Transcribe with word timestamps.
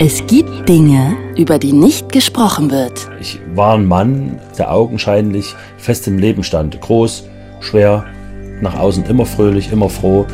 Es 0.00 0.26
gibt 0.26 0.68
Dinge, 0.68 1.16
über 1.36 1.60
die 1.60 1.72
nicht 1.72 2.10
gesprochen 2.10 2.72
wird. 2.72 3.08
Ich 3.20 3.40
war 3.54 3.74
ein 3.74 3.86
Mann, 3.86 4.40
der 4.58 4.72
augenscheinlich 4.72 5.54
fest 5.78 6.08
im 6.08 6.18
Leben 6.18 6.42
stand. 6.42 6.80
Groß, 6.80 7.28
schwer, 7.60 8.04
nach 8.60 8.76
außen 8.76 9.04
immer 9.06 9.24
fröhlich, 9.24 9.70
immer 9.70 9.88
froh. 9.88 10.26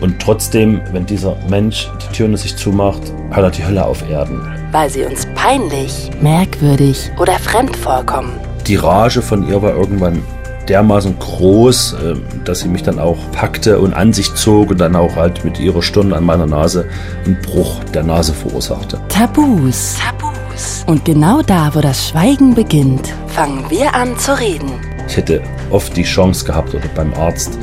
Und 0.00 0.18
trotzdem, 0.18 0.80
wenn 0.92 1.04
dieser 1.04 1.36
Mensch 1.50 1.90
die 2.02 2.16
Tür 2.16 2.28
nur 2.28 2.38
sich 2.38 2.56
zumacht, 2.56 3.02
hat 3.30 3.44
er 3.44 3.50
die 3.50 3.66
Hölle 3.66 3.84
auf 3.84 4.08
Erden. 4.08 4.40
Weil 4.72 4.88
sie 4.88 5.04
uns 5.04 5.26
peinlich, 5.34 6.10
merkwürdig 6.22 7.10
oder 7.20 7.34
fremd 7.34 7.76
vorkommen. 7.76 8.32
Die 8.66 8.76
Rage 8.76 9.20
von 9.20 9.46
ihr 9.46 9.60
war 9.60 9.76
irgendwann 9.76 10.22
dermaßen 10.68 11.18
groß, 11.18 11.96
ähm, 12.04 12.22
dass 12.44 12.60
sie 12.60 12.68
mich 12.68 12.82
dann 12.82 12.98
auch 12.98 13.18
packte 13.32 13.78
und 13.78 13.94
an 13.94 14.12
sich 14.12 14.34
zog 14.34 14.70
und 14.70 14.78
dann 14.78 14.96
auch 14.96 15.16
halt 15.16 15.44
mit 15.44 15.58
ihrer 15.58 15.82
Stirn 15.82 16.12
an 16.12 16.24
meiner 16.24 16.46
Nase 16.46 16.86
einen 17.24 17.40
Bruch 17.42 17.82
der 17.94 18.02
Nase 18.02 18.34
verursachte. 18.34 19.00
Tabus. 19.08 19.96
Tabus. 19.98 20.84
Und 20.86 21.04
genau 21.04 21.42
da, 21.42 21.74
wo 21.74 21.80
das 21.80 22.08
Schweigen 22.08 22.54
beginnt, 22.54 23.12
fangen 23.28 23.64
wir 23.68 23.94
an 23.94 24.18
zu 24.18 24.38
reden. 24.38 24.70
Ich 25.08 25.16
hätte 25.16 25.42
oft 25.70 25.96
die 25.96 26.02
Chance 26.02 26.44
gehabt 26.44 26.74
oder 26.74 26.88
beim 26.94 27.12
Arzt 27.14 27.58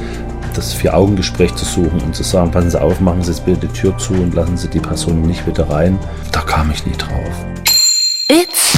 das 0.54 0.73
Vier-Augen-Gespräch 0.73 1.55
zu 1.55 1.65
suchen 1.65 1.99
und 2.01 2.15
zu 2.15 2.23
sagen, 2.23 2.51
passen 2.51 2.70
Sie 2.70 2.79
auf, 2.79 2.99
machen 2.99 3.23
Sie 3.23 3.31
jetzt 3.31 3.45
bitte 3.45 3.67
die 3.67 3.73
Tür 3.73 3.98
zu 3.98 4.13
und 4.13 4.35
lassen 4.35 4.55
Sie 4.57 4.67
die 4.67 4.79
Person 4.79 5.23
nicht 5.23 5.45
wieder 5.48 5.70
rein. 5.70 5.98
Da 6.31 6.41
kam 6.41 6.71
ich 6.71 6.85
nie 6.85 6.95
drauf. 6.95 7.45
It's 8.29 8.77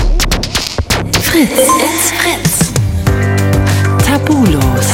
Fritz. 1.22 1.52
It's 1.52 2.12
Fritz. 2.12 2.45
Tabulos. 4.16 4.88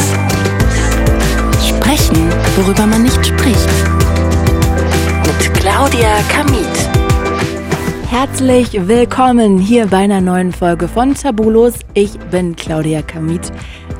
Sprechen, 1.63 2.27
worüber 2.55 2.88
man 2.88 3.03
nicht 3.03 3.23
spricht. 3.23 3.70
Mit 5.27 5.53
Claudia 5.53 6.09
Kamit. 6.27 6.89
Herzlich 8.09 8.88
willkommen 8.88 9.59
hier 9.59 9.85
bei 9.85 9.98
einer 9.98 10.21
neuen 10.21 10.51
Folge 10.51 10.87
von 10.87 11.13
Tabulos. 11.13 11.76
Ich 11.93 12.18
bin 12.31 12.55
Claudia 12.55 13.04
Kamit. 13.04 13.51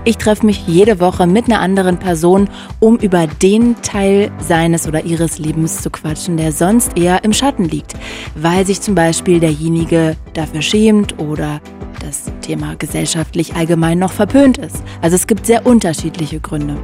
Ich 0.06 0.18
treffe 0.18 0.44
mich 0.44 0.66
jede 0.66 1.00
Woche 1.00 1.28
mit 1.28 1.46
einer 1.46 1.60
anderen 1.60 2.00
Person, 2.00 2.50
um 2.80 2.98
über 2.98 3.28
den 3.28 3.80
Teil 3.84 4.32
seines 4.40 4.88
oder 4.88 5.04
ihres 5.04 5.38
Lebens 5.38 5.84
zu 5.84 5.92
quatschen, 5.92 6.38
der 6.38 6.52
sonst 6.52 6.98
eher 6.98 7.24
im 7.24 7.34
Schatten 7.34 7.66
liegt, 7.66 7.94
weil 8.34 8.66
sich 8.66 8.82
zum 8.82 8.96
Beispiel 8.96 9.40
derjenige 9.40 10.16
dafür 10.34 10.64
schämt 10.64 11.20
oder 11.20 11.62
das 12.02 12.32
Thema 12.42 12.76
gesellschaftlich 12.76 13.56
allgemein 13.56 14.00
noch 14.00 14.12
verpönt 14.12 14.58
ist. 14.58 14.84
Also 15.02 15.16
es 15.16 15.28
gibt 15.28 15.46
sehr 15.46 15.66
unterschiedliche 15.66 16.40
Gründe. 16.40 16.78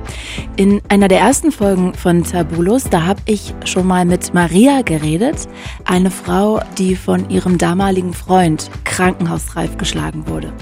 In 0.55 0.81
einer 0.89 1.07
der 1.07 1.19
ersten 1.19 1.51
Folgen 1.51 1.93
von 1.93 2.23
Tabulos, 2.23 2.85
da 2.89 3.03
habe 3.03 3.21
ich 3.25 3.53
schon 3.65 3.87
mal 3.87 4.05
mit 4.05 4.33
Maria 4.33 4.81
geredet, 4.81 5.47
eine 5.85 6.11
Frau, 6.11 6.61
die 6.77 6.95
von 6.95 7.29
ihrem 7.29 7.57
damaligen 7.57 8.13
Freund 8.13 8.69
krankenhausreif 8.83 9.77
geschlagen 9.77 10.27
wurde. 10.27 10.53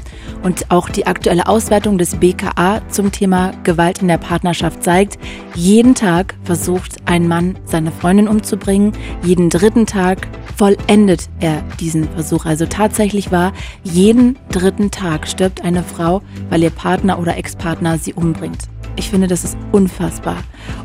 Und 0.44 0.72
auch 0.72 0.90
die 0.90 1.08
aktuelle 1.08 1.48
Auswertung 1.48 1.98
des 1.98 2.16
BKA 2.16 2.82
zum 2.90 3.12
Thema 3.12 3.52
Gewalt 3.64 4.02
in 4.02 4.08
der 4.08 4.18
Partnerschaft 4.18 4.84
zeigt, 4.84 5.18
jeden 5.56 5.96
Tag 5.96 6.36
versucht 6.44 6.98
ein 7.06 7.28
Mann 7.28 7.58
seine 7.66 7.92
Freundin 7.92 8.28
umzubringen, 8.28 8.94
jeden 9.24 9.50
dritten 9.50 9.86
Tag 9.86 10.28
vollendet 10.56 11.30
er 11.40 11.64
diesen 11.80 12.08
Versuch. 12.10 12.46
Also 12.46 12.66
tatsächlich 12.66 13.32
war, 13.32 13.54
jeden 13.84 14.38
dritten 14.56 14.92
Tag 14.92 15.28
stirbt 15.28 15.64
eine 15.64 15.84
Frau, 15.84 16.22
weil 16.50 16.64
ihr 16.64 16.70
Partner 16.70 17.20
oder 17.20 17.38
Ex-Partner 17.38 17.98
sie 17.98 18.14
umbringt. 18.14 18.70
Ich 18.96 19.10
finde, 19.10 19.28
das 19.28 19.44
ist 19.44 19.58
unfassbar. 19.72 20.38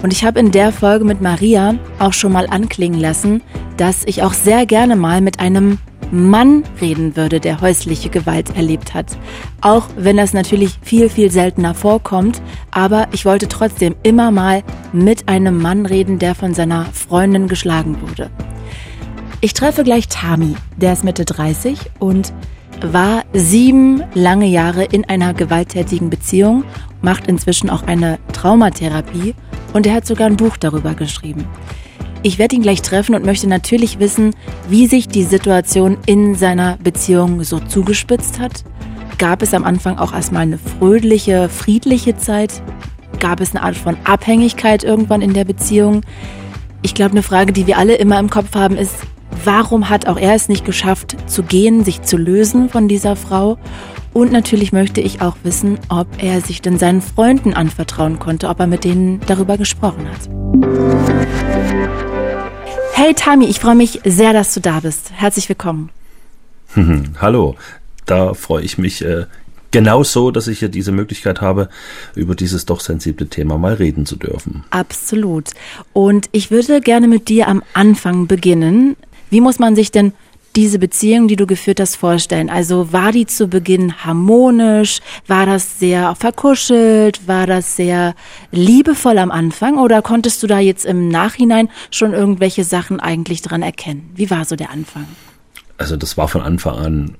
Und 0.02 0.12
ich 0.12 0.24
habe 0.24 0.40
in 0.40 0.50
der 0.50 0.72
Folge 0.72 1.04
mit 1.04 1.20
Maria 1.20 1.76
auch 1.98 2.12
schon 2.12 2.32
mal 2.32 2.48
anklingen 2.48 2.98
lassen, 2.98 3.42
dass 3.76 4.04
ich 4.04 4.22
auch 4.22 4.32
sehr 4.32 4.66
gerne 4.66 4.96
mal 4.96 5.20
mit 5.20 5.38
einem 5.38 5.78
Mann 6.10 6.64
reden 6.80 7.14
würde, 7.14 7.38
der 7.38 7.60
häusliche 7.60 8.08
Gewalt 8.08 8.56
erlebt 8.56 8.94
hat. 8.94 9.16
Auch 9.60 9.86
wenn 9.96 10.16
das 10.16 10.32
natürlich 10.32 10.78
viel, 10.82 11.08
viel 11.08 11.30
seltener 11.30 11.74
vorkommt, 11.74 12.42
aber 12.72 13.06
ich 13.12 13.24
wollte 13.24 13.46
trotzdem 13.46 13.94
immer 14.02 14.32
mal 14.32 14.64
mit 14.92 15.28
einem 15.28 15.62
Mann 15.62 15.86
reden, 15.86 16.18
der 16.18 16.34
von 16.34 16.52
seiner 16.52 16.86
Freundin 16.86 17.46
geschlagen 17.46 18.00
wurde. 18.02 18.28
Ich 19.40 19.54
treffe 19.54 19.84
gleich 19.84 20.08
Tami, 20.08 20.56
der 20.76 20.92
ist 20.92 21.04
Mitte 21.04 21.24
30 21.24 21.78
und 22.00 22.32
war 22.82 23.24
sieben 23.32 24.02
lange 24.14 24.46
Jahre 24.46 24.84
in 24.84 25.04
einer 25.08 25.34
gewalttätigen 25.34 26.10
Beziehung, 26.10 26.64
macht 27.02 27.26
inzwischen 27.26 27.70
auch 27.70 27.82
eine 27.82 28.18
Traumatherapie 28.32 29.34
und 29.72 29.86
er 29.86 29.94
hat 29.94 30.06
sogar 30.06 30.26
ein 30.26 30.36
Buch 30.36 30.56
darüber 30.56 30.94
geschrieben. 30.94 31.46
Ich 32.22 32.38
werde 32.38 32.56
ihn 32.56 32.62
gleich 32.62 32.82
treffen 32.82 33.14
und 33.14 33.24
möchte 33.24 33.46
natürlich 33.46 33.98
wissen, 33.98 34.34
wie 34.68 34.86
sich 34.86 35.08
die 35.08 35.24
Situation 35.24 35.96
in 36.04 36.34
seiner 36.34 36.76
Beziehung 36.76 37.44
so 37.44 37.60
zugespitzt 37.60 38.38
hat. 38.38 38.64
Gab 39.16 39.42
es 39.42 39.54
am 39.54 39.64
Anfang 39.64 39.98
auch 39.98 40.12
erstmal 40.12 40.42
eine 40.42 40.58
fröhliche, 40.58 41.48
friedliche 41.48 42.16
Zeit? 42.16 42.62
Gab 43.20 43.40
es 43.40 43.54
eine 43.54 43.62
Art 43.62 43.76
von 43.76 43.96
Abhängigkeit 44.04 44.84
irgendwann 44.84 45.22
in 45.22 45.32
der 45.32 45.44
Beziehung? 45.44 46.02
Ich 46.82 46.94
glaube, 46.94 47.12
eine 47.12 47.22
Frage, 47.22 47.52
die 47.52 47.66
wir 47.66 47.78
alle 47.78 47.94
immer 47.94 48.18
im 48.18 48.30
Kopf 48.30 48.54
haben, 48.54 48.76
ist, 48.76 48.96
warum 49.44 49.88
hat 49.88 50.06
auch 50.06 50.16
er 50.16 50.34
es 50.34 50.48
nicht 50.48 50.64
geschafft 50.64 51.16
zu 51.26 51.42
gehen, 51.42 51.84
sich 51.84 52.02
zu 52.02 52.16
lösen 52.16 52.68
von 52.68 52.88
dieser 52.88 53.16
Frau? 53.16 53.58
Und 54.12 54.32
natürlich 54.32 54.72
möchte 54.72 55.00
ich 55.00 55.22
auch 55.22 55.36
wissen, 55.44 55.78
ob 55.88 56.22
er 56.22 56.40
sich 56.40 56.62
denn 56.62 56.78
seinen 56.78 57.00
Freunden 57.00 57.54
anvertrauen 57.54 58.18
konnte, 58.18 58.48
ob 58.48 58.58
er 58.58 58.66
mit 58.66 58.84
denen 58.84 59.20
darüber 59.26 59.56
gesprochen 59.56 60.08
hat. 60.08 60.28
Hey 62.94 63.14
Tami, 63.14 63.46
ich 63.46 63.60
freue 63.60 63.76
mich 63.76 64.00
sehr, 64.04 64.32
dass 64.32 64.52
du 64.52 64.60
da 64.60 64.80
bist. 64.80 65.12
Herzlich 65.14 65.48
willkommen. 65.48 65.90
Hallo, 67.20 67.56
da 68.06 68.34
freue 68.34 68.62
ich 68.64 68.78
mich 68.78 69.02
äh, 69.04 69.26
genauso, 69.70 70.30
dass 70.30 70.48
ich 70.48 70.58
hier 70.58 70.68
diese 70.68 70.92
Möglichkeit 70.92 71.40
habe, 71.40 71.68
über 72.14 72.34
dieses 72.34 72.66
doch 72.66 72.80
sensible 72.80 73.28
Thema 73.28 73.58
mal 73.58 73.74
reden 73.74 74.06
zu 74.06 74.16
dürfen. 74.16 74.64
Absolut. 74.70 75.50
Und 75.92 76.28
ich 76.32 76.50
würde 76.50 76.80
gerne 76.80 77.08
mit 77.08 77.28
dir 77.28 77.48
am 77.48 77.62
Anfang 77.74 78.26
beginnen. 78.26 78.96
Wie 79.30 79.40
muss 79.40 79.58
man 79.58 79.76
sich 79.76 79.90
denn 79.90 80.12
diese 80.56 80.80
Beziehung, 80.80 81.28
die 81.28 81.36
du 81.36 81.46
geführt 81.46 81.80
hast, 81.80 81.96
vorstellen? 81.96 82.50
Also 82.50 82.92
war 82.92 83.12
die 83.12 83.26
zu 83.26 83.46
Beginn 83.46 84.04
harmonisch? 84.04 85.00
War 85.26 85.46
das 85.46 85.78
sehr 85.78 86.14
verkuschelt? 86.16 87.26
War 87.28 87.46
das 87.46 87.76
sehr 87.76 88.14
liebevoll 88.50 89.18
am 89.18 89.30
Anfang? 89.30 89.78
Oder 89.78 90.02
konntest 90.02 90.42
du 90.42 90.46
da 90.46 90.58
jetzt 90.58 90.84
im 90.84 91.08
Nachhinein 91.08 91.68
schon 91.90 92.12
irgendwelche 92.12 92.64
Sachen 92.64 93.00
eigentlich 93.00 93.42
dran 93.42 93.62
erkennen? 93.62 94.10
Wie 94.14 94.30
war 94.30 94.44
so 94.44 94.56
der 94.56 94.70
Anfang? 94.70 95.06
Also 95.78 95.96
das 95.96 96.16
war 96.16 96.28
von 96.28 96.42
Anfang 96.42 96.76
an 96.76 97.14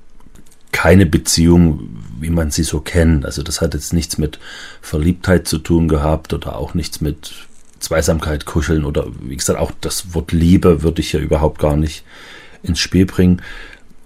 keine 0.71 1.05
Beziehung, 1.05 1.97
wie 2.19 2.29
man 2.29 2.51
sie 2.51 2.63
so 2.63 2.79
kennt. 2.79 3.25
Also 3.25 3.43
das 3.43 3.61
hat 3.61 3.73
jetzt 3.73 3.93
nichts 3.93 4.17
mit 4.17 4.39
Verliebtheit 4.81 5.47
zu 5.47 5.57
tun 5.57 5.87
gehabt 5.87 6.33
oder 6.33 6.57
auch 6.57 6.73
nichts 6.73 7.01
mit 7.01 7.33
Zweisamkeit, 7.81 8.45
Kuscheln 8.45 8.85
oder 8.85 9.07
wie 9.21 9.35
gesagt, 9.35 9.59
auch 9.59 9.71
das 9.81 10.13
Wort 10.13 10.31
Liebe 10.31 10.83
würde 10.83 11.01
ich 11.01 11.13
ja 11.13 11.19
überhaupt 11.19 11.59
gar 11.59 11.75
nicht 11.75 12.03
ins 12.63 12.79
Spiel 12.79 13.05
bringen. 13.05 13.41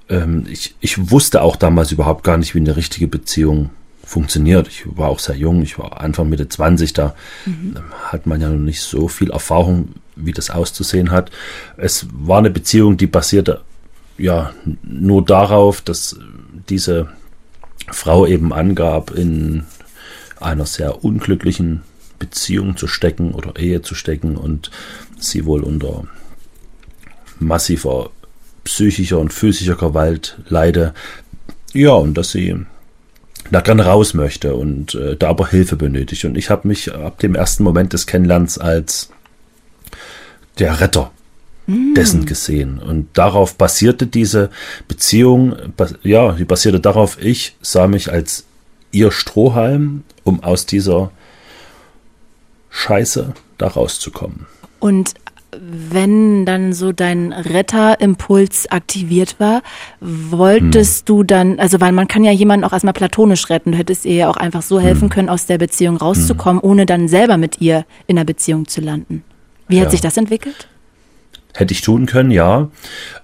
Ähm, 0.10 0.46
ich, 0.50 0.76
ich 0.80 1.12
wusste 1.12 1.42
auch 1.42 1.56
damals 1.56 1.92
überhaupt 1.92 2.24
gar 2.24 2.38
nicht, 2.38 2.56
wie 2.56 2.60
eine 2.60 2.76
richtige 2.76 3.08
Beziehung 3.08 3.70
funktioniert. 4.04 4.68
Ich 4.68 4.84
war 4.86 5.10
auch 5.10 5.20
sehr 5.20 5.36
jung, 5.36 5.62
ich 5.62 5.78
war 5.78 6.00
Anfang 6.00 6.30
Mitte 6.30 6.48
20, 6.48 6.94
da 6.94 7.16
mhm. 7.46 7.76
hat 8.04 8.28
man 8.28 8.40
ja 8.40 8.50
noch 8.50 8.60
nicht 8.60 8.82
so 8.82 9.08
viel 9.08 9.32
Erfahrung, 9.32 9.90
wie 10.16 10.32
das 10.32 10.50
auszusehen 10.50 11.12
hat. 11.12 11.32
Es 11.78 12.08
war 12.12 12.40
eine 12.40 12.52
Beziehung, 12.52 12.98
die 12.98 13.08
basierte 13.08 13.62
ja 14.18 14.54
nur 14.84 15.26
darauf, 15.26 15.82
dass 15.82 16.18
diese 16.70 17.10
Frau 17.92 18.26
eben 18.26 18.54
angab, 18.54 19.12
in 19.12 19.66
einer 20.40 20.66
sehr 20.66 21.04
unglücklichen 21.04 21.82
Beziehung 22.20 22.78
zu 22.78 22.88
stecken 22.88 23.34
oder 23.34 23.58
Ehe 23.58 23.82
zu 23.82 23.96
stecken 23.96 24.36
und 24.38 24.72
sie 25.18 25.46
wohl 25.46 25.64
unter 25.64 26.06
massiver 27.40 28.12
psychischer 28.64 29.20
und 29.20 29.34
physischer 29.34 29.76
Gewalt 29.76 30.38
leide. 30.48 30.94
Ja, 31.74 31.92
und 31.92 32.16
dass 32.16 32.32
sie 32.32 32.56
da 33.52 33.62
gerne 33.62 33.86
raus 33.86 34.14
möchte 34.14 34.56
und 34.56 34.96
äh, 34.96 35.16
da 35.16 35.30
aber 35.30 35.48
Hilfe 35.48 35.76
benötigt. 35.76 36.26
Und 36.26 36.38
ich 36.38 36.50
habe 36.50 36.68
mich 36.68 36.94
ab 36.94 37.20
dem 37.20 37.36
ersten 37.36 37.64
Moment 37.64 37.94
des 37.94 38.08
Kennenlernens 38.08 38.58
als 38.58 39.10
der 40.58 40.80
Retter 40.80 41.12
mm. 41.68 41.94
dessen 41.94 42.26
gesehen. 42.26 42.80
Und 42.80 43.10
darauf 43.14 43.56
basierte 43.56 44.08
diese 44.08 44.50
Beziehung, 44.88 45.56
ja, 46.02 46.32
die 46.32 46.46
basierte 46.46 46.80
darauf, 46.80 47.22
ich 47.22 47.56
sah 47.62 47.88
mich 47.88 48.12
als 48.12 48.46
ihr 48.92 49.12
Strohhalm, 49.12 50.04
um 50.24 50.44
aus 50.44 50.66
dieser 50.66 51.12
Scheiße 52.76 53.34
da 53.58 53.68
rauszukommen. 53.68 54.46
Und 54.80 55.14
wenn 55.58 56.46
dann 56.46 56.74
so 56.74 56.92
dein 56.92 57.32
Retterimpuls 57.32 58.70
aktiviert 58.70 59.40
war, 59.40 59.64
wolltest 60.02 61.00
hm. 61.00 61.06
du 61.06 61.24
dann, 61.24 61.60
also 61.60 61.80
weil 61.80 61.94
man 61.94 62.10
kann 62.10 62.26
ja 62.26 62.32
jemanden 62.32 62.66
auch 62.66 62.74
erstmal 62.74 62.94
platonisch 62.94 63.50
retten, 63.50 63.72
du 63.72 63.78
hättest 63.78 64.06
ihr 64.06 64.16
ja 64.16 64.30
auch 64.30 64.36
einfach 64.36 64.62
so 64.62 64.80
helfen 64.82 65.04
hm. 65.04 65.10
können, 65.10 65.30
aus 65.30 65.46
der 65.46 65.58
Beziehung 65.58 65.96
rauszukommen, 65.96 66.62
hm. 66.62 66.70
ohne 66.70 66.86
dann 66.86 67.08
selber 67.08 67.38
mit 67.38 67.62
ihr 67.62 67.86
in 68.08 68.18
der 68.18 68.26
Beziehung 68.26 68.68
zu 68.68 68.82
landen. 68.82 69.24
Wie 69.70 69.78
hat 69.80 69.86
ja. 69.86 69.92
sich 69.92 70.02
das 70.02 70.18
entwickelt? 70.18 70.68
hätte 71.56 71.74
ich 71.74 71.82
tun 71.82 72.06
können, 72.06 72.32
ja. 72.32 72.70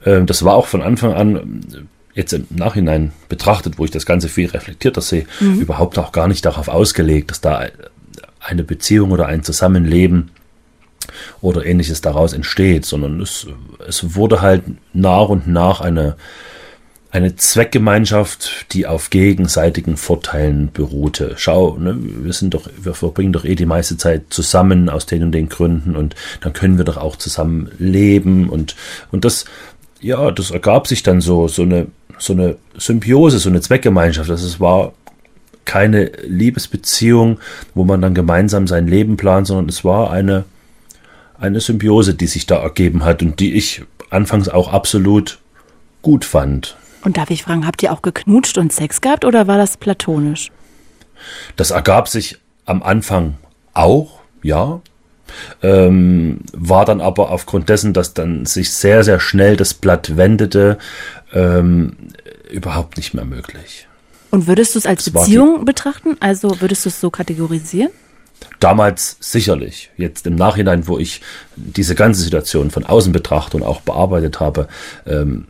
Ähm, 0.06 0.26
das 0.26 0.44
war 0.44 0.56
auch 0.56 0.68
von 0.68 0.82
Anfang 0.82 1.14
an 1.14 1.88
jetzt 2.14 2.34
im 2.34 2.46
Nachhinein 2.50 3.14
betrachtet, 3.30 3.78
wo 3.78 3.86
ich 3.86 3.92
das 3.92 4.06
Ganze 4.06 4.28
viel 4.28 4.50
reflektiert 4.50 5.02
sehe, 5.02 5.26
mhm. 5.40 5.62
überhaupt 5.62 5.98
auch 5.98 6.12
gar 6.12 6.28
nicht 6.28 6.46
darauf 6.46 6.68
ausgelegt, 6.68 7.32
dass 7.32 7.42
da 7.42 7.66
eine 8.42 8.64
Beziehung 8.64 9.12
oder 9.12 9.28
ein 9.28 9.44
Zusammenleben 9.44 10.32
oder 11.42 11.66
ähnliches 11.66 12.02
daraus 12.02 12.34
entsteht, 12.34 12.86
sondern 12.86 13.22
es, 13.22 13.48
es 13.88 14.16
wurde 14.16 14.42
halt 14.42 14.64
nach 14.94 15.30
und 15.30 15.48
nach 15.48 15.82
eine, 15.82 16.16
eine 17.12 17.36
Zweckgemeinschaft, 17.36 18.68
die 18.74 18.88
auf 18.88 19.10
gegenseitigen 19.10 19.98
Vorteilen 19.98 20.72
beruhte. 20.72 21.34
Schau, 21.38 21.78
ne, 21.78 21.98
wir 22.00 22.34
sind 22.34 22.54
doch, 22.54 22.70
wir 22.82 22.94
verbringen 22.94 23.34
doch 23.34 23.46
eh 23.46 23.56
die 23.56 23.66
meiste 23.66 23.98
Zeit 23.98 24.26
zusammen 24.30 24.90
aus 24.90 25.06
den 25.06 25.24
und 25.24 25.32
den 25.32 25.50
Gründen 25.50 25.96
und 25.96 26.16
dann 26.42 26.54
können 26.54 26.78
wir 26.78 26.86
doch 26.86 26.98
auch 26.98 27.16
zusammen 27.16 27.72
leben 27.80 28.50
und, 28.50 28.76
und 29.12 29.26
das, 29.26 29.46
ja, 30.00 30.32
das 30.32 30.52
ergab 30.52 30.88
sich 30.88 31.04
dann 31.04 31.22
so, 31.22 31.48
so 31.48 31.64
eine, 31.64 31.88
so 32.18 32.34
eine 32.34 32.58
Symbiose, 32.78 33.40
so 33.40 33.50
eine 33.50 33.62
Zweckgemeinschaft. 33.62 34.30
Also 34.30 34.60
war 34.60 34.94
keine 35.66 36.12
Liebesbeziehung, 36.24 37.40
wo 37.74 37.84
man 37.84 38.02
dann 38.02 38.14
gemeinsam 38.14 38.68
sein 38.68 38.88
Leben 38.88 39.18
plant, 39.18 39.48
sondern 39.48 39.70
es 39.70 39.84
war 39.84 40.12
eine, 40.12 40.46
eine 41.40 41.60
Symbiose, 41.60 42.14
die 42.14 42.28
sich 42.28 42.46
da 42.46 42.58
ergeben 42.62 43.04
hat 43.04 43.22
und 43.22 43.40
die 43.40 43.54
ich 43.54 43.84
anfangs 44.10 44.50
auch 44.50 44.72
absolut 44.72 45.40
gut 46.02 46.26
fand. 46.26 46.76
Und 47.04 47.18
darf 47.18 47.30
ich 47.30 47.44
fragen, 47.44 47.66
habt 47.66 47.82
ihr 47.84 47.92
auch 47.92 48.02
geknutscht 48.02 48.58
und 48.58 48.72
Sex 48.72 49.02
gehabt 49.02 49.26
oder 49.26 49.48
war 49.48 49.58
das 49.58 49.78
platonisch? 49.78 50.52
Das 51.56 51.72
ergab 51.72 52.08
sich 52.08 52.38
am 52.66 52.84
Anfang 52.84 53.36
auch, 53.74 54.20
ja. 54.44 54.82
Ähm, 55.64 56.42
war 56.52 56.84
dann 56.86 57.00
aber 57.00 57.32
aufgrund 57.32 57.70
dessen, 57.70 57.94
dass 57.94 58.14
dann 58.14 58.46
sich 58.46 58.74
sehr, 58.74 59.04
sehr 59.04 59.20
schnell 59.20 59.56
das 59.56 59.74
Blatt 59.74 60.18
wendete, 60.18 60.78
ähm, 61.34 61.96
überhaupt 62.52 62.98
nicht 62.98 63.14
mehr 63.14 63.24
möglich. 63.24 63.88
Und 64.32 64.48
würdest 64.48 64.76
du 64.76 64.80
es 64.80 64.86
als 64.86 65.06
das 65.06 65.14
Beziehung 65.14 65.66
betrachten? 65.66 66.18
Also 66.20 66.60
würdest 66.62 66.86
du 66.86 66.90
es 66.90 67.00
so 67.00 67.10
kategorisieren? 67.10 67.92
Damals 68.60 69.18
sicherlich. 69.20 69.92
Jetzt 69.98 70.26
im 70.26 70.36
Nachhinein, 70.36 70.88
wo 70.88 70.98
ich 70.98 71.22
diese 71.56 71.96
ganze 71.96 72.22
Situation 72.22 72.72
von 72.72 72.86
außen 72.86 73.12
betrachte 73.12 73.58
und 73.58 73.64
auch 73.64 73.82
bearbeitet 73.82 74.40
habe, 74.40 74.68
ähm, 75.06 75.46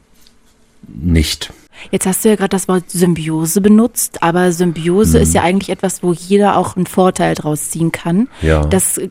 nicht. 0.87 1.53
Jetzt 1.89 2.05
hast 2.05 2.23
du 2.23 2.29
ja 2.29 2.35
gerade 2.35 2.49
das 2.49 2.67
Wort 2.67 2.89
Symbiose 2.89 3.61
benutzt, 3.61 4.21
aber 4.21 4.51
Symbiose 4.51 5.17
hm. 5.17 5.23
ist 5.23 5.33
ja 5.33 5.41
eigentlich 5.41 5.69
etwas, 5.69 6.03
wo 6.03 6.13
jeder 6.13 6.57
auch 6.57 6.75
einen 6.75 6.85
Vorteil 6.85 7.33
draus 7.33 7.69
ziehen 7.69 7.91
kann. 7.91 8.27
Ja. 8.41 8.65
Das 8.65 8.97
äh, 8.97 9.09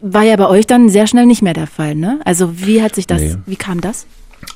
war 0.00 0.22
ja 0.22 0.36
bei 0.36 0.48
euch 0.48 0.66
dann 0.66 0.88
sehr 0.88 1.06
schnell 1.06 1.26
nicht 1.26 1.42
mehr 1.42 1.54
der 1.54 1.66
Fall, 1.66 1.94
ne? 1.94 2.20
Also 2.24 2.60
wie 2.60 2.82
hat 2.82 2.94
sich 2.94 3.06
das, 3.06 3.20
nee. 3.20 3.36
wie 3.46 3.56
kam 3.56 3.80
das? 3.80 4.06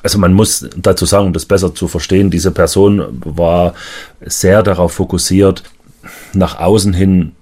Also 0.03 0.19
man 0.19 0.33
muss 0.33 0.69
dazu 0.77 1.06
sagen, 1.06 1.27
um 1.27 1.33
das 1.33 1.47
besser 1.47 1.75
zu 1.75 1.88
verstehen, 1.88 2.31
diese 2.31 2.50
Person 2.50 3.21
war 3.25 3.75
sehr 4.21 4.62
darauf 4.62 4.93
fokussiert, 4.93 5.62
nach 6.33 6.59
außen 6.59 6.93
hin 6.93 7.33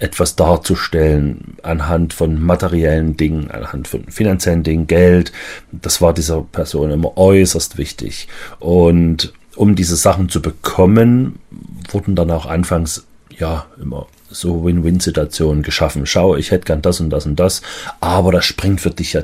etwas 0.00 0.36
darzustellen 0.36 1.56
anhand 1.62 2.12
von 2.12 2.40
materiellen 2.40 3.16
Dingen, 3.16 3.50
anhand 3.50 3.88
von 3.88 4.04
finanziellen 4.04 4.62
Dingen, 4.62 4.86
Geld. 4.86 5.32
Das 5.72 6.00
war 6.00 6.14
dieser 6.14 6.42
Person 6.42 6.90
immer 6.90 7.16
äußerst 7.16 7.78
wichtig. 7.78 8.28
Und 8.60 9.32
um 9.56 9.74
diese 9.74 9.96
Sachen 9.96 10.28
zu 10.28 10.40
bekommen, 10.40 11.40
wurden 11.90 12.14
dann 12.14 12.30
auch 12.30 12.46
anfangs 12.46 13.06
ja 13.36 13.66
immer 13.82 14.06
so 14.30 14.64
Win-Win-Situationen 14.64 15.62
geschaffen. 15.62 16.06
Schau, 16.06 16.36
ich 16.36 16.50
hätte 16.50 16.66
gern 16.66 16.82
das 16.82 17.00
und 17.00 17.10
das 17.10 17.26
und 17.26 17.36
das, 17.36 17.62
aber 18.00 18.30
das 18.30 18.44
springt 18.44 18.80
für 18.80 18.90
dich 18.90 19.14
ja 19.14 19.22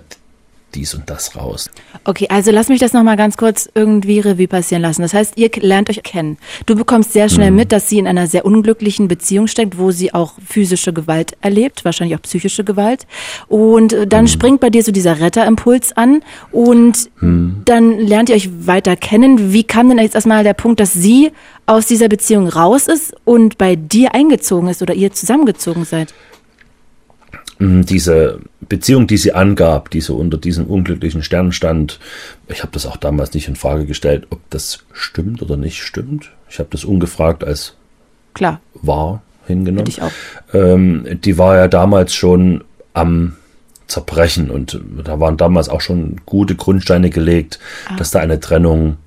dies 0.74 0.94
und 0.94 1.08
das 1.08 1.36
raus. 1.36 1.70
Okay, 2.04 2.26
also 2.28 2.50
lass 2.50 2.68
mich 2.68 2.80
das 2.80 2.92
nochmal 2.92 3.16
ganz 3.16 3.36
kurz 3.36 3.68
irgendwie 3.74 4.20
Revue 4.20 4.48
passieren 4.48 4.82
lassen. 4.82 5.02
Das 5.02 5.14
heißt, 5.14 5.34
ihr 5.36 5.50
lernt 5.60 5.90
euch 5.90 6.02
kennen. 6.02 6.38
Du 6.66 6.74
bekommst 6.74 7.12
sehr 7.12 7.28
schnell 7.28 7.50
mhm. 7.50 7.56
mit, 7.56 7.72
dass 7.72 7.88
sie 7.88 7.98
in 7.98 8.06
einer 8.06 8.26
sehr 8.26 8.44
unglücklichen 8.44 9.08
Beziehung 9.08 9.46
steckt, 9.46 9.78
wo 9.78 9.90
sie 9.90 10.12
auch 10.12 10.34
physische 10.44 10.92
Gewalt 10.92 11.36
erlebt, 11.40 11.84
wahrscheinlich 11.84 12.16
auch 12.16 12.22
psychische 12.22 12.64
Gewalt. 12.64 13.06
Und 13.48 13.92
äh, 13.92 14.06
dann 14.06 14.24
mhm. 14.24 14.28
springt 14.28 14.60
bei 14.60 14.70
dir 14.70 14.82
so 14.82 14.92
dieser 14.92 15.20
Retterimpuls 15.20 15.96
an 15.96 16.22
und 16.50 17.10
mhm. 17.20 17.62
dann 17.64 17.98
lernt 17.98 18.28
ihr 18.28 18.36
euch 18.36 18.50
weiter 18.66 18.96
kennen. 18.96 19.52
Wie 19.52 19.64
kam 19.64 19.88
denn 19.88 19.98
jetzt 19.98 20.14
erstmal 20.14 20.44
der 20.44 20.54
Punkt, 20.54 20.80
dass 20.80 20.92
sie 20.92 21.30
aus 21.66 21.86
dieser 21.86 22.08
Beziehung 22.08 22.48
raus 22.48 22.88
ist 22.88 23.14
und 23.24 23.58
bei 23.58 23.76
dir 23.76 24.14
eingezogen 24.14 24.68
ist 24.68 24.82
oder 24.82 24.94
ihr 24.94 25.12
zusammengezogen 25.12 25.84
seid? 25.84 26.12
Mhm, 27.64 27.86
diese 27.86 28.40
Beziehung, 28.60 29.06
die 29.06 29.16
sie 29.16 29.32
angab, 29.32 29.88
die 29.90 30.02
so 30.02 30.16
unter 30.16 30.36
diesem 30.36 30.66
unglücklichen 30.66 31.22
Stern 31.22 31.52
stand, 31.52 31.98
ich 32.48 32.62
habe 32.62 32.72
das 32.72 32.84
auch 32.84 32.98
damals 32.98 33.32
nicht 33.32 33.48
in 33.48 33.56
Frage 33.56 33.86
gestellt, 33.86 34.26
ob 34.30 34.40
das 34.50 34.80
stimmt 34.92 35.40
oder 35.40 35.56
nicht 35.56 35.82
stimmt. 35.82 36.30
Ich 36.50 36.58
habe 36.58 36.68
das 36.70 36.84
ungefragt 36.84 37.42
als 37.42 37.74
Klar. 38.34 38.60
wahr 38.74 39.22
hingenommen. 39.46 39.88
Ich 39.88 40.02
auch. 40.02 40.12
Ähm, 40.52 41.06
die 41.24 41.38
war 41.38 41.56
ja 41.56 41.68
damals 41.68 42.14
schon 42.14 42.64
am 42.92 43.36
Zerbrechen 43.86 44.50
und 44.50 44.80
da 45.02 45.20
waren 45.20 45.36
damals 45.36 45.68
auch 45.68 45.80
schon 45.80 46.20
gute 46.26 46.56
Grundsteine 46.56 47.08
gelegt, 47.08 47.58
ah. 47.88 47.96
dass 47.96 48.10
da 48.10 48.20
eine 48.20 48.40
Trennung 48.40 48.98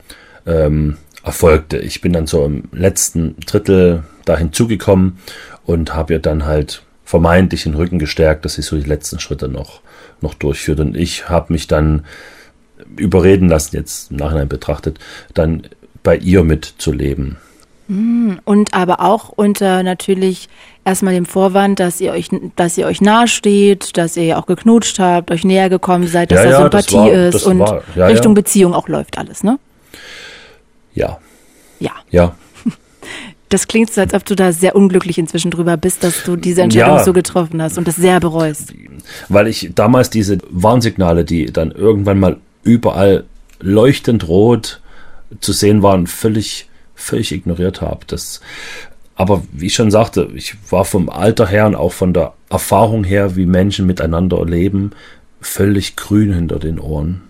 ähm, 0.47 0.97
erfolgte. 1.23 1.77
Ich 1.77 2.01
bin 2.01 2.13
dann 2.13 2.25
so 2.25 2.43
im 2.45 2.63
letzten 2.71 3.35
Drittel 3.45 4.03
da 4.25 4.37
hinzugekommen 4.37 5.19
und 5.65 5.93
habe 5.93 6.13
ihr 6.13 6.19
dann 6.19 6.45
halt 6.45 6.83
vermeintlich 7.07 7.63
den 7.63 7.73
Rücken 7.73 7.99
gestärkt, 7.99 8.43
dass 8.43 8.55
sie 8.55 8.61
so 8.61 8.75
die 8.75 8.83
letzten 8.83 9.21
Schritte 9.21 9.47
noch, 9.47 9.79
noch 10.19 10.33
durchführt. 10.33 10.81
Und 10.81 10.97
ich 10.97 11.29
habe 11.29 11.53
mich 11.53 11.65
dann 11.65 12.05
überreden 12.97 13.47
lassen, 13.47 13.77
jetzt 13.77 14.11
im 14.11 14.17
Nachhinein 14.17 14.49
betrachtet, 14.49 14.99
dann 15.33 15.63
bei 16.03 16.17
ihr 16.17 16.43
mitzuleben. 16.43 17.37
Hm, 17.87 18.41
und 18.43 18.73
aber 18.73 18.99
auch 18.99 19.29
unter 19.29 19.83
natürlich 19.83 20.49
erstmal 20.83 21.13
dem 21.13 21.25
Vorwand, 21.25 21.79
dass 21.79 22.01
ihr 22.01 22.11
euch, 22.11 22.27
dass 22.57 22.77
ihr 22.77 22.85
euch 22.85 22.99
nahesteht, 22.99 23.95
dass 23.95 24.17
ihr 24.17 24.37
auch 24.37 24.45
geknutscht 24.45 24.99
habt, 24.99 25.31
euch 25.31 25.45
näher 25.45 25.69
gekommen 25.69 26.07
seid, 26.07 26.29
dass 26.31 26.43
ja, 26.43 26.43
da 26.43 26.49
ja, 26.49 26.61
Sympathie 26.61 26.95
war, 26.97 27.13
ist 27.13 27.45
und 27.45 27.59
ja, 27.95 28.07
Richtung 28.07 28.33
Beziehung 28.33 28.73
auch 28.73 28.89
läuft 28.89 29.17
alles, 29.17 29.45
ne? 29.45 29.59
Ja. 30.93 31.19
Ja. 31.79 31.93
Ja. 32.09 32.35
Das 33.49 33.67
klingt 33.67 33.91
so, 33.91 34.01
als 34.01 34.13
ob 34.13 34.25
du 34.25 34.35
da 34.35 34.51
sehr 34.51 34.75
unglücklich 34.75 35.17
inzwischen 35.17 35.51
drüber 35.51 35.77
bist, 35.77 36.03
dass 36.03 36.23
du 36.23 36.35
diese 36.35 36.63
Entscheidung 36.63 36.97
ja, 36.97 37.03
so 37.03 37.13
getroffen 37.13 37.61
hast 37.61 37.77
und 37.77 37.87
das 37.87 37.95
sehr 37.95 38.19
bereust. 38.19 38.73
Weil 39.29 39.47
ich 39.47 39.71
damals 39.73 40.09
diese 40.09 40.37
Warnsignale, 40.49 41.23
die 41.23 41.45
dann 41.45 41.71
irgendwann 41.71 42.19
mal 42.19 42.37
überall 42.63 43.23
leuchtend 43.59 44.27
rot 44.27 44.81
zu 45.39 45.53
sehen 45.53 45.81
waren, 45.81 46.07
völlig, 46.07 46.67
völlig 46.95 47.31
ignoriert 47.31 47.81
habe. 47.81 48.01
Das, 48.07 48.41
aber 49.15 49.43
wie 49.51 49.67
ich 49.67 49.75
schon 49.75 49.91
sagte, 49.91 50.29
ich 50.35 50.55
war 50.69 50.83
vom 50.83 51.09
Alter 51.09 51.47
her 51.47 51.67
und 51.67 51.75
auch 51.75 51.93
von 51.93 52.13
der 52.13 52.33
Erfahrung 52.49 53.03
her, 53.03 53.35
wie 53.35 53.45
Menschen 53.45 53.85
miteinander 53.85 54.45
leben, 54.45 54.91
völlig 55.41 55.95
grün 55.95 56.33
hinter 56.33 56.59
den 56.59 56.79
Ohren. 56.79 57.23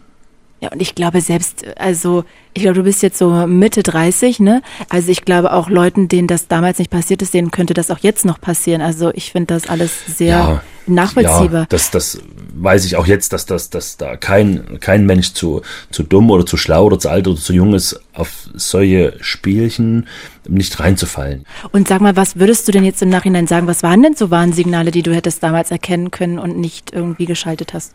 Ja, 0.59 0.69
und 0.71 0.81
ich 0.81 0.95
glaube 0.95 1.21
selbst, 1.21 1.65
also 1.77 2.23
ich 2.53 2.63
glaube, 2.63 2.77
du 2.77 2.83
bist 2.83 3.03
jetzt 3.03 3.19
so 3.19 3.45
Mitte 3.45 3.83
30, 3.83 4.39
ne? 4.39 4.63
Also 4.89 5.11
ich 5.11 5.23
glaube 5.23 5.53
auch 5.53 5.69
Leuten, 5.69 6.07
denen 6.07 6.27
das 6.27 6.47
damals 6.47 6.79
nicht 6.79 6.89
passiert 6.89 7.21
ist, 7.21 7.35
denen 7.35 7.51
könnte 7.51 7.75
das 7.75 7.91
auch 7.91 7.99
jetzt 7.99 8.25
noch 8.25 8.41
passieren. 8.41 8.81
Also 8.81 9.11
ich 9.13 9.31
finde 9.31 9.53
das 9.53 9.69
alles 9.69 9.91
sehr 10.07 10.27
ja, 10.27 10.63
nachvollziehbar. 10.87 11.61
Ja, 11.61 11.65
das, 11.69 11.91
das 11.91 12.19
weiß 12.55 12.85
ich 12.85 12.95
auch 12.95 13.05
jetzt, 13.05 13.33
dass, 13.33 13.45
das, 13.45 13.69
dass 13.69 13.97
da 13.97 14.17
kein, 14.17 14.79
kein 14.79 15.05
Mensch 15.05 15.33
zu, 15.33 15.61
zu 15.91 16.01
dumm 16.01 16.31
oder 16.31 16.47
zu 16.47 16.57
schlau 16.57 16.85
oder 16.85 16.97
zu 16.97 17.09
alt 17.09 17.27
oder 17.27 17.37
zu 17.37 17.53
jung 17.53 17.75
ist, 17.75 17.99
auf 18.13 18.49
solche 18.55 19.13
Spielchen 19.21 20.07
nicht 20.47 20.79
reinzufallen. 20.79 21.45
Und 21.71 21.87
sag 21.87 22.01
mal, 22.01 22.15
was 22.15 22.37
würdest 22.37 22.67
du 22.67 22.71
denn 22.71 22.83
jetzt 22.83 23.03
im 23.03 23.09
Nachhinein 23.09 23.45
sagen? 23.45 23.67
Was 23.67 23.83
waren 23.83 24.01
denn 24.01 24.15
so 24.15 24.31
Warnsignale, 24.31 24.89
die 24.89 25.03
du 25.03 25.13
hättest 25.13 25.43
damals 25.43 25.69
erkennen 25.69 26.09
können 26.09 26.39
und 26.39 26.57
nicht 26.57 26.93
irgendwie 26.93 27.27
geschaltet 27.27 27.75
hast? 27.75 27.93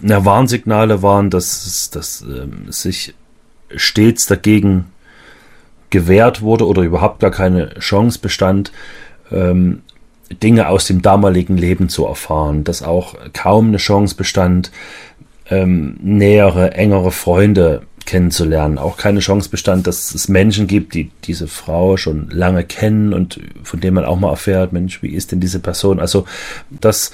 Na, 0.00 0.24
Warnsignale 0.24 1.02
waren, 1.02 1.30
dass, 1.30 1.90
dass 1.90 2.22
ähm, 2.22 2.70
sich 2.70 3.14
stets 3.74 4.26
dagegen 4.26 4.86
gewehrt 5.90 6.42
wurde 6.42 6.66
oder 6.66 6.82
überhaupt 6.82 7.20
gar 7.20 7.30
keine 7.30 7.74
Chance 7.78 8.18
bestand, 8.20 8.72
ähm, 9.30 9.82
Dinge 10.42 10.68
aus 10.68 10.86
dem 10.86 11.02
damaligen 11.02 11.56
Leben 11.56 11.88
zu 11.88 12.06
erfahren, 12.06 12.62
dass 12.62 12.82
auch 12.82 13.16
kaum 13.32 13.68
eine 13.68 13.78
Chance 13.78 14.14
bestand, 14.14 14.70
ähm, 15.50 15.96
nähere, 16.00 16.74
engere 16.74 17.10
Freunde 17.10 17.82
kennenzulernen. 18.06 18.78
Auch 18.78 18.96
keine 18.96 19.20
Chance 19.20 19.50
bestand, 19.50 19.86
dass 19.86 20.14
es 20.14 20.28
Menschen 20.28 20.66
gibt, 20.66 20.94
die 20.94 21.10
diese 21.24 21.48
Frau 21.48 21.96
schon 21.96 22.30
lange 22.30 22.64
kennen 22.64 23.12
und 23.12 23.40
von 23.62 23.80
denen 23.80 23.94
man 23.94 24.04
auch 24.04 24.18
mal 24.18 24.30
erfährt, 24.30 24.72
Mensch, 24.72 25.02
wie 25.02 25.10
ist 25.10 25.32
denn 25.32 25.40
diese 25.40 25.58
Person? 25.58 26.00
Also 26.00 26.24
das 26.70 27.12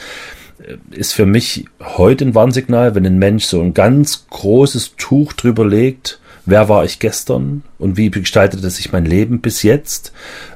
ist 0.90 1.12
für 1.12 1.26
mich 1.26 1.66
heute 1.80 2.24
ein 2.24 2.34
Warnsignal, 2.34 2.94
wenn 2.94 3.06
ein 3.06 3.18
Mensch 3.18 3.44
so 3.44 3.60
ein 3.60 3.74
ganz 3.74 4.26
großes 4.30 4.94
Tuch 4.96 5.32
drüber 5.32 5.66
legt, 5.66 6.20
wer 6.44 6.68
war 6.68 6.84
ich 6.84 6.98
gestern 6.98 7.62
und 7.78 7.96
wie 7.96 8.10
gestaltete 8.10 8.70
sich 8.70 8.92
mein 8.92 9.04
Leben 9.04 9.40
bis 9.40 9.62
jetzt. 9.62 10.12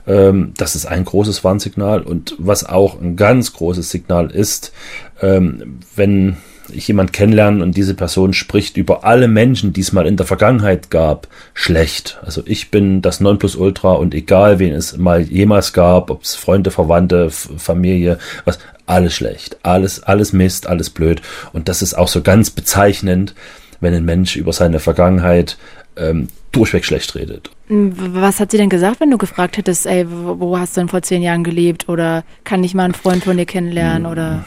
Ähm, 0.07 0.53
das 0.57 0.77
ist 0.77 0.87
ein 0.87 1.05
großes 1.05 1.45
Warnsignal 1.45 2.03
und 2.03 2.35
was 2.39 2.65
auch 2.65 3.01
ein 3.01 3.17
ganz 3.17 3.53
großes 3.53 3.91
Signal 3.91 4.31
ist, 4.31 4.73
ähm, 5.21 5.81
wenn 5.95 6.37
ich 6.75 6.89
jemand 6.89 7.13
kennenlerne 7.13 7.63
und 7.63 7.77
diese 7.77 7.95
Person 7.95 8.33
spricht 8.33 8.77
über 8.77 9.05
alle 9.05 9.29
Menschen, 9.29 9.73
die 9.73 9.81
es 9.81 9.93
mal 9.93 10.07
in 10.07 10.17
der 10.17 10.27
Vergangenheit 10.27 10.91
gab, 10.91 11.29
schlecht. 11.55 12.19
Also 12.23 12.43
ich 12.47 12.71
bin 12.71 13.03
das 13.03 13.21
Nonplusultra 13.21 13.93
und 13.93 14.15
egal, 14.15 14.59
wen 14.59 14.73
es 14.73 14.97
mal 14.97 15.23
jemals 15.23 15.73
gab, 15.73 16.11
ob 16.11 16.23
es 16.23 16.35
Freunde, 16.35 16.71
Verwandte, 16.71 17.31
Familie, 17.31 18.19
was, 18.45 18.59
alles 18.87 19.15
schlecht, 19.15 19.59
alles, 19.63 20.03
alles 20.03 20.33
Mist, 20.33 20.67
alles 20.67 20.91
blöd. 20.91 21.23
Und 21.53 21.69
das 21.69 21.81
ist 21.81 21.95
auch 21.95 22.09
so 22.09 22.23
ganz 22.23 22.51
bezeichnend, 22.51 23.35
wenn 23.81 23.95
ein 23.95 24.05
Mensch 24.05 24.37
über 24.37 24.53
seine 24.53 24.81
Vergangenheit 24.81 25.57
ähm, 25.97 26.29
durchweg 26.53 26.85
schlecht 26.85 27.15
redet. 27.15 27.51
Was 27.69 28.41
hat 28.41 28.51
sie 28.51 28.59
denn 28.59 28.69
gesagt, 28.69 29.01
wenn 29.01 29.11
du 29.11 29.19
gefragt 29.19 29.57
hättest, 29.57 29.87
ey, 29.87 30.07
wo 30.09 30.59
hast 30.59 30.77
du 30.77 30.81
denn 30.81 30.89
vor 30.89 31.03
zehn 31.03 31.23
Jahren 31.23 31.45
gelebt? 31.45 31.89
Oder 31.89 32.25
kann 32.45 32.65
ich 32.65 32.75
mal 32.75 32.85
einen 32.85 32.95
Freund 32.95 33.25
von 33.25 33.37
dir 33.37 33.47
kennenlernen? 33.47 34.07
Oder? 34.07 34.45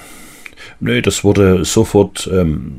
Nö, 0.80 1.02
das 1.02 1.24
wurde 1.24 1.66
sofort 1.66 2.30
ähm, 2.32 2.78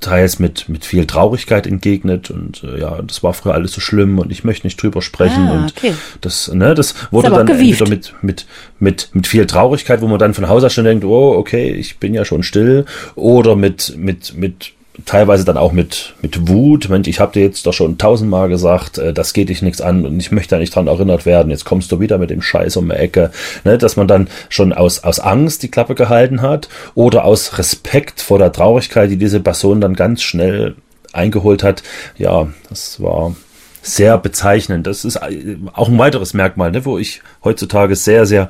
teils 0.00 0.38
mit, 0.38 0.68
mit 0.68 0.84
viel 0.84 1.06
Traurigkeit 1.06 1.66
entgegnet 1.66 2.30
und 2.30 2.62
äh, 2.62 2.80
ja, 2.80 3.02
das 3.02 3.22
war 3.22 3.34
früher 3.34 3.54
alles 3.54 3.72
so 3.72 3.80
schlimm 3.80 4.18
und 4.18 4.30
ich 4.32 4.44
möchte 4.44 4.66
nicht 4.66 4.80
drüber 4.82 5.02
sprechen 5.02 5.48
ah, 5.48 5.52
und 5.52 5.72
okay. 5.76 5.94
das, 6.20 6.52
ne, 6.52 6.74
das 6.74 6.94
wurde 7.10 7.30
dann 7.30 7.58
wieder 7.58 7.88
mit, 7.88 8.14
mit, 8.22 8.46
mit, 8.78 9.10
mit 9.12 9.26
viel 9.26 9.46
Traurigkeit, 9.46 10.00
wo 10.00 10.06
man 10.06 10.18
dann 10.18 10.34
von 10.34 10.48
Haus 10.48 10.64
aus 10.64 10.72
schon 10.72 10.84
denkt, 10.84 11.04
oh, 11.04 11.34
okay, 11.36 11.70
ich 11.72 11.98
bin 11.98 12.14
ja 12.14 12.24
schon 12.24 12.42
still 12.42 12.86
oder 13.14 13.56
mit, 13.56 13.96
mit, 13.96 14.34
mit 14.34 14.72
teilweise 15.04 15.44
dann 15.44 15.56
auch 15.56 15.72
mit, 15.72 16.14
mit 16.22 16.48
Wut. 16.48 16.88
Mensch, 16.88 17.08
ich 17.08 17.20
habe 17.20 17.32
dir 17.32 17.42
jetzt 17.42 17.66
doch 17.66 17.72
schon 17.72 17.98
tausendmal 17.98 18.48
gesagt, 18.48 18.98
äh, 18.98 19.12
das 19.12 19.32
geht 19.32 19.48
dich 19.48 19.62
nichts 19.62 19.80
an 19.80 20.04
und 20.04 20.18
ich 20.20 20.32
möchte 20.32 20.54
da 20.54 20.58
nicht 20.58 20.74
dran 20.74 20.86
erinnert 20.86 21.26
werden. 21.26 21.50
Jetzt 21.50 21.64
kommst 21.64 21.92
du 21.92 22.00
wieder 22.00 22.18
mit 22.18 22.30
dem 22.30 22.42
Scheiß 22.42 22.76
um 22.76 22.88
die 22.88 22.94
Ecke. 22.94 23.30
Ne, 23.64 23.78
dass 23.78 23.96
man 23.96 24.08
dann 24.08 24.28
schon 24.48 24.72
aus, 24.72 25.04
aus 25.04 25.20
Angst 25.20 25.62
die 25.62 25.70
Klappe 25.70 25.94
gehalten 25.94 26.42
hat 26.42 26.68
oder 26.94 27.24
aus 27.24 27.58
Respekt 27.58 28.20
vor 28.20 28.38
der 28.38 28.52
Traurigkeit, 28.52 29.10
die 29.10 29.16
diese 29.16 29.40
Person 29.40 29.80
dann 29.80 29.94
ganz 29.94 30.22
schnell 30.22 30.76
eingeholt 31.12 31.62
hat. 31.62 31.82
Ja, 32.16 32.48
das 32.68 33.02
war 33.02 33.34
sehr 33.82 34.18
bezeichnend. 34.18 34.86
Das 34.86 35.04
ist 35.04 35.18
auch 35.22 35.88
ein 35.88 35.98
weiteres 35.98 36.34
Merkmal, 36.34 36.70
ne, 36.70 36.84
wo 36.84 36.98
ich 36.98 37.22
heutzutage 37.44 37.96
sehr, 37.96 38.26
sehr 38.26 38.48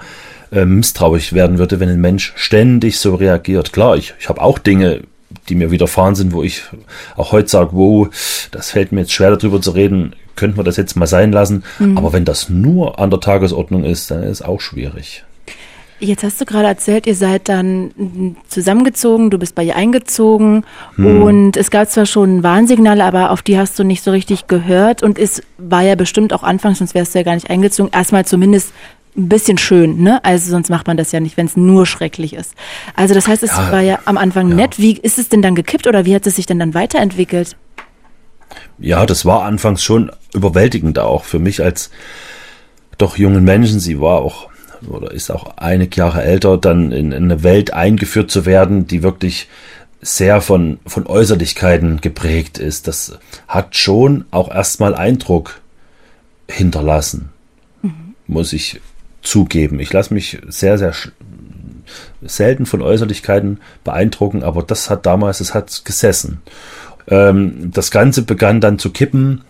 äh, 0.52 0.64
misstrauisch 0.64 1.32
werden 1.32 1.58
würde, 1.58 1.80
wenn 1.80 1.88
ein 1.88 2.00
Mensch 2.00 2.32
ständig 2.36 2.98
so 2.98 3.14
reagiert. 3.14 3.72
Klar, 3.72 3.96
ich, 3.96 4.14
ich 4.18 4.28
habe 4.28 4.42
auch 4.42 4.58
Dinge 4.58 5.02
die 5.48 5.54
mir 5.54 5.70
widerfahren 5.70 6.14
sind, 6.14 6.32
wo 6.32 6.42
ich 6.42 6.62
auch 7.16 7.32
heute 7.32 7.48
sage, 7.48 7.70
wow, 7.72 8.08
das 8.50 8.70
fällt 8.70 8.92
mir 8.92 9.00
jetzt 9.00 9.12
schwer 9.12 9.36
darüber 9.36 9.60
zu 9.60 9.70
reden, 9.72 10.14
könnten 10.36 10.56
wir 10.56 10.64
das 10.64 10.76
jetzt 10.76 10.96
mal 10.96 11.06
sein 11.06 11.32
lassen. 11.32 11.64
Mhm. 11.78 11.98
Aber 11.98 12.12
wenn 12.12 12.24
das 12.24 12.48
nur 12.48 12.98
an 12.98 13.10
der 13.10 13.20
Tagesordnung 13.20 13.84
ist, 13.84 14.10
dann 14.10 14.22
ist 14.22 14.40
es 14.40 14.42
auch 14.42 14.60
schwierig. 14.60 15.24
Jetzt 16.02 16.24
hast 16.24 16.40
du 16.40 16.46
gerade 16.46 16.66
erzählt, 16.66 17.06
ihr 17.06 17.14
seid 17.14 17.50
dann 17.50 18.36
zusammengezogen, 18.48 19.28
du 19.28 19.38
bist 19.38 19.54
bei 19.54 19.62
ihr 19.62 19.76
eingezogen 19.76 20.64
hm. 20.96 21.22
und 21.22 21.56
es 21.58 21.70
gab 21.70 21.90
zwar 21.90 22.06
schon 22.06 22.42
Warnsignale, 22.42 23.04
aber 23.04 23.30
auf 23.30 23.42
die 23.42 23.58
hast 23.58 23.78
du 23.78 23.84
nicht 23.84 24.02
so 24.02 24.10
richtig 24.10 24.46
gehört 24.46 25.02
und 25.02 25.18
es 25.18 25.42
war 25.58 25.82
ja 25.82 25.96
bestimmt 25.96 26.32
auch 26.32 26.42
anfangs, 26.42 26.78
sonst 26.78 26.94
wärst 26.94 27.14
du 27.14 27.18
ja 27.18 27.22
gar 27.22 27.34
nicht 27.34 27.50
eingezogen, 27.50 27.90
erstmal 27.92 28.24
zumindest 28.24 28.72
ein 29.16 29.28
bisschen 29.28 29.58
schön, 29.58 30.02
ne? 30.02 30.24
Also 30.24 30.50
sonst 30.50 30.70
macht 30.70 30.86
man 30.86 30.96
das 30.96 31.12
ja 31.12 31.20
nicht, 31.20 31.36
wenn 31.36 31.46
es 31.46 31.56
nur 31.56 31.86
schrecklich 31.86 32.34
ist. 32.34 32.54
Also 32.94 33.14
das 33.14 33.26
heißt, 33.26 33.42
es 33.42 33.50
ja, 33.50 33.72
war 33.72 33.80
ja 33.80 33.98
am 34.04 34.16
Anfang 34.16 34.48
ja. 34.50 34.54
nett. 34.54 34.78
Wie 34.78 34.96
ist 34.96 35.18
es 35.18 35.28
denn 35.28 35.42
dann 35.42 35.54
gekippt 35.54 35.86
oder 35.86 36.04
wie 36.04 36.14
hat 36.14 36.26
es 36.26 36.36
sich 36.36 36.46
denn 36.46 36.58
dann 36.58 36.74
weiterentwickelt? 36.74 37.56
Ja, 38.78 39.06
das 39.06 39.24
war 39.24 39.42
anfangs 39.42 39.82
schon 39.82 40.10
überwältigend 40.34 40.98
auch 40.98 41.24
für 41.24 41.38
mich 41.38 41.62
als 41.62 41.90
doch 42.98 43.16
jungen 43.16 43.44
Menschen. 43.44 43.80
Sie 43.80 44.00
war 44.00 44.20
auch 44.20 44.48
oder 44.88 45.10
ist 45.10 45.30
auch 45.30 45.56
einige 45.56 45.96
Jahre 45.96 46.22
älter, 46.22 46.56
dann 46.56 46.92
in, 46.92 47.12
in 47.12 47.24
eine 47.24 47.42
Welt 47.42 47.72
eingeführt 47.72 48.30
zu 48.30 48.46
werden, 48.46 48.86
die 48.86 49.02
wirklich 49.02 49.48
sehr 50.00 50.40
von, 50.40 50.78
von 50.86 51.06
Äußerlichkeiten 51.06 52.00
geprägt 52.00 52.58
ist. 52.58 52.88
Das 52.88 53.18
hat 53.46 53.76
schon 53.76 54.24
auch 54.30 54.50
erstmal 54.50 54.94
Eindruck 54.94 55.60
hinterlassen, 56.48 57.30
mhm. 57.82 58.14
muss 58.26 58.52
ich 58.52 58.80
zugeben. 59.22 59.80
Ich 59.80 59.92
lasse 59.92 60.14
mich 60.14 60.38
sehr, 60.48 60.78
sehr 60.78 60.94
selten 62.22 62.66
von 62.66 62.82
Äußerlichkeiten 62.82 63.60
beeindrucken, 63.84 64.42
aber 64.42 64.62
das 64.62 64.90
hat 64.90 65.06
damals, 65.06 65.40
es 65.40 65.54
hat 65.54 65.84
gesessen. 65.84 66.42
Ähm, 67.08 67.70
das 67.72 67.90
Ganze 67.90 68.22
begann 68.22 68.60
dann 68.60 68.78
zu 68.78 68.90
kippen, 68.90 69.42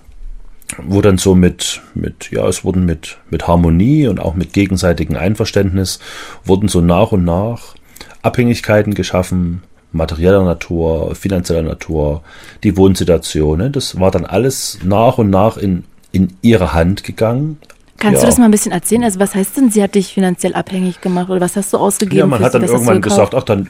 wo 0.78 1.00
dann 1.00 1.18
so 1.18 1.34
mit, 1.34 1.82
mit, 1.94 2.30
ja, 2.30 2.46
es 2.46 2.64
wurden 2.64 2.84
mit, 2.84 3.18
mit 3.28 3.46
Harmonie 3.48 4.06
und 4.06 4.20
auch 4.20 4.34
mit 4.34 4.52
gegenseitigem 4.52 5.16
Einverständnis 5.16 5.98
wurden 6.44 6.68
so 6.68 6.80
nach 6.80 7.12
und 7.12 7.24
nach 7.24 7.74
Abhängigkeiten 8.22 8.94
geschaffen, 8.94 9.62
materieller 9.92 10.44
Natur, 10.44 11.14
finanzieller 11.14 11.62
Natur, 11.62 12.22
die 12.62 12.76
Wohnsituation. 12.76 13.58
Ne? 13.58 13.70
Das 13.70 13.98
war 13.98 14.10
dann 14.10 14.26
alles 14.26 14.78
nach 14.84 15.18
und 15.18 15.30
nach 15.30 15.56
in, 15.56 15.84
in 16.12 16.34
ihre 16.42 16.72
Hand 16.72 17.02
gegangen, 17.02 17.58
Kannst 18.00 18.16
ja. 18.16 18.20
du 18.22 18.26
das 18.26 18.38
mal 18.38 18.46
ein 18.46 18.50
bisschen 18.50 18.72
erzählen? 18.72 19.04
Also 19.04 19.20
was 19.20 19.34
heißt 19.34 19.58
denn, 19.58 19.70
sie 19.70 19.82
hat 19.82 19.94
dich 19.94 20.14
finanziell 20.14 20.54
abhängig 20.54 21.02
gemacht 21.02 21.28
oder 21.28 21.40
was 21.40 21.54
hast 21.54 21.72
du 21.74 21.76
ausgegeben? 21.76 22.18
Ja, 22.18 22.26
man 22.26 22.42
hat 22.42 22.54
dann 22.54 22.64
irgendwann 22.64 23.02
gesagt, 23.02 23.34
ach 23.34 23.42
dann, 23.42 23.68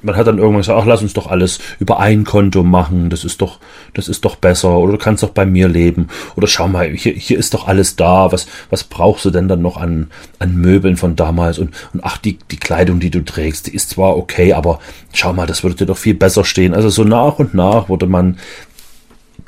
man 0.00 0.16
hat 0.16 0.26
dann 0.26 0.38
irgendwann 0.38 0.62
gesagt, 0.62 0.80
ach 0.80 0.86
lass 0.86 1.02
uns 1.02 1.12
doch 1.12 1.26
alles 1.26 1.58
über 1.78 2.00
ein 2.00 2.24
Konto 2.24 2.62
machen, 2.62 3.10
das 3.10 3.24
ist 3.24 3.42
doch, 3.42 3.58
das 3.92 4.08
ist 4.08 4.24
doch 4.24 4.36
besser 4.36 4.78
oder 4.78 4.92
du 4.92 4.98
kannst 4.98 5.22
doch 5.22 5.30
bei 5.30 5.44
mir 5.44 5.68
leben 5.68 6.08
oder 6.34 6.46
schau 6.46 6.66
mal, 6.66 6.88
hier, 6.88 7.12
hier 7.12 7.38
ist 7.38 7.52
doch 7.52 7.68
alles 7.68 7.94
da, 7.96 8.32
was, 8.32 8.46
was 8.70 8.84
brauchst 8.84 9.26
du 9.26 9.30
denn 9.30 9.48
dann 9.48 9.60
noch 9.60 9.76
an, 9.76 10.10
an 10.38 10.56
Möbeln 10.56 10.96
von 10.96 11.14
damals 11.14 11.58
und, 11.58 11.74
und 11.92 12.02
ach, 12.02 12.16
die, 12.16 12.38
die 12.50 12.56
Kleidung, 12.56 13.00
die 13.00 13.10
du 13.10 13.22
trägst, 13.22 13.66
die 13.66 13.74
ist 13.74 13.90
zwar 13.90 14.16
okay, 14.16 14.54
aber 14.54 14.78
schau 15.12 15.34
mal, 15.34 15.46
das 15.46 15.62
würde 15.62 15.76
dir 15.76 15.86
doch 15.86 15.98
viel 15.98 16.14
besser 16.14 16.42
stehen. 16.42 16.72
Also 16.72 16.88
so 16.88 17.04
nach 17.04 17.38
und 17.38 17.52
nach 17.52 17.90
wurde 17.90 18.06
man 18.06 18.38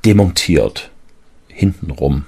demontiert, 0.04 0.90
hintenrum. 1.48 2.26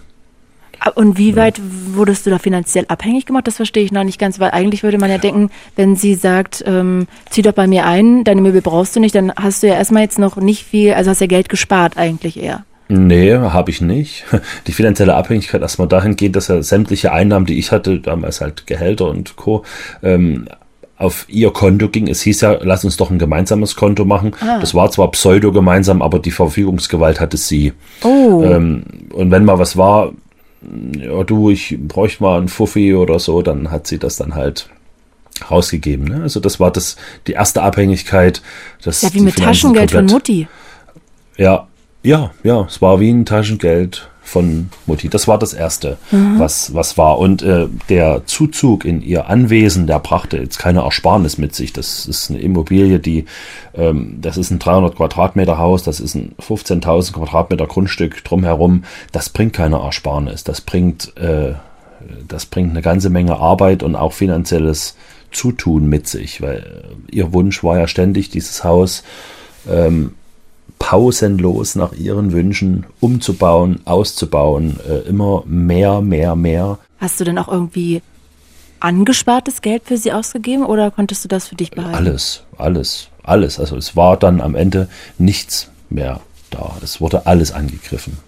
Und 0.95 1.19
wie 1.19 1.37
weit 1.37 1.61
wurdest 1.95 2.27
du 2.27 2.31
da 2.31 2.39
finanziell 2.39 2.85
abhängig 2.89 3.27
gemacht? 3.27 3.47
Das 3.47 3.57
verstehe 3.57 3.85
ich 3.85 3.93
noch 3.93 4.05
nicht 4.05 4.19
ganz, 4.19 4.41
weil 4.41 4.51
eigentlich 4.51 4.83
würde 4.83 4.99
man 4.99 5.11
ja 5.11 5.19
denken, 5.19 5.51
wenn 5.77 5.97
sie 5.97 6.15
sagt, 6.15 6.65
ähm, 6.67 7.07
zieh 7.31 7.43
doch 7.43 7.53
bei 7.53 7.67
mir 7.67 7.87
ein, 7.87 8.25
deine 8.25 8.41
Möbel 8.41 8.63
brauchst 8.63 8.97
du 8.97 9.01
nicht, 9.01 9.15
dann 9.15 9.33
hast 9.37 9.63
du 9.63 9.69
ja 9.69 9.75
erstmal 9.75 10.03
jetzt 10.03 10.19
noch 10.19 10.37
nicht 10.37 10.65
viel, 10.65 10.95
also 10.95 11.11
hast 11.11 11.21
ja 11.21 11.27
Geld 11.27 11.49
gespart 11.49 11.97
eigentlich 11.97 12.43
eher. 12.43 12.65
Nee, 12.89 13.35
habe 13.35 13.71
ich 13.71 13.81
nicht. 13.81 14.25
Die 14.67 14.73
finanzielle 14.73 15.15
Abhängigkeit 15.15 15.63
erstmal 15.63 15.89
dahin 15.89 16.17
geht, 16.17 16.37
dass 16.37 16.49
er 16.49 16.63
sämtliche 16.63 17.13
Einnahmen, 17.13 17.47
die 17.47 17.59
ich 17.59 17.73
hatte, 17.73 18.01
damals 18.01 18.41
halt 18.41 18.67
Gehälter 18.67 19.09
und 19.09 19.37
Co., 19.37 19.65
ähm, 20.03 20.47
auf 20.99 21.27
ihr 21.29 21.51
Konto 21.51 21.89
ging. 21.89 22.07
Es 22.07 22.23
hieß 22.23 22.43
ja, 22.43 22.59
lass 22.63 22.85
uns 22.85 22.97
doch 22.97 23.11
ein 23.11 23.19
gemeinsames 23.19 23.75
Konto 23.75 24.05
machen. 24.05 24.37
Ah. 24.41 24.61
Das 24.61 24.75
war 24.75 24.91
zwar 24.91 25.11
pseudo-gemeinsam, 25.11 26.01
aber 26.01 26.21
die 26.21 26.31
Verfügungsgewalt 26.31 27.19
hatte 27.19 27.37
sie. 27.37 27.73
Oh. 28.05 28.43
Ähm, 28.45 28.85
und 29.13 29.33
wenn 29.33 29.45
mal 29.45 29.59
was 29.59 29.77
war, 29.77 30.13
ja 30.97 31.25
du, 31.25 31.51
ich 31.51 31.77
bräuchte 31.81 32.23
mal 32.23 32.39
einen 32.39 32.49
Fuffi 32.49 32.95
oder 32.95 33.19
so, 33.19 33.43
dann 33.43 33.71
hat 33.71 33.87
sie 33.87 33.99
das 33.99 34.17
dann 34.17 34.35
halt 34.35 34.69
rausgegeben. 35.51 36.07
Ne? 36.07 36.23
Also 36.23 36.41
das 36.41 36.61
war 36.61 36.71
das 36.71 36.97
die 37.27 37.33
erste 37.33 37.63
Abhängigkeit. 37.63 38.43
Das, 38.83 39.03
ja, 39.03 39.13
wie 39.15 39.21
mit 39.21 39.37
Taschengeld 39.37 39.91
komplett, 39.91 40.11
von 40.11 40.17
Mutti. 40.17 40.49
Ja, 41.37 41.67
ja, 42.03 42.33
ja, 42.43 42.63
es 42.63 42.83
war 42.83 43.01
wie 43.01 43.11
ein 43.11 43.25
Taschengeld 43.25 44.09
von 44.23 44.71
Mutti. 44.87 45.09
Das 45.09 45.29
war 45.29 45.39
das 45.39 45.53
Erste, 45.53 45.99
mhm. 46.11 46.39
was, 46.39 46.75
was 46.75 46.97
war. 46.97 47.19
Und 47.19 47.43
äh, 47.43 47.67
der 47.89 48.25
Zuzug 48.27 48.85
in 48.85 49.03
ihr 49.03 49.29
Anwesen, 49.29 49.87
der 49.87 49.99
brachte 49.99 50.39
jetzt 50.39 50.59
keine 50.59 50.81
Ersparnis 50.81 51.39
mit 51.39 51.55
sich. 51.55 51.73
Das 51.73 52.07
ist 52.07 52.31
eine 52.31 52.41
Immobilie, 52.41 52.99
die, 52.99 53.27
ähm, 53.75 54.19
das 54.21 54.37
ist 54.37 54.51
ein 54.51 54.59
300 54.59 54.97
Quadratmeter 54.97 55.59
Haus, 55.59 55.83
das 55.83 56.01
ist 56.01 56.15
ein 56.15 56.35
15.000 56.41 57.13
Quadratmeter 57.13 57.67
Grundstück 57.67 58.25
drumherum. 58.25 58.85
Das 59.11 59.29
bringt 59.29 59.53
keine 59.53 59.77
Ersparnis. 59.77 60.45
Das 60.45 60.61
bringt, 60.61 61.17
äh, 61.17 61.55
das 62.27 62.47
bringt 62.47 62.71
eine 62.71 62.83
ganze 62.83 63.11
Menge 63.11 63.37
Arbeit 63.39 63.83
und 63.83 63.97
auch 63.97 64.13
finanzielles 64.13 64.97
Zutun 65.33 65.87
mit 65.87 66.07
sich, 66.07 66.41
weil 66.41 66.85
ihr 67.11 67.33
Wunsch 67.33 67.65
war 67.65 67.79
ja 67.79 67.89
ständig, 67.89 68.31
dieses 68.31 68.65
Haus 68.65 69.03
ähm, 69.69 70.13
pausenlos 70.79 71.75
nach 71.75 71.93
ihren 71.93 72.33
Wünschen 72.33 72.87
umzubauen, 73.01 73.81
auszubauen, 73.85 74.79
äh, 74.89 75.09
immer 75.09 75.43
mehr, 75.47 76.01
mehr, 76.01 76.35
mehr. 76.35 76.79
Hast 76.99 77.21
du 77.21 77.25
denn 77.25 77.39
auch 77.39 77.49
irgendwie 77.49 78.03
angespartes 78.81 79.63
Geld 79.63 79.85
für 79.85 79.97
sie 79.97 80.13
ausgegeben 80.13 80.65
oder 80.67 80.91
konntest 80.91 81.25
du 81.25 81.29
das 81.29 81.49
für 81.49 81.55
dich 81.55 81.71
behalten? 81.71 81.95
Alles, 81.95 82.43
alles, 82.59 83.09
alles. 83.23 83.61
Also 83.61 83.77
es 83.77 83.97
war 83.97 84.17
dann 84.17 84.41
am 84.41 84.55
Ende 84.55 84.89
nichts 85.19 85.71
mehr 85.89 86.21
da. 86.51 86.77
Es 86.83 87.01
wurde 87.01 87.27
alles 87.27 87.53
angegriffen. 87.53 88.19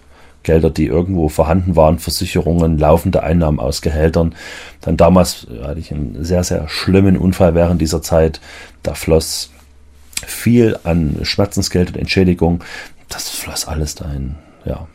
Gelder, 0.44 0.70
die 0.70 0.86
irgendwo 0.86 1.28
vorhanden 1.28 1.74
waren, 1.74 1.98
Versicherungen, 1.98 2.78
laufende 2.78 3.22
Einnahmen 3.22 3.58
aus 3.58 3.82
Gehältern. 3.82 4.34
Dann 4.82 4.96
damals 4.96 5.46
hatte 5.62 5.80
ich 5.80 5.90
einen 5.90 6.22
sehr, 6.22 6.44
sehr 6.44 6.68
schlimmen 6.68 7.16
Unfall 7.16 7.54
während 7.54 7.80
dieser 7.80 8.02
Zeit. 8.02 8.40
Da 8.82 8.94
floss 8.94 9.50
viel 10.26 10.78
an 10.84 11.20
Schmerzensgeld 11.22 11.90
und 11.90 11.96
Entschädigung. 11.96 12.62
Das 13.08 13.28
floss 13.30 13.66
alles 13.66 13.94
dahin, 13.94 14.36
ja. 14.64 14.86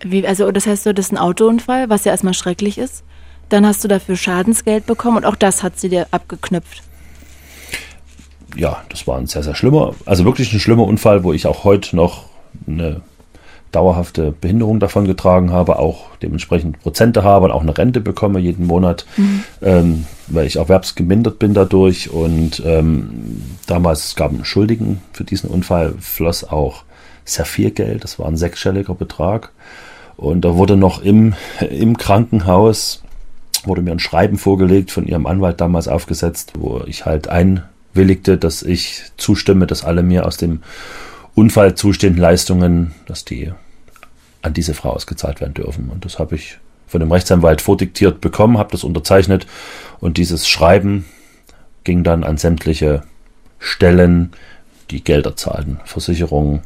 Wie, 0.00 0.26
also 0.26 0.50
das 0.52 0.66
heißt, 0.66 0.86
das 0.86 0.94
ist 0.98 1.12
ein 1.12 1.18
Autounfall, 1.18 1.88
was 1.88 2.04
ja 2.04 2.12
erstmal 2.12 2.34
schrecklich 2.34 2.78
ist. 2.78 3.02
Dann 3.48 3.66
hast 3.66 3.82
du 3.84 3.88
dafür 3.88 4.16
Schadensgeld 4.16 4.86
bekommen 4.86 5.18
und 5.18 5.24
auch 5.24 5.36
das 5.36 5.62
hat 5.62 5.78
sie 5.78 5.88
dir 5.88 6.06
abgeknüpft. 6.10 6.82
ja, 8.56 8.82
das 8.88 9.06
war 9.06 9.18
ein 9.18 9.26
sehr, 9.26 9.42
sehr 9.42 9.54
schlimmer, 9.54 9.94
also 10.04 10.24
wirklich 10.24 10.52
ein 10.52 10.60
schlimmer 10.60 10.84
Unfall, 10.84 11.24
wo 11.24 11.32
ich 11.32 11.46
auch 11.46 11.64
heute 11.64 11.94
noch 11.96 12.26
eine 12.66 13.02
dauerhafte 13.76 14.32
Behinderung 14.32 14.80
davon 14.80 15.04
getragen 15.04 15.52
habe, 15.52 15.78
auch 15.78 16.16
dementsprechend 16.22 16.80
Prozente 16.80 17.22
habe 17.22 17.44
und 17.44 17.50
auch 17.52 17.60
eine 17.60 17.76
Rente 17.76 18.00
bekomme 18.00 18.38
jeden 18.38 18.66
Monat, 18.66 19.04
mhm. 19.18 19.44
ähm, 19.60 20.06
weil 20.28 20.46
ich 20.46 20.56
erwerbsgemindert 20.56 21.38
bin 21.38 21.52
dadurch. 21.52 22.10
Und 22.10 22.62
ähm, 22.64 23.42
damals 23.66 24.16
gab 24.16 24.30
es 24.30 24.36
einen 24.36 24.46
Schuldigen 24.46 25.02
für 25.12 25.24
diesen 25.24 25.50
Unfall, 25.50 25.92
floss 26.00 26.42
auch 26.42 26.84
sehr 27.26 27.44
viel 27.44 27.70
Geld, 27.70 28.02
das 28.02 28.18
war 28.18 28.26
ein 28.26 28.38
sechsstelliger 28.38 28.94
Betrag. 28.94 29.52
Und 30.16 30.46
da 30.46 30.56
wurde 30.56 30.78
noch 30.78 31.02
im, 31.02 31.34
im 31.70 31.98
Krankenhaus, 31.98 33.02
wurde 33.64 33.82
mir 33.82 33.92
ein 33.92 33.98
Schreiben 33.98 34.38
vorgelegt, 34.38 34.90
von 34.90 35.06
ihrem 35.06 35.26
Anwalt 35.26 35.60
damals 35.60 35.86
aufgesetzt, 35.86 36.54
wo 36.58 36.82
ich 36.86 37.04
halt 37.04 37.28
einwilligte, 37.28 38.38
dass 38.38 38.62
ich 38.62 39.02
zustimme, 39.18 39.66
dass 39.66 39.84
alle 39.84 40.02
mir 40.02 40.24
aus 40.24 40.38
dem 40.38 40.62
Unfall 41.34 41.74
zustehenden 41.74 42.22
Leistungen, 42.22 42.94
dass 43.04 43.26
die 43.26 43.52
an 44.46 44.54
diese 44.54 44.74
Frau 44.74 44.90
ausgezahlt 44.90 45.40
werden 45.40 45.54
dürfen. 45.54 45.90
Und 45.90 46.04
das 46.04 46.18
habe 46.18 46.36
ich 46.36 46.58
von 46.86 47.00
dem 47.00 47.10
Rechtsanwalt 47.10 47.60
vordiktiert 47.60 48.20
bekommen, 48.20 48.58
habe 48.58 48.70
das 48.70 48.84
unterzeichnet 48.84 49.46
und 49.98 50.16
dieses 50.16 50.48
Schreiben 50.48 51.04
ging 51.84 52.04
dann 52.04 52.24
an 52.24 52.36
sämtliche 52.36 53.02
Stellen, 53.58 54.32
die 54.90 55.02
Gelder 55.02 55.36
zahlten, 55.36 55.80
Versicherungen, 55.84 56.60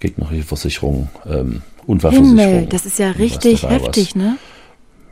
gegnerische 0.00 0.42
Versicherungen, 0.42 1.08
ähm, 1.26 1.62
Unfallversicherung. 1.86 2.38
Himmel, 2.38 2.66
das 2.66 2.86
ist 2.86 2.98
ja 2.98 3.10
richtig 3.10 3.62
heftig, 3.62 4.10
was. 4.10 4.14
ne? 4.14 4.38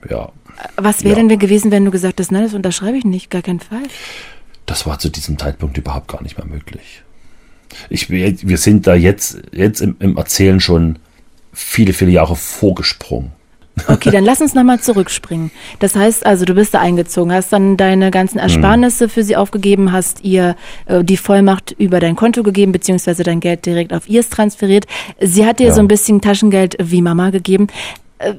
Ja. 0.08 0.30
Was 0.76 1.04
wäre 1.04 1.20
ja. 1.20 1.26
denn 1.26 1.38
gewesen, 1.38 1.70
wenn 1.70 1.84
du 1.84 1.90
gesagt 1.90 2.18
hast, 2.18 2.32
nein, 2.32 2.44
das 2.44 2.54
unterschreibe 2.54 2.96
ich 2.96 3.04
nicht, 3.04 3.30
gar 3.30 3.42
keinen 3.42 3.60
Fall? 3.60 3.82
Das 4.64 4.86
war 4.86 4.98
zu 4.98 5.10
diesem 5.10 5.38
Zeitpunkt 5.38 5.76
überhaupt 5.76 6.08
gar 6.08 6.22
nicht 6.22 6.38
mehr 6.38 6.46
möglich. 6.46 7.02
Ich, 7.90 8.08
wir 8.08 8.56
sind 8.56 8.86
da 8.86 8.94
jetzt, 8.94 9.38
jetzt 9.52 9.82
im, 9.82 9.96
im 9.98 10.16
Erzählen 10.16 10.60
schon 10.60 10.98
viele, 11.56 11.94
viele 11.94 12.10
Jahre 12.10 12.36
vorgesprungen. 12.36 13.32
Okay, 13.88 14.10
dann 14.10 14.24
lass 14.24 14.40
uns 14.40 14.54
nochmal 14.54 14.80
zurückspringen. 14.80 15.50
Das 15.80 15.94
heißt 15.94 16.24
also, 16.24 16.46
du 16.46 16.54
bist 16.54 16.72
da 16.72 16.80
eingezogen, 16.80 17.30
hast 17.32 17.52
dann 17.52 17.76
deine 17.76 18.10
ganzen 18.10 18.38
Ersparnisse 18.38 19.04
mhm. 19.04 19.10
für 19.10 19.22
sie 19.22 19.36
aufgegeben, 19.36 19.92
hast 19.92 20.24
ihr 20.24 20.56
äh, 20.86 21.04
die 21.04 21.18
Vollmacht 21.18 21.72
über 21.72 22.00
dein 22.00 22.16
Konto 22.16 22.42
gegeben, 22.42 22.72
beziehungsweise 22.72 23.22
dein 23.22 23.40
Geld 23.40 23.66
direkt 23.66 23.92
auf 23.92 24.08
ihrs 24.08 24.30
transferiert. 24.30 24.86
Sie 25.20 25.44
hat 25.44 25.58
dir 25.58 25.68
ja. 25.68 25.74
so 25.74 25.80
ein 25.80 25.88
bisschen 25.88 26.22
Taschengeld 26.22 26.76
wie 26.80 27.02
Mama 27.02 27.28
gegeben. 27.30 27.66
Äh, 28.18 28.34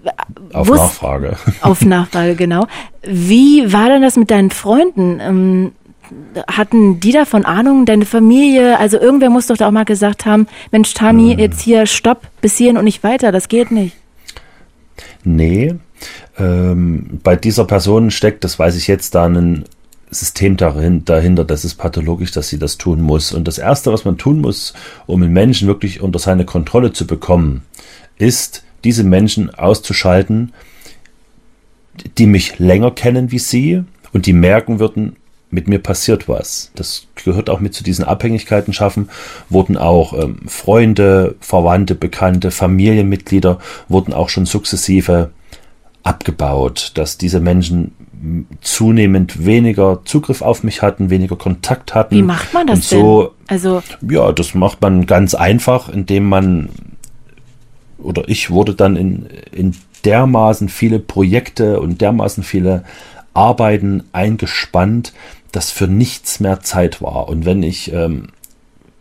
auf 0.53 0.69
Nachfrage. 0.69 1.37
Auf 1.61 1.85
Nachfrage, 1.85 2.35
genau. 2.35 2.65
Wie 3.03 3.71
war 3.71 3.89
denn 3.89 4.01
das 4.01 4.15
mit 4.15 4.31
deinen 4.31 4.49
Freunden? 4.49 5.19
Ähm, 5.21 5.71
hatten 6.47 6.99
die 6.99 7.11
davon 7.11 7.45
Ahnung, 7.45 7.85
deine 7.85 8.05
Familie? 8.05 8.79
Also 8.79 8.99
irgendwer 8.99 9.29
muss 9.29 9.47
doch 9.47 9.57
da 9.57 9.67
auch 9.67 9.71
mal 9.71 9.85
gesagt 9.85 10.25
haben, 10.25 10.47
Mensch, 10.71 10.93
Tami, 10.93 11.31
hm. 11.31 11.39
jetzt 11.39 11.61
hier 11.61 11.85
stopp, 11.85 12.21
bis 12.41 12.57
hierhin 12.57 12.77
und 12.77 12.85
nicht 12.85 13.03
weiter, 13.03 13.31
das 13.31 13.47
geht 13.47 13.71
nicht. 13.71 13.95
Nee, 15.23 15.75
ähm, 16.37 17.19
bei 17.23 17.35
dieser 17.35 17.65
Person 17.65 18.11
steckt, 18.11 18.43
das 18.43 18.59
weiß 18.59 18.75
ich 18.75 18.87
jetzt, 18.87 19.15
da 19.15 19.25
ein 19.25 19.65
System 20.09 20.55
dahinter, 20.55 21.43
das 21.43 21.65
ist 21.65 21.75
pathologisch, 21.75 22.31
dass 22.31 22.47
sie 22.47 22.59
das 22.59 22.77
tun 22.77 23.01
muss. 23.01 23.33
Und 23.33 23.47
das 23.47 23.57
Erste, 23.57 23.91
was 23.91 24.05
man 24.05 24.17
tun 24.17 24.39
muss, 24.39 24.73
um 25.05 25.21
einen 25.21 25.33
Menschen 25.33 25.67
wirklich 25.67 26.01
unter 26.01 26.19
seine 26.19 26.45
Kontrolle 26.45 26.93
zu 26.93 27.05
bekommen, 27.05 27.63
ist, 28.17 28.63
diese 28.83 29.03
Menschen 29.03 29.53
auszuschalten, 29.53 30.53
die 32.17 32.27
mich 32.27 32.59
länger 32.59 32.91
kennen 32.91 33.31
wie 33.31 33.39
sie 33.39 33.83
und 34.13 34.27
die 34.27 34.33
merken 34.33 34.79
würden, 34.79 35.17
mit 35.49 35.67
mir 35.67 35.79
passiert 35.79 36.27
was. 36.27 36.71
Das 36.75 37.07
gehört 37.15 37.49
auch 37.49 37.59
mit 37.59 37.73
zu 37.73 37.83
diesen 37.83 38.03
Abhängigkeiten 38.03 38.73
schaffen. 38.73 39.09
Wurden 39.49 39.77
auch 39.77 40.13
ähm, 40.13 40.39
Freunde, 40.47 41.35
Verwandte, 41.39 41.95
Bekannte, 41.95 42.51
Familienmitglieder 42.51 43.59
wurden 43.87 44.13
auch 44.13 44.29
schon 44.29 44.45
sukzessive 44.45 45.31
abgebaut, 46.03 46.91
dass 46.95 47.17
diese 47.17 47.39
Menschen 47.39 47.93
zunehmend 48.61 49.45
weniger 49.45 50.01
Zugriff 50.05 50.41
auf 50.41 50.63
mich 50.63 50.81
hatten, 50.81 51.09
weniger 51.09 51.35
Kontakt 51.35 51.93
hatten. 51.93 52.15
Wie 52.15 52.21
macht 52.23 52.53
man 52.53 52.67
das 52.67 52.89
so, 52.89 53.23
denn? 53.23 53.31
Also 53.47 53.83
ja, 54.09 54.31
das 54.31 54.53
macht 54.53 54.81
man 54.81 55.05
ganz 55.05 55.35
einfach, 55.35 55.89
indem 55.89 56.27
man 56.27 56.69
oder 57.99 58.27
ich 58.27 58.49
wurde 58.49 58.73
dann 58.73 58.95
in, 58.95 59.27
in 59.51 59.75
dermaßen 60.05 60.69
viele 60.69 60.99
Projekte 60.99 61.79
und 61.79 62.01
dermaßen 62.01 62.43
viele 62.43 62.83
Arbeiten 63.33 64.03
eingespannt, 64.13 65.13
dass 65.57 65.71
für 65.71 65.87
nichts 65.87 66.39
mehr 66.39 66.59
Zeit 66.59 67.01
war. 67.01 67.27
Und 67.29 67.45
wenn 67.45 67.63
ich, 67.63 67.91
ähm, 67.91 68.27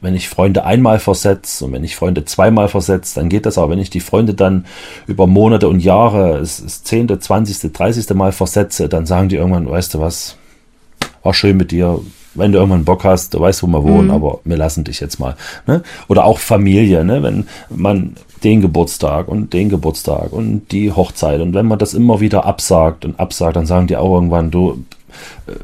wenn 0.00 0.14
ich 0.14 0.30
Freunde 0.30 0.64
einmal 0.64 0.98
versetze 0.98 1.66
und 1.66 1.72
wenn 1.72 1.84
ich 1.84 1.96
Freunde 1.96 2.24
zweimal 2.24 2.68
versetze, 2.68 3.16
dann 3.16 3.28
geht 3.28 3.44
das. 3.44 3.58
Aber 3.58 3.68
wenn 3.68 3.78
ich 3.78 3.90
die 3.90 4.00
Freunde 4.00 4.32
dann 4.32 4.64
über 5.06 5.26
Monate 5.26 5.68
und 5.68 5.80
Jahre, 5.80 6.38
das 6.38 6.82
zehnte, 6.82 7.18
zwanzigste, 7.18 7.68
dreißigste 7.68 8.14
Mal 8.14 8.32
versetze, 8.32 8.88
dann 8.88 9.04
sagen 9.04 9.28
die 9.28 9.36
irgendwann, 9.36 9.68
weißt 9.68 9.92
du 9.92 10.00
was, 10.00 10.38
war 11.22 11.34
schön 11.34 11.58
mit 11.58 11.72
dir. 11.72 12.00
Wenn 12.32 12.52
du 12.52 12.58
irgendwann 12.58 12.86
Bock 12.86 13.04
hast, 13.04 13.34
du 13.34 13.40
weißt, 13.40 13.62
wo 13.62 13.66
wir 13.66 13.82
wohnen, 13.82 14.06
mhm. 14.06 14.14
aber 14.14 14.40
wir 14.44 14.56
lassen 14.56 14.84
dich 14.84 15.00
jetzt 15.00 15.20
mal. 15.20 15.36
Ne? 15.66 15.82
Oder 16.08 16.24
auch 16.24 16.38
Familie, 16.38 17.04
ne? 17.04 17.22
wenn 17.22 17.46
man 17.68 18.16
den 18.44 18.62
Geburtstag 18.62 19.28
und 19.28 19.52
den 19.52 19.68
Geburtstag 19.68 20.32
und 20.32 20.72
die 20.72 20.90
Hochzeit 20.90 21.42
und 21.42 21.52
wenn 21.52 21.66
man 21.66 21.78
das 21.78 21.92
immer 21.92 22.20
wieder 22.20 22.46
absagt 22.46 23.04
und 23.04 23.20
absagt, 23.20 23.56
dann 23.56 23.66
sagen 23.66 23.88
die 23.88 23.96
auch 23.98 24.14
irgendwann, 24.14 24.50
du, 24.50 24.84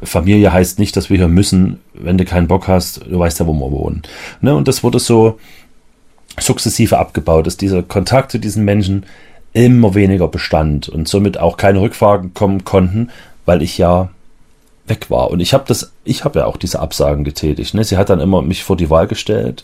Familie 0.03 0.51
heißt 0.51 0.79
nicht, 0.79 0.95
dass 0.95 1.09
wir 1.09 1.17
hier 1.17 1.27
müssen, 1.27 1.79
wenn 1.93 2.17
du 2.17 2.25
keinen 2.25 2.47
Bock 2.47 2.67
hast, 2.67 3.01
du 3.09 3.19
weißt 3.19 3.39
ja, 3.39 3.47
wo 3.47 3.53
wir 3.53 3.71
wohnen. 3.71 4.01
Ne? 4.41 4.55
Und 4.55 4.67
das 4.67 4.83
wurde 4.83 4.99
so 4.99 5.39
sukzessive 6.39 6.97
abgebaut, 6.97 7.47
dass 7.47 7.57
dieser 7.57 7.83
Kontakt 7.83 8.31
zu 8.31 8.39
diesen 8.39 8.65
Menschen 8.65 9.05
immer 9.53 9.93
weniger 9.93 10.27
bestand 10.27 10.89
und 10.89 11.07
somit 11.07 11.37
auch 11.37 11.57
keine 11.57 11.79
Rückfragen 11.81 12.33
kommen 12.33 12.63
konnten, 12.63 13.09
weil 13.45 13.61
ich 13.61 13.77
ja 13.77 14.09
weg 14.85 15.09
war. 15.09 15.31
Und 15.31 15.39
ich 15.39 15.53
habe 15.53 15.63
das, 15.67 15.93
ich 16.03 16.25
habe 16.25 16.39
ja 16.39 16.45
auch 16.45 16.57
diese 16.57 16.79
Absagen 16.79 17.23
getätigt. 17.23 17.73
Ne? 17.73 17.83
Sie 17.83 17.95
hat 17.95 18.09
dann 18.09 18.19
immer 18.19 18.41
mich 18.41 18.63
vor 18.63 18.75
die 18.75 18.89
Wahl 18.89 19.07
gestellt, 19.07 19.63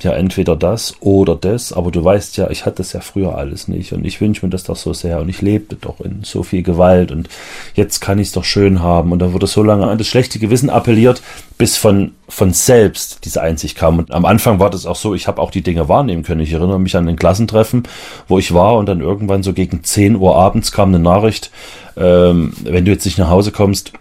ja 0.00 0.12
entweder 0.12 0.56
das 0.56 0.94
oder 1.00 1.36
das, 1.36 1.72
aber 1.72 1.90
du 1.90 2.04
weißt 2.04 2.36
ja, 2.36 2.50
ich 2.50 2.66
hatte 2.66 2.78
das 2.78 2.92
ja 2.92 3.00
früher 3.00 3.36
alles 3.36 3.66
nicht 3.66 3.92
und 3.92 4.04
ich 4.04 4.20
wünsche 4.20 4.44
mir 4.44 4.50
das 4.50 4.64
doch 4.64 4.76
so 4.76 4.92
sehr 4.92 5.20
und 5.20 5.28
ich 5.28 5.40
lebte 5.40 5.76
doch 5.76 6.00
in 6.00 6.22
so 6.22 6.42
viel 6.42 6.62
Gewalt 6.62 7.12
und 7.12 7.28
jetzt 7.74 8.00
kann 8.00 8.18
ich 8.18 8.28
es 8.28 8.32
doch 8.32 8.44
schön 8.44 8.82
haben 8.82 9.12
und 9.12 9.20
da 9.20 9.32
wurde 9.32 9.46
so 9.46 9.62
lange 9.62 9.86
an 9.86 9.96
das 9.96 10.08
schlechte 10.08 10.38
Gewissen 10.38 10.68
appelliert, 10.68 11.22
bis 11.56 11.78
von, 11.78 12.12
von 12.28 12.52
selbst 12.52 13.24
diese 13.24 13.40
Einsicht 13.40 13.76
kam. 13.76 13.98
Und 13.98 14.10
am 14.10 14.26
Anfang 14.26 14.58
war 14.58 14.68
das 14.68 14.84
auch 14.84 14.96
so, 14.96 15.14
ich 15.14 15.28
habe 15.28 15.40
auch 15.40 15.50
die 15.50 15.62
Dinge 15.62 15.88
wahrnehmen 15.88 16.24
können. 16.24 16.42
Ich 16.42 16.52
erinnere 16.52 16.80
mich 16.80 16.94
an 16.96 17.08
ein 17.08 17.16
Klassentreffen, 17.16 17.84
wo 18.28 18.38
ich 18.38 18.52
war 18.52 18.76
und 18.76 18.86
dann 18.86 19.00
irgendwann 19.00 19.42
so 19.42 19.54
gegen 19.54 19.82
10 19.82 20.16
Uhr 20.16 20.36
abends 20.36 20.72
kam 20.72 20.90
eine 20.90 20.98
Nachricht, 20.98 21.50
ähm, 21.96 22.52
wenn 22.62 22.84
du 22.84 22.90
jetzt 22.90 23.06
nicht 23.06 23.16
nach 23.16 23.30
Hause 23.30 23.52
kommst, 23.52 23.92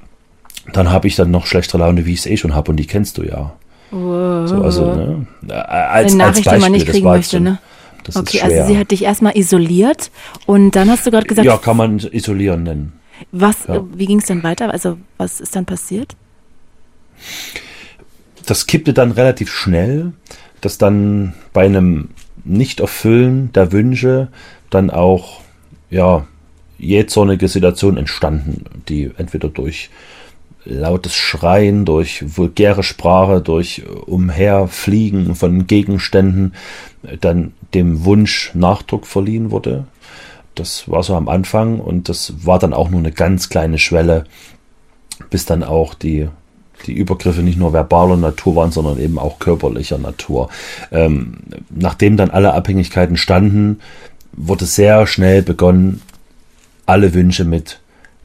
dann 0.73 0.91
habe 0.91 1.08
ich 1.08 1.15
dann 1.15 1.32
noch 1.32 1.45
schlechtere 1.45 1.80
Laune, 1.80 2.06
wie 2.06 2.13
ich 2.13 2.19
es 2.19 2.25
eh 2.25 2.38
schon 2.38 2.56
habe 2.56 2.71
und 2.71 2.78
die 2.78 2.88
kennst 2.88 3.17
du 3.17 3.23
ja. 3.23 3.54
Wow. 3.91 4.47
So, 4.47 4.62
also, 4.62 4.95
ne? 4.95 5.28
als, 5.67 6.13
Eine 6.13 6.23
Nachricht, 6.23 6.47
als 6.47 6.54
Beispiel, 6.54 6.58
die 6.58 6.62
man 6.62 6.71
nicht 6.71 6.88
kriegen 6.88 7.06
möchte, 7.06 7.39
ne? 7.39 7.60
Das 8.04 8.17
okay, 8.17 8.41
also 8.41 8.67
sie 8.67 8.78
hat 8.78 8.91
dich 8.91 9.04
erstmal 9.04 9.36
isoliert 9.36 10.12
und 10.45 10.75
dann 10.75 10.91
hast 10.91 11.08
du 11.08 11.12
gerade 11.12 11.25
gesagt. 11.25 11.45
Ja, 11.45 11.58
kann 11.58 11.75
man 11.75 11.97
isolieren 11.97 12.63
nennen. 12.63 12.93
Was, 13.32 13.65
ja. 13.67 13.84
wie 13.95 14.06
ging 14.06 14.19
es 14.19 14.25
dann 14.25 14.43
weiter? 14.43 14.71
Also, 14.71 14.97
was 15.17 15.39
ist 15.39 15.56
dann 15.56 15.65
passiert? 15.65 16.15
Das 18.45 18.67
kippte 18.67 18.93
dann 18.93 19.12
relativ 19.12 19.51
schnell, 19.51 20.13
dass 20.62 20.78
dann 20.78 21.34
bei 21.51 21.65
einem 21.65 22.10
Nicht-Erfüllen 22.43 23.51
der 23.54 23.71
Wünsche 23.71 24.28
dann 24.69 24.91
auch, 24.91 25.41
ja, 25.89 26.28
jähzornige 26.78 27.47
Situationen 27.47 27.97
entstanden, 27.97 28.65
die 28.88 29.10
entweder 29.17 29.49
durch 29.49 29.89
lautes 30.65 31.15
Schreien, 31.15 31.86
durch 31.86 32.38
vulgäre 32.38 32.84
Sprache, 32.84 33.41
durch 33.41 33.84
Umherfliegen 34.08 35.36
von 35.36 35.67
Gegenständen 35.67 36.54
dann 37.21 37.54
dem 37.73 38.04
Wunsch 38.06 38.51
Nachdruck 38.54 39.06
verliehen 39.06 39.51
wurde. 39.51 39.86
Das 40.56 40.89
war 40.89 41.04
so 41.04 41.15
am 41.15 41.30
Anfang 41.30 41.80
und 41.80 42.10
das 42.10 42.45
war 42.45 42.60
dann 42.60 42.73
auch 42.73 42.89
nur 42.89 42.99
eine 42.99 43.12
ganz 43.12 43.49
kleine 43.49 43.78
Schwelle, 43.78 44.25
bis 45.30 45.45
dann 45.45 45.63
auch 45.63 45.93
die, 45.93 46.30
die 46.88 46.93
Übergriffe 46.93 47.41
nicht 47.41 47.60
nur 47.60 47.73
verbaler 47.73 48.17
Natur 48.17 48.56
waren, 48.56 48.71
sondern 48.71 48.99
eben 48.99 49.19
auch 49.19 49.39
körperlicher 49.39 49.97
Natur. 49.97 50.49
Ähm, 50.91 51.38
nachdem 51.69 52.17
dann 52.17 52.32
alle 52.32 52.54
Abhängigkeiten 52.54 53.17
standen, 53.17 53.82
wurde 54.32 54.65
sehr 54.65 55.06
schnell 55.08 55.41
begonnen, 55.41 56.01
alle 56.86 57.13
Wünsche 57.13 57.45
mit 57.45 57.80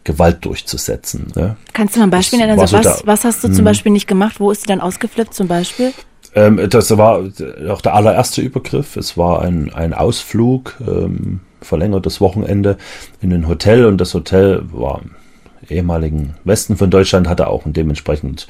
Gewalt 0.05 0.45
durchzusetzen. 0.45 1.33
Ne? 1.35 1.57
Kannst 1.73 1.95
du 1.95 2.01
mal 2.01 2.07
ein 2.07 2.11
Beispiel 2.11 2.39
nennen? 2.39 2.59
Also 2.59 2.77
was, 2.77 3.07
was 3.07 3.25
hast 3.25 3.45
du 3.45 3.49
zum 3.49 3.59
hm. 3.59 3.65
Beispiel 3.65 3.93
nicht 3.93 4.07
gemacht? 4.07 4.41
Wo 4.41 4.51
ist 4.51 4.63
sie 4.63 4.67
dann 4.67 4.81
ausgeflippt 4.81 5.35
zum 5.35 5.47
Beispiel? 5.47 5.93
Ähm, 6.35 6.61
das 6.71 6.97
war 6.97 7.23
auch 7.69 7.81
der 7.81 7.95
allererste 7.95 8.41
Übergriff. 8.41 8.97
Es 8.97 9.17
war 9.17 9.43
ein, 9.43 9.73
ein 9.73 9.93
Ausflug, 9.93 10.77
ähm, 10.87 11.41
verlängertes 11.61 12.21
Wochenende 12.21 12.79
in 13.21 13.33
ein 13.33 13.49
Hotel 13.49 13.85
und 13.85 13.99
das 13.99 14.15
Hotel 14.15 14.63
war 14.73 15.03
im 15.03 15.11
ehemaligen 15.69 16.35
Westen 16.45 16.77
von 16.77 16.91
Deutschland, 16.91 17.29
hatte 17.29 17.49
auch 17.49 17.63
dementsprechend 17.67 18.47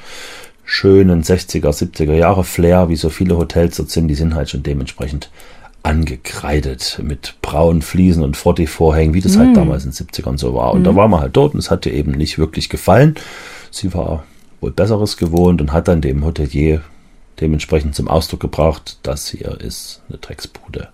schönen 0.63 1.23
60er, 1.23 1.69
70er 1.69 2.13
Jahre 2.13 2.43
Flair, 2.43 2.87
wie 2.87 2.95
so 2.95 3.09
viele 3.09 3.37
Hotels 3.37 3.77
dort 3.77 3.89
sind, 3.89 4.07
die 4.07 4.15
sind 4.15 4.35
halt 4.35 4.49
schon 4.49 4.63
dementsprechend 4.63 5.29
angekreidet 5.83 6.99
mit 7.03 7.35
braunen 7.41 7.81
Fliesen 7.81 8.23
und 8.23 8.37
Frottee-Vorhängen, 8.37 9.13
wie 9.13 9.21
das 9.21 9.37
halt 9.37 9.49
mm. 9.49 9.49
halt 9.49 9.57
damals 9.57 9.85
in 9.85 9.91
den 9.91 10.07
70ern 10.07 10.37
so 10.37 10.53
war. 10.53 10.73
Und 10.73 10.81
mm. 10.81 10.85
da 10.85 10.95
war 10.95 11.07
man 11.07 11.21
halt 11.21 11.35
dort 11.35 11.53
und 11.53 11.59
es 11.59 11.71
hat 11.71 11.85
ihr 11.85 11.93
eben 11.93 12.11
nicht 12.11 12.37
wirklich 12.37 12.69
gefallen. 12.69 13.15
Sie 13.71 13.93
war 13.93 14.23
wohl 14.59 14.71
Besseres 14.71 15.17
gewohnt 15.17 15.59
und 15.61 15.73
hat 15.73 15.87
dann 15.87 16.01
dem 16.01 16.23
Hotelier 16.23 16.81
dementsprechend 17.39 17.95
zum 17.95 18.07
Ausdruck 18.07 18.39
gebracht, 18.39 18.99
das 19.03 19.29
hier 19.29 19.59
ist 19.59 20.01
eine 20.07 20.19
Drecksbude. 20.19 20.89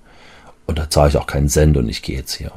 Und 0.65 0.80
da 0.80 0.89
zahle 0.89 1.10
ich 1.10 1.17
auch 1.17 1.28
keinen 1.28 1.50
Cent 1.50 1.78
und 1.78 1.89
ich 1.89 2.02
gehe 2.02 2.17
jetzt 2.17 2.36
hier. 2.36 2.52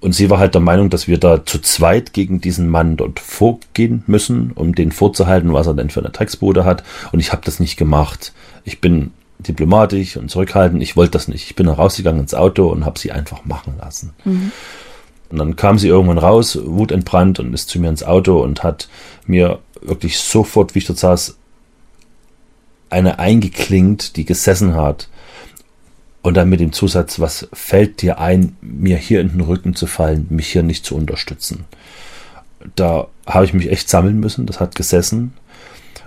Und 0.00 0.14
sie 0.14 0.30
war 0.30 0.38
halt 0.38 0.54
der 0.54 0.60
Meinung, 0.60 0.90
dass 0.90 1.06
wir 1.06 1.18
da 1.18 1.46
zu 1.46 1.60
zweit 1.60 2.12
gegen 2.12 2.40
diesen 2.40 2.68
Mann 2.68 2.96
dort 2.96 3.20
vorgehen 3.20 4.02
müssen, 4.08 4.50
um 4.52 4.74
den 4.74 4.90
vorzuhalten, 4.90 5.52
was 5.52 5.68
er 5.68 5.74
denn 5.74 5.90
für 5.90 6.00
eine 6.00 6.10
Drecksbude 6.10 6.64
hat. 6.64 6.82
Und 7.12 7.20
ich 7.20 7.30
habe 7.30 7.42
das 7.44 7.60
nicht 7.60 7.76
gemacht. 7.76 8.32
Ich 8.64 8.80
bin 8.80 9.12
diplomatisch 9.48 10.16
und 10.16 10.30
zurückhaltend. 10.30 10.82
Ich 10.82 10.96
wollte 10.96 11.12
das 11.12 11.28
nicht. 11.28 11.46
Ich 11.46 11.56
bin 11.56 11.68
rausgegangen 11.68 12.22
ins 12.22 12.34
Auto 12.34 12.68
und 12.68 12.84
habe 12.84 12.98
sie 12.98 13.12
einfach 13.12 13.44
machen 13.44 13.74
lassen. 13.80 14.12
Mhm. 14.24 14.52
Und 15.30 15.38
dann 15.38 15.56
kam 15.56 15.78
sie 15.78 15.88
irgendwann 15.88 16.18
raus, 16.18 16.58
wutentbrannt 16.62 17.40
und 17.40 17.54
ist 17.54 17.70
zu 17.70 17.80
mir 17.80 17.88
ins 17.88 18.02
Auto 18.02 18.42
und 18.42 18.62
hat 18.62 18.88
mir 19.26 19.60
wirklich 19.80 20.18
sofort, 20.18 20.74
wie 20.74 20.80
ich 20.80 20.86
dort 20.86 20.98
saß, 20.98 21.36
eine 22.90 23.18
eingeklingt, 23.18 24.16
die 24.16 24.26
gesessen 24.26 24.74
hat. 24.74 25.08
Und 26.20 26.36
dann 26.36 26.50
mit 26.50 26.60
dem 26.60 26.72
Zusatz, 26.72 27.18
was 27.18 27.48
fällt 27.52 28.02
dir 28.02 28.18
ein, 28.20 28.56
mir 28.60 28.96
hier 28.96 29.20
in 29.20 29.30
den 29.30 29.40
Rücken 29.40 29.74
zu 29.74 29.86
fallen, 29.86 30.26
mich 30.30 30.52
hier 30.52 30.62
nicht 30.62 30.84
zu 30.84 30.94
unterstützen? 30.94 31.64
Da 32.76 33.08
habe 33.26 33.44
ich 33.44 33.54
mich 33.54 33.70
echt 33.70 33.88
sammeln 33.88 34.20
müssen, 34.20 34.46
das 34.46 34.60
hat 34.60 34.76
gesessen. 34.76 35.32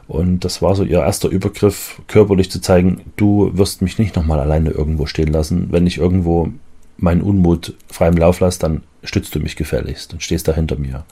Und 0.08 0.46
das 0.46 0.62
war 0.62 0.76
so 0.76 0.84
ihr 0.84 1.00
erster 1.00 1.30
Übergriff, 1.30 2.02
körperlich 2.08 2.52
zu 2.52 2.62
zeigen, 2.62 3.02
du 3.16 3.52
wirst 3.54 3.82
mich 3.82 3.98
nicht 3.98 4.16
nochmal 4.16 4.40
alleine 4.40 4.70
irgendwo 4.70 5.08
stehen 5.08 5.32
lassen. 5.32 5.68
Wenn 5.72 5.88
ich 5.88 5.98
irgendwo 5.98 6.50
meinen 6.98 7.22
Unmut 7.22 7.74
frei 7.92 8.08
im 8.10 8.18
Lauf 8.18 8.40
lasse, 8.40 8.60
dann 8.60 8.84
stützt 9.04 9.34
du 9.34 9.40
mich 9.40 9.56
gefälligst 9.56 10.14
und 10.14 10.22
stehst 10.22 10.48
da 10.48 10.54
hinter 10.54 10.78
mir. 10.78 11.06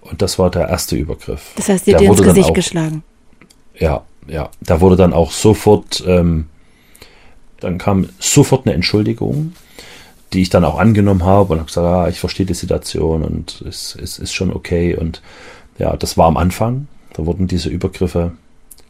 Und 0.00 0.22
das 0.22 0.38
war 0.38 0.50
der 0.50 0.68
erste 0.68 0.96
Übergriff. 0.96 1.52
Das 1.56 1.68
heißt, 1.68 1.86
dir 1.86 2.00
ins 2.00 2.22
Gesicht 2.22 2.50
auch, 2.50 2.54
geschlagen. 2.54 3.02
Ja, 3.78 4.02
ja. 4.28 4.50
Da 4.60 4.80
wurde 4.80 4.96
dann 4.96 5.12
auch 5.12 5.32
sofort 5.32 6.02
ähm, 6.06 6.46
dann 7.60 7.78
kam 7.78 8.08
sofort 8.18 8.66
eine 8.66 8.74
Entschuldigung, 8.74 9.52
die 10.32 10.42
ich 10.42 10.50
dann 10.50 10.64
auch 10.64 10.78
angenommen 10.78 11.24
habe 11.24 11.52
und 11.52 11.58
habe 11.58 11.66
gesagt, 11.66 11.86
ah, 11.86 12.08
ich 12.08 12.20
verstehe 12.20 12.46
die 12.46 12.54
Situation 12.54 13.24
und 13.24 13.62
es, 13.66 13.96
es 14.00 14.18
ist 14.18 14.32
schon 14.32 14.52
okay. 14.52 14.94
Und 14.94 15.22
ja, 15.78 15.96
das 15.96 16.16
war 16.16 16.26
am 16.26 16.36
Anfang. 16.36 16.86
Da 17.18 17.26
wurden 17.26 17.48
diese 17.48 17.68
Übergriffe 17.68 18.32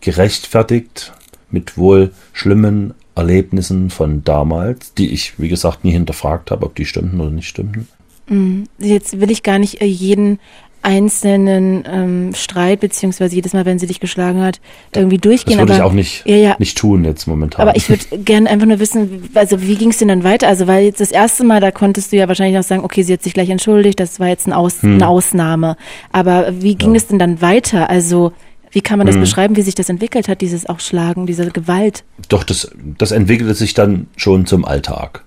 gerechtfertigt 0.02 1.14
mit 1.50 1.78
wohl 1.78 2.12
schlimmen 2.34 2.92
Erlebnissen 3.14 3.88
von 3.88 4.22
damals, 4.22 4.92
die 4.92 5.10
ich, 5.12 5.40
wie 5.40 5.48
gesagt, 5.48 5.82
nie 5.82 5.92
hinterfragt 5.92 6.50
habe, 6.50 6.66
ob 6.66 6.74
die 6.74 6.84
stimmten 6.84 7.22
oder 7.22 7.30
nicht 7.30 7.48
stimmten. 7.48 7.88
Mm, 8.26 8.64
jetzt 8.78 9.18
will 9.18 9.30
ich 9.30 9.42
gar 9.42 9.58
nicht 9.58 9.80
äh, 9.80 9.86
jeden 9.86 10.40
einzelnen 10.88 11.85
ähm, 11.87 12.35
Streit, 12.35 12.81
beziehungsweise 12.81 13.35
jedes 13.35 13.53
Mal, 13.53 13.66
wenn 13.66 13.79
sie 13.79 13.87
dich 13.87 14.01
geschlagen 14.01 14.40
hat, 14.40 14.59
irgendwie 14.94 15.18
durchgehen. 15.18 15.59
Das 15.59 15.68
würde 15.68 15.74
aber, 15.74 15.85
ich 15.85 15.90
auch 15.90 15.92
nicht, 15.92 16.22
ja, 16.24 16.37
ja. 16.37 16.57
nicht 16.59 16.79
tun 16.79 17.05
jetzt 17.05 17.27
momentan. 17.27 17.61
Aber 17.61 17.77
ich 17.77 17.90
würde 17.90 18.05
gerne 18.24 18.48
einfach 18.48 18.66
nur 18.66 18.81
wissen, 18.81 19.29
also 19.35 19.61
wie 19.61 19.74
ging 19.74 19.90
es 19.90 19.98
denn 19.98 20.09
dann 20.09 20.24
weiter? 20.24 20.48
Also 20.48 20.66
weil 20.66 20.87
jetzt 20.87 21.03
das 21.03 21.11
erste 21.11 21.44
Mal, 21.44 21.61
da 21.61 21.72
konntest 21.72 22.11
du 22.11 22.16
ja 22.16 22.27
wahrscheinlich 22.27 22.57
noch 22.57 22.62
sagen, 22.62 22.85
okay, 22.85 23.03
sie 23.03 23.12
hat 23.12 23.22
sich 23.22 23.35
gleich 23.35 23.51
entschuldigt, 23.51 24.01
das 24.01 24.18
war 24.18 24.29
jetzt 24.29 24.46
ein 24.46 24.55
Aus, 24.55 24.83
hm. 24.83 24.94
eine 24.94 25.09
Ausnahme. 25.09 25.77
Aber 26.11 26.55
wie 26.59 26.74
ging 26.74 26.92
ja. 26.92 26.96
es 26.96 27.07
denn 27.07 27.18
dann 27.18 27.42
weiter? 27.42 27.90
Also 27.90 28.33
wie 28.70 28.81
kann 28.81 28.96
man 28.96 29.07
das 29.07 29.16
hm. 29.16 29.20
beschreiben, 29.20 29.57
wie 29.57 29.62
sich 29.62 29.74
das 29.74 29.90
entwickelt 29.90 30.27
hat, 30.27 30.40
dieses 30.40 30.66
auch 30.66 30.81
Schlagen, 30.81 31.27
diese 31.27 31.51
Gewalt? 31.51 32.03
Doch, 32.31 32.44
das, 32.44 32.70
das 32.96 33.11
entwickelte 33.11 33.55
sich 33.55 33.74
dann 33.74 34.07
schon 34.16 34.46
zum 34.46 34.64
Alltag. 34.64 35.24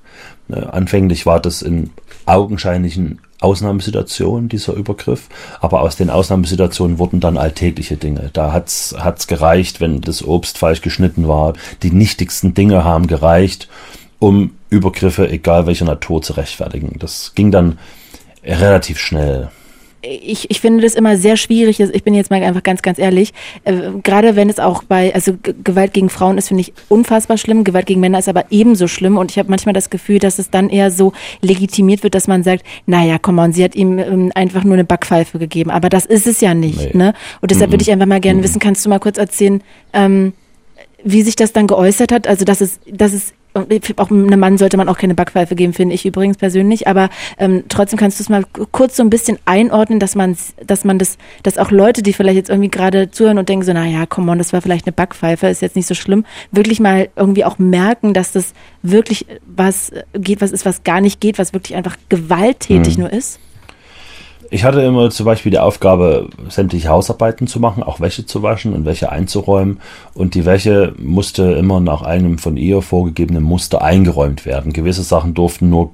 Ne, 0.48 0.74
anfänglich 0.74 1.28
war 1.28 1.40
das 1.40 1.62
in 1.62 1.92
augenscheinlichen 2.26 3.20
Ausnahmesituation, 3.42 4.48
dieser 4.48 4.74
Übergriff. 4.74 5.28
Aber 5.60 5.82
aus 5.82 5.98
den 5.98 6.10
Ausnahmesituationen 6.10 6.98
wurden 6.98 7.20
dann 7.20 7.38
alltägliche 7.38 7.98
Dinge. 7.98 8.30
Da 8.32 8.54
hat's 8.54 8.96
hat's 8.98 9.28
gereicht, 9.28 9.82
wenn 9.82 10.02
das 10.02 10.24
Obst 10.24 10.58
falsch 10.58 10.82
geschnitten 10.82 11.28
war. 11.28 11.54
Die 11.84 11.92
nichtigsten 11.92 12.54
Dinge 12.54 12.84
haben 12.86 13.08
gereicht, 13.08 13.68
um 14.20 14.52
Übergriffe, 14.70 15.30
egal 15.30 15.68
welcher 15.68 15.86
Natur, 15.86 16.22
zu 16.22 16.34
rechtfertigen. 16.34 16.96
Das 17.00 17.34
ging 17.36 17.52
dann 17.52 17.78
relativ 18.44 19.00
schnell 19.00 19.50
ich, 20.02 20.50
ich 20.50 20.60
finde 20.60 20.84
das 20.84 20.96
immer 20.96 21.16
sehr 21.16 21.38
schwierig. 21.38 21.80
Also 21.80 21.94
ich 21.94 22.04
bin 22.04 22.14
jetzt 22.14 22.32
mal 22.32 22.42
einfach 22.42 22.64
ganz, 22.64 22.82
ganz 22.82 22.98
ehrlich. 22.98 23.34
Äh, 23.64 23.92
gerade 24.04 24.36
wenn 24.36 24.50
es 24.50 24.60
auch 24.60 24.84
bei, 24.84 25.14
also 25.14 25.34
G 25.34 25.54
Gewalt 25.64 25.94
gegen 25.94 26.10
Frauen 26.10 26.38
ist, 26.38 26.48
finde 26.48 26.62
ich 26.62 26.74
unfassbar 26.90 27.38
schlimm. 27.38 27.64
Gewalt 27.64 27.86
gegen 27.86 28.00
Männer 28.00 28.20
ist 28.20 28.30
aber 28.30 28.46
ebenso 28.50 28.88
schlimm. 28.88 29.18
Und 29.18 29.32
ich 29.32 29.38
habe 29.38 29.50
manchmal 29.50 29.74
das 29.74 29.90
Gefühl, 29.90 30.20
dass 30.20 30.40
es 30.40 30.50
dann 30.50 30.70
eher 30.70 30.92
so 30.92 31.14
legitimiert 31.42 32.04
wird, 32.04 32.16
dass 32.16 32.28
man 32.28 32.44
sagt, 32.44 32.66
naja, 32.86 33.18
komm 33.22 33.36
mal, 33.36 33.46
und 33.46 33.54
sie 33.54 33.64
hat 33.64 33.76
ihm 33.76 34.00
ähm, 34.00 34.32
einfach 34.34 34.64
nur 34.64 34.74
eine 34.74 34.86
Backpfeife 34.86 35.38
gegeben. 35.38 35.70
Aber 35.70 35.90
das 35.90 36.06
ist 36.06 36.28
es 36.28 36.42
ja 36.42 36.54
nicht. 36.54 36.94
Nee. 36.94 36.98
Ne? 36.98 37.14
Und 37.42 37.52
deshalb 37.52 37.70
mhm. 37.70 37.74
würde 37.74 37.84
ich 37.84 37.92
einfach 37.92 38.08
mal 38.08 38.20
gerne 38.20 38.40
mhm. 38.40 38.44
wissen, 38.44 38.60
kannst 38.60 38.86
du 38.86 38.90
mal 38.90 39.00
kurz 39.00 39.18
erzählen, 39.18 39.62
ähm, 39.94 40.34
wie 41.04 41.22
sich 41.22 41.36
das 41.36 41.54
dann 41.54 41.68
geäußert 41.68 42.12
hat? 42.12 42.28
Also, 42.28 42.46
dass 42.46 42.62
es, 42.62 42.80
dass 42.88 43.14
es 43.14 43.34
auch 43.54 44.12
einem 44.12 44.40
Mann 44.40 44.58
sollte 44.58 44.78
man 44.78 44.88
auch 44.90 44.98
keine 44.98 45.16
Backpfeife 45.16 45.56
geben, 45.56 45.74
finde 45.74 45.96
ich 45.96 46.06
übrigens 46.06 46.38
persönlich. 46.38 46.88
Aber 46.88 47.10
ähm, 47.38 47.64
trotzdem 47.70 48.00
kannst 48.00 48.20
du 48.20 48.24
es 48.24 48.30
mal 48.30 48.44
kurz 48.72 48.96
so 48.96 49.04
ein 49.04 49.10
bisschen 49.10 49.38
einordnen, 49.46 50.00
dass 50.00 50.16
man, 50.16 50.38
dass 50.66 50.84
man 50.84 50.98
das, 51.00 51.18
dass 51.44 51.58
auch 51.58 51.72
Leute, 51.72 52.02
die 52.02 52.14
vielleicht 52.14 52.38
jetzt 52.38 52.50
irgendwie 52.50 52.72
gerade 52.72 53.12
zuhören 53.12 53.38
und 53.38 53.50
denken 53.50 53.66
so, 53.66 53.74
na 53.74 53.86
ja, 53.86 54.06
komm 54.06 54.30
on, 54.30 54.38
das 54.38 54.54
war 54.54 54.62
vielleicht 54.62 54.86
eine 54.86 54.94
Backpfeife, 54.94 55.48
ist 55.48 55.62
jetzt 55.62 55.76
nicht 55.76 55.88
so 55.88 55.96
schlimm, 55.96 56.26
wirklich 56.52 56.80
mal 56.80 57.10
irgendwie 57.16 57.46
auch 57.46 57.60
merken, 57.60 58.14
dass 58.14 58.32
das 58.32 58.54
wirklich 58.84 59.26
was 59.46 59.92
geht, 60.14 60.42
was 60.42 60.52
ist, 60.52 60.66
was 60.66 60.84
gar 60.84 61.02
nicht 61.02 61.20
geht, 61.20 61.38
was 61.38 61.54
wirklich 61.54 61.76
einfach 61.76 61.98
gewalttätig 62.10 62.98
mhm. 62.98 63.04
nur 63.04 63.14
ist. 63.14 63.40
Ich 64.54 64.66
hatte 64.66 64.82
immer 64.82 65.10
zum 65.12 65.26
Beispiel 65.26 65.50
die 65.50 65.60
Aufgabe, 65.60 66.28
sämtliche 66.50 66.90
Hausarbeiten 66.90 67.48
zu 67.48 67.62
machen, 67.62 67.84
auch 67.84 68.02
Wäsche 68.02 68.26
zu 68.26 68.44
waschen 68.44 68.74
und 68.74 68.84
Wäsche 68.84 69.10
einzuräumen. 69.10 69.80
Und 70.14 70.36
die 70.36 70.46
Wäsche 70.46 70.94
musste 70.98 71.54
immer 71.54 71.80
nach 71.80 72.02
einem 72.02 72.38
von 72.38 72.58
ihr 72.58 72.82
vorgegebenen 72.82 73.44
Muster 73.44 73.82
eingeräumt 73.82 74.46
werden. 74.46 74.74
Gewisse 74.74 75.04
Sachen 75.04 75.34
durften 75.34 75.70
nur 75.70 75.92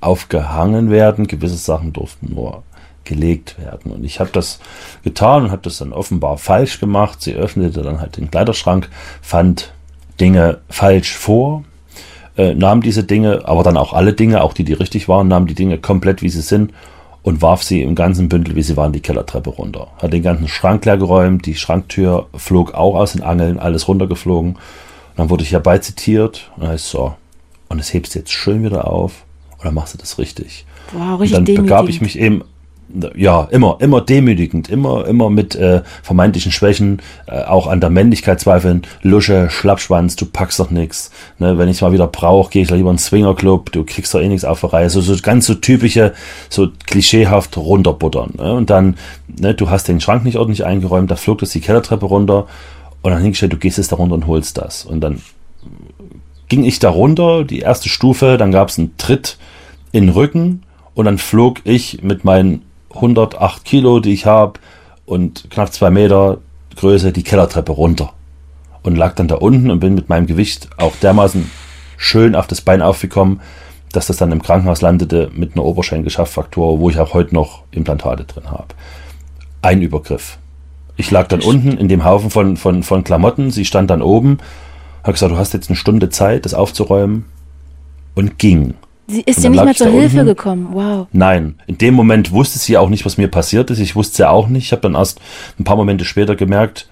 aufgehangen 0.00 0.90
werden, 0.90 1.26
gewisse 1.26 1.58
Sachen 1.58 1.92
durften 1.92 2.34
nur 2.34 2.62
gelegt 3.04 3.56
werden. 3.58 3.92
Und 3.92 4.02
ich 4.02 4.18
habe 4.18 4.30
das 4.32 4.60
getan 5.02 5.44
und 5.44 5.50
habe 5.50 5.60
das 5.60 5.76
dann 5.76 5.92
offenbar 5.92 6.38
falsch 6.38 6.80
gemacht. 6.80 7.20
Sie 7.20 7.34
öffnete 7.34 7.82
dann 7.82 8.00
halt 8.00 8.16
den 8.16 8.30
Kleiderschrank, 8.30 8.88
fand 9.20 9.74
Dinge 10.18 10.60
falsch 10.70 11.12
vor, 11.12 11.64
äh, 12.38 12.54
nahm 12.54 12.80
diese 12.80 13.04
Dinge, 13.04 13.42
aber 13.44 13.62
dann 13.62 13.76
auch 13.76 13.92
alle 13.92 14.14
Dinge, 14.14 14.42
auch 14.42 14.54
die, 14.54 14.64
die 14.64 14.72
richtig 14.72 15.06
waren, 15.06 15.28
nahm 15.28 15.46
die 15.46 15.54
Dinge 15.54 15.76
komplett, 15.76 16.22
wie 16.22 16.30
sie 16.30 16.40
sind 16.40 16.72
und 17.24 17.40
warf 17.40 17.62
sie 17.62 17.80
im 17.82 17.94
ganzen 17.94 18.28
Bündel, 18.28 18.54
wie 18.54 18.62
sie 18.62 18.76
waren, 18.76 18.92
die 18.92 19.00
Kellertreppe 19.00 19.48
runter. 19.50 19.88
Hat 20.00 20.12
den 20.12 20.22
ganzen 20.22 20.46
Schrank 20.46 20.84
leer 20.84 20.98
geräumt, 20.98 21.46
die 21.46 21.54
Schranktür 21.54 22.26
flog 22.36 22.74
auch 22.74 22.94
aus 22.94 23.12
den 23.12 23.22
Angeln, 23.22 23.58
alles 23.58 23.88
runtergeflogen. 23.88 24.52
Und 24.52 24.60
dann 25.16 25.30
wurde 25.30 25.42
ich 25.42 25.52
herbei-zitiert 25.52 26.50
und 26.56 26.68
heißt 26.68 26.90
so, 26.90 27.14
und 27.68 27.78
es 27.80 27.92
hebst 27.94 28.14
du 28.14 28.18
jetzt 28.18 28.30
schön 28.30 28.62
wieder 28.62 28.86
auf 28.86 29.24
oder 29.58 29.72
machst 29.72 29.94
du 29.94 29.98
das 29.98 30.18
richtig? 30.18 30.66
Wow, 30.92 31.18
richtig 31.18 31.38
und 31.38 31.48
dann 31.48 31.54
begab 31.56 31.88
ich 31.88 32.02
mich 32.02 32.18
eben 32.18 32.42
ja, 33.16 33.48
immer, 33.50 33.78
immer 33.80 34.00
demütigend, 34.00 34.68
immer, 34.68 35.06
immer 35.06 35.30
mit 35.30 35.54
äh, 35.54 35.82
vermeintlichen 36.02 36.52
Schwächen, 36.52 37.02
äh, 37.26 37.42
auch 37.42 37.66
an 37.66 37.80
der 37.80 37.90
Männlichkeit 37.90 38.40
zweifeln, 38.40 38.82
Lusche, 39.02 39.50
Schlappschwanz, 39.50 40.16
du 40.16 40.26
packst 40.26 40.60
doch 40.60 40.70
nichts. 40.70 41.10
Ne, 41.38 41.58
wenn 41.58 41.68
ich 41.68 41.82
mal 41.82 41.92
wieder 41.92 42.06
brauche, 42.06 42.50
gehe 42.50 42.62
ich 42.62 42.70
lieber 42.70 42.90
in 42.90 42.96
den 42.96 43.00
Swingerclub, 43.00 43.72
du 43.72 43.84
kriegst 43.84 44.14
doch 44.14 44.20
eh 44.20 44.28
nichts 44.28 44.44
auf 44.44 44.60
der 44.60 44.72
Reihe. 44.72 44.90
So, 44.90 45.00
so 45.00 45.16
ganz 45.22 45.46
so 45.46 45.54
typische, 45.54 46.12
so 46.48 46.68
klischeehaft 46.86 47.56
runterbuttern. 47.56 48.34
Ne? 48.38 48.52
Und 48.52 48.70
dann, 48.70 48.96
ne, 49.26 49.54
du 49.54 49.70
hast 49.70 49.88
den 49.88 50.00
Schrank 50.00 50.24
nicht 50.24 50.36
ordentlich 50.36 50.64
eingeräumt, 50.64 51.10
da 51.10 51.16
flog 51.16 51.38
das 51.38 51.50
die 51.50 51.60
Kellertreppe 51.60 52.06
runter 52.06 52.46
und 53.02 53.10
dann 53.10 53.20
hingestellt, 53.20 53.52
du 53.52 53.58
gehst 53.58 53.78
jetzt 53.78 53.92
da 53.92 53.96
runter 53.96 54.14
und 54.14 54.26
holst 54.26 54.56
das. 54.58 54.84
Und 54.84 55.00
dann 55.00 55.20
ging 56.48 56.64
ich 56.64 56.78
da 56.78 56.90
runter, 56.90 57.44
die 57.44 57.60
erste 57.60 57.88
Stufe, 57.88 58.36
dann 58.38 58.52
gab 58.52 58.68
es 58.68 58.78
einen 58.78 58.96
Tritt 58.98 59.38
in 59.92 60.06
den 60.06 60.14
Rücken 60.14 60.62
und 60.94 61.06
dann 61.06 61.18
flog 61.18 61.60
ich 61.64 62.02
mit 62.02 62.24
meinen 62.24 62.62
108 62.94 63.64
Kilo, 63.64 64.00
die 64.00 64.12
ich 64.12 64.26
habe 64.26 64.60
und 65.06 65.50
knapp 65.50 65.72
zwei 65.72 65.90
Meter 65.90 66.38
Größe 66.76 67.12
die 67.12 67.22
Kellertreppe 67.22 67.72
runter. 67.72 68.12
Und 68.82 68.96
lag 68.96 69.14
dann 69.14 69.28
da 69.28 69.36
unten 69.36 69.70
und 69.70 69.80
bin 69.80 69.94
mit 69.94 70.08
meinem 70.08 70.26
Gewicht 70.26 70.68
auch 70.76 70.94
dermaßen 70.96 71.50
schön 71.96 72.34
auf 72.34 72.46
das 72.46 72.60
Bein 72.60 72.82
aufgekommen, 72.82 73.40
dass 73.92 74.08
das 74.08 74.16
dann 74.16 74.32
im 74.32 74.42
Krankenhaus 74.42 74.82
landete 74.82 75.30
mit 75.34 75.54
einer 75.54 75.64
Oberschenkelschafffraktur, 75.64 76.80
wo 76.80 76.90
ich 76.90 76.98
auch 76.98 77.14
heute 77.14 77.34
noch 77.34 77.62
Implantate 77.70 78.24
drin 78.24 78.50
habe. 78.50 78.68
Ein 79.62 79.80
Übergriff. 79.80 80.38
Ich 80.96 81.10
lag 81.10 81.28
dann 81.28 81.40
unten 81.40 81.78
in 81.78 81.88
dem 81.88 82.04
Haufen 82.04 82.30
von, 82.30 82.56
von, 82.56 82.82
von 82.82 83.04
Klamotten, 83.04 83.50
sie 83.50 83.64
stand 83.64 83.90
dann 83.90 84.02
oben, 84.02 84.38
hat 85.02 85.14
gesagt, 85.14 85.32
du 85.32 85.38
hast 85.38 85.54
jetzt 85.54 85.68
eine 85.68 85.76
Stunde 85.76 86.10
Zeit, 86.10 86.44
das 86.44 86.54
aufzuräumen 86.54 87.24
und 88.14 88.38
ging. 88.38 88.74
Sie 89.06 89.22
ist 89.22 89.42
ja 89.42 89.50
nicht 89.50 89.64
mehr 89.64 89.74
zur 89.74 89.88
Hilfe 89.88 90.20
unten. 90.20 90.26
gekommen. 90.26 90.68
Wow. 90.72 91.08
Nein, 91.12 91.56
in 91.66 91.78
dem 91.78 91.94
Moment 91.94 92.32
wusste 92.32 92.58
sie 92.58 92.78
auch 92.78 92.88
nicht, 92.88 93.04
was 93.04 93.18
mir 93.18 93.28
passiert 93.28 93.70
ist. 93.70 93.78
Ich 93.78 93.96
wusste 93.96 94.24
ja 94.24 94.30
auch 94.30 94.48
nicht. 94.48 94.64
Ich 94.64 94.72
habe 94.72 94.82
dann 94.82 94.94
erst 94.94 95.20
ein 95.58 95.64
paar 95.64 95.76
Momente 95.76 96.04
später 96.04 96.36
gemerkt, 96.36 96.88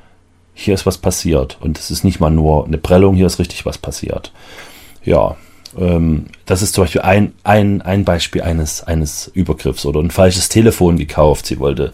hier 0.55 0.75
ist 0.75 0.85
was 0.85 0.98
passiert. 0.98 1.57
Und 1.61 1.79
es 1.79 1.90
ist 1.90 2.05
nicht 2.05 2.20
mal 2.20 2.31
nur 2.31 2.66
eine 2.66 2.79
Prellung, 2.79 3.14
hier 3.14 3.27
ist 3.27 3.38
richtig 3.38 3.64
was 3.64 3.79
passiert. 3.79 4.33
Ja, 5.05 5.37
ähm, 5.79 6.27
das 6.46 6.62
ist 6.62 6.75
zum 6.75 6.85
Beispiel 6.85 7.01
ein, 7.01 7.33
ein, 7.44 7.83
ein 7.83 8.05
Beispiel 8.05 8.42
eines, 8.42 8.83
eines 8.83 9.31
Übergriffs 9.33 9.87
oder 9.87 10.01
ein 10.01 10.11
falsches 10.11 10.48
Telefon 10.48 10.98
gekauft. 10.98 11.46
Sie 11.46 11.59
wollte 11.59 11.92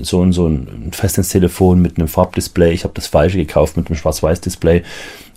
so 0.00 0.18
und 0.20 0.32
so 0.32 0.46
ein 0.46 0.90
Festnetztelefon 0.92 1.80
mit 1.80 1.98
einem 1.98 2.08
Farbdisplay. 2.08 2.72
Ich 2.72 2.84
habe 2.84 2.94
das 2.94 3.06
falsche 3.06 3.38
gekauft 3.38 3.76
mit 3.76 3.86
einem 3.86 3.96
Schwarz-Weiß-Display. 3.96 4.82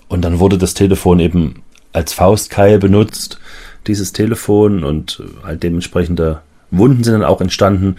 Und 0.08 0.22
dann 0.24 0.39
wurde 0.39 0.58
das 0.58 0.74
Telefon 0.74 1.19
eben 1.19 1.63
als 1.91 2.13
Faustkeil 2.13 2.80
benutzt, 2.80 3.39
dieses 3.88 4.13
Telefon 4.13 4.84
und 4.84 5.22
halt 5.43 5.63
dementsprechende 5.63 6.41
Wunden 6.72 7.04
sind 7.04 7.13
dann 7.13 7.24
auch 7.24 7.41
entstanden 7.41 7.98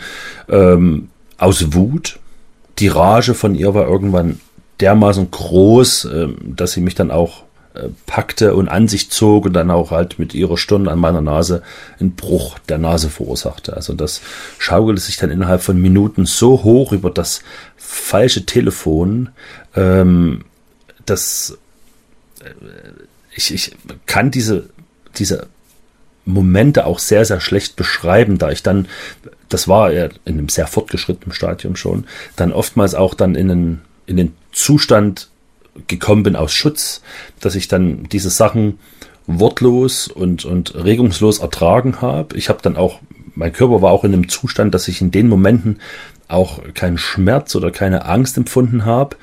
ähm, 0.49 1.09
aus 1.38 1.75
Wut. 1.75 2.18
Die 2.79 2.88
Rage 2.88 3.35
von 3.35 3.55
ihr 3.55 3.75
war 3.75 3.87
irgendwann 3.87 4.40
dermaßen 4.81 5.31
groß, 5.31 6.05
äh, 6.07 6.29
dass 6.42 6.73
sie 6.73 6.81
mich 6.81 6.94
dann 6.94 7.11
auch 7.11 7.44
äh, 7.75 7.88
packte 8.07 8.55
und 8.55 8.68
an 8.68 8.88
sich 8.88 9.11
zog 9.11 9.47
und 9.47 9.53
dann 9.53 9.70
auch 9.70 9.90
halt 9.90 10.18
mit 10.18 10.35
ihrer 10.35 10.57
Stirn 10.57 10.88
an 10.88 10.99
meiner 10.99 11.20
Nase 11.20 11.62
einen 12.01 12.14
Bruch 12.14 12.59
der 12.68 12.79
Nase 12.79 13.11
verursachte. 13.11 13.75
Also 13.75 13.94
das 13.94 14.20
schaukelte 14.59 15.01
sich 15.01 15.16
dann 15.16 15.31
innerhalb 15.31 15.62
von 15.62 15.81
Minuten 15.81 16.27
so 16.27 16.62
hoch 16.64 16.92
über 16.92 17.11
das 17.11 17.42
falsche 17.77 18.47
Telefon, 18.47 19.31
ähm, 19.75 20.44
dass 21.07 21.59
äh, 22.42 22.51
ich, 23.35 23.53
ich 23.53 23.77
kann 24.07 24.31
diese, 24.31 24.68
diese 25.16 25.49
Momente 26.25 26.87
auch 26.87 26.99
sehr, 26.99 27.25
sehr 27.25 27.41
schlecht 27.41 27.77
beschreiben, 27.77 28.39
da 28.39 28.51
ich 28.51 28.63
dann, 28.63 28.89
das 29.49 29.69
war 29.69 29.93
ja 29.93 30.07
in 30.25 30.39
einem 30.39 30.49
sehr 30.49 30.67
fortgeschrittenen 30.67 31.35
Stadium 31.35 31.77
schon, 31.77 32.07
dann 32.37 32.53
oftmals 32.53 32.95
auch 32.95 33.15
dann 33.15 33.35
in 33.35 33.49
den, 33.49 33.81
in 34.07 34.17
den 34.17 34.33
Zustand 34.53 35.29
gekommen 35.87 36.23
bin 36.23 36.37
aus 36.37 36.53
Schutz, 36.53 37.03
dass 37.41 37.55
ich 37.55 37.69
dann 37.69 38.05
diese 38.11 38.31
Sachen 38.31 38.79
wortlos 39.27 40.09
und, 40.09 40.45
und 40.45 40.75
regungslos 40.75 41.39
ertragen 41.39 42.01
habe. 42.01 42.37
Ich 42.37 42.49
habe 42.49 42.61
dann 42.63 42.77
auch, 42.77 43.01
mein 43.35 43.53
Körper 43.53 43.83
war 43.83 43.93
auch 43.93 44.05
in 44.05 44.13
einem 44.13 44.29
Zustand, 44.29 44.75
dass 44.75 44.89
ich 44.89 45.01
in 45.01 45.11
den 45.11 45.29
Momenten 45.29 45.81
auch 46.29 46.61
keinen 46.75 46.99
Schmerz 46.99 47.55
oder 47.55 47.71
keine 47.71 48.07
Angst 48.07 48.37
empfunden 48.37 48.85
habe. 48.85 49.17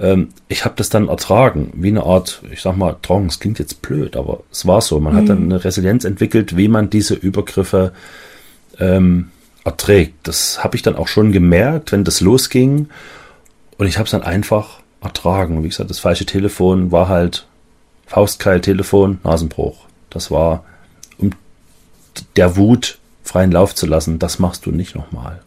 Ähm, 0.00 0.28
ich 0.48 0.64
habe 0.64 0.74
das 0.76 0.88
dann 0.88 1.08
ertragen, 1.08 1.72
wie 1.74 1.88
eine 1.88 2.04
Art, 2.04 2.42
ich 2.50 2.62
sag 2.62 2.76
mal, 2.76 2.96
Traum, 3.02 3.26
es 3.26 3.40
klingt 3.40 3.58
jetzt 3.58 3.82
blöd, 3.82 4.16
aber 4.16 4.40
es 4.50 4.66
war 4.66 4.80
so. 4.80 4.98
Man 5.00 5.14
mhm. 5.14 5.16
hat 5.18 5.28
dann 5.28 5.42
eine 5.44 5.64
Resilienz 5.64 6.04
entwickelt, 6.04 6.56
wie 6.56 6.68
man 6.68 6.90
diese 6.90 7.14
Übergriffe 7.14 7.92
ähm, 8.78 9.30
erträgt. 9.64 10.26
Das 10.26 10.62
habe 10.64 10.76
ich 10.76 10.82
dann 10.82 10.96
auch 10.96 11.08
schon 11.08 11.32
gemerkt, 11.32 11.92
wenn 11.92 12.04
das 12.04 12.20
losging. 12.20 12.88
Und 13.76 13.86
ich 13.86 13.96
habe 13.98 14.04
es 14.06 14.10
dann 14.10 14.22
einfach 14.22 14.80
ertragen. 15.00 15.62
Wie 15.62 15.68
gesagt, 15.68 15.90
das 15.90 16.00
falsche 16.00 16.26
Telefon 16.26 16.90
war 16.90 17.08
halt 17.08 17.46
Faustkeil, 18.06 18.60
Telefon, 18.60 19.18
Nasenbruch. 19.22 19.86
Das 20.10 20.30
war, 20.30 20.64
um 21.18 21.30
der 22.36 22.56
Wut 22.56 22.98
freien 23.22 23.52
Lauf 23.52 23.74
zu 23.74 23.86
lassen, 23.86 24.18
das 24.18 24.38
machst 24.38 24.66
du 24.66 24.70
nicht 24.70 24.94
nochmal. 24.94 25.42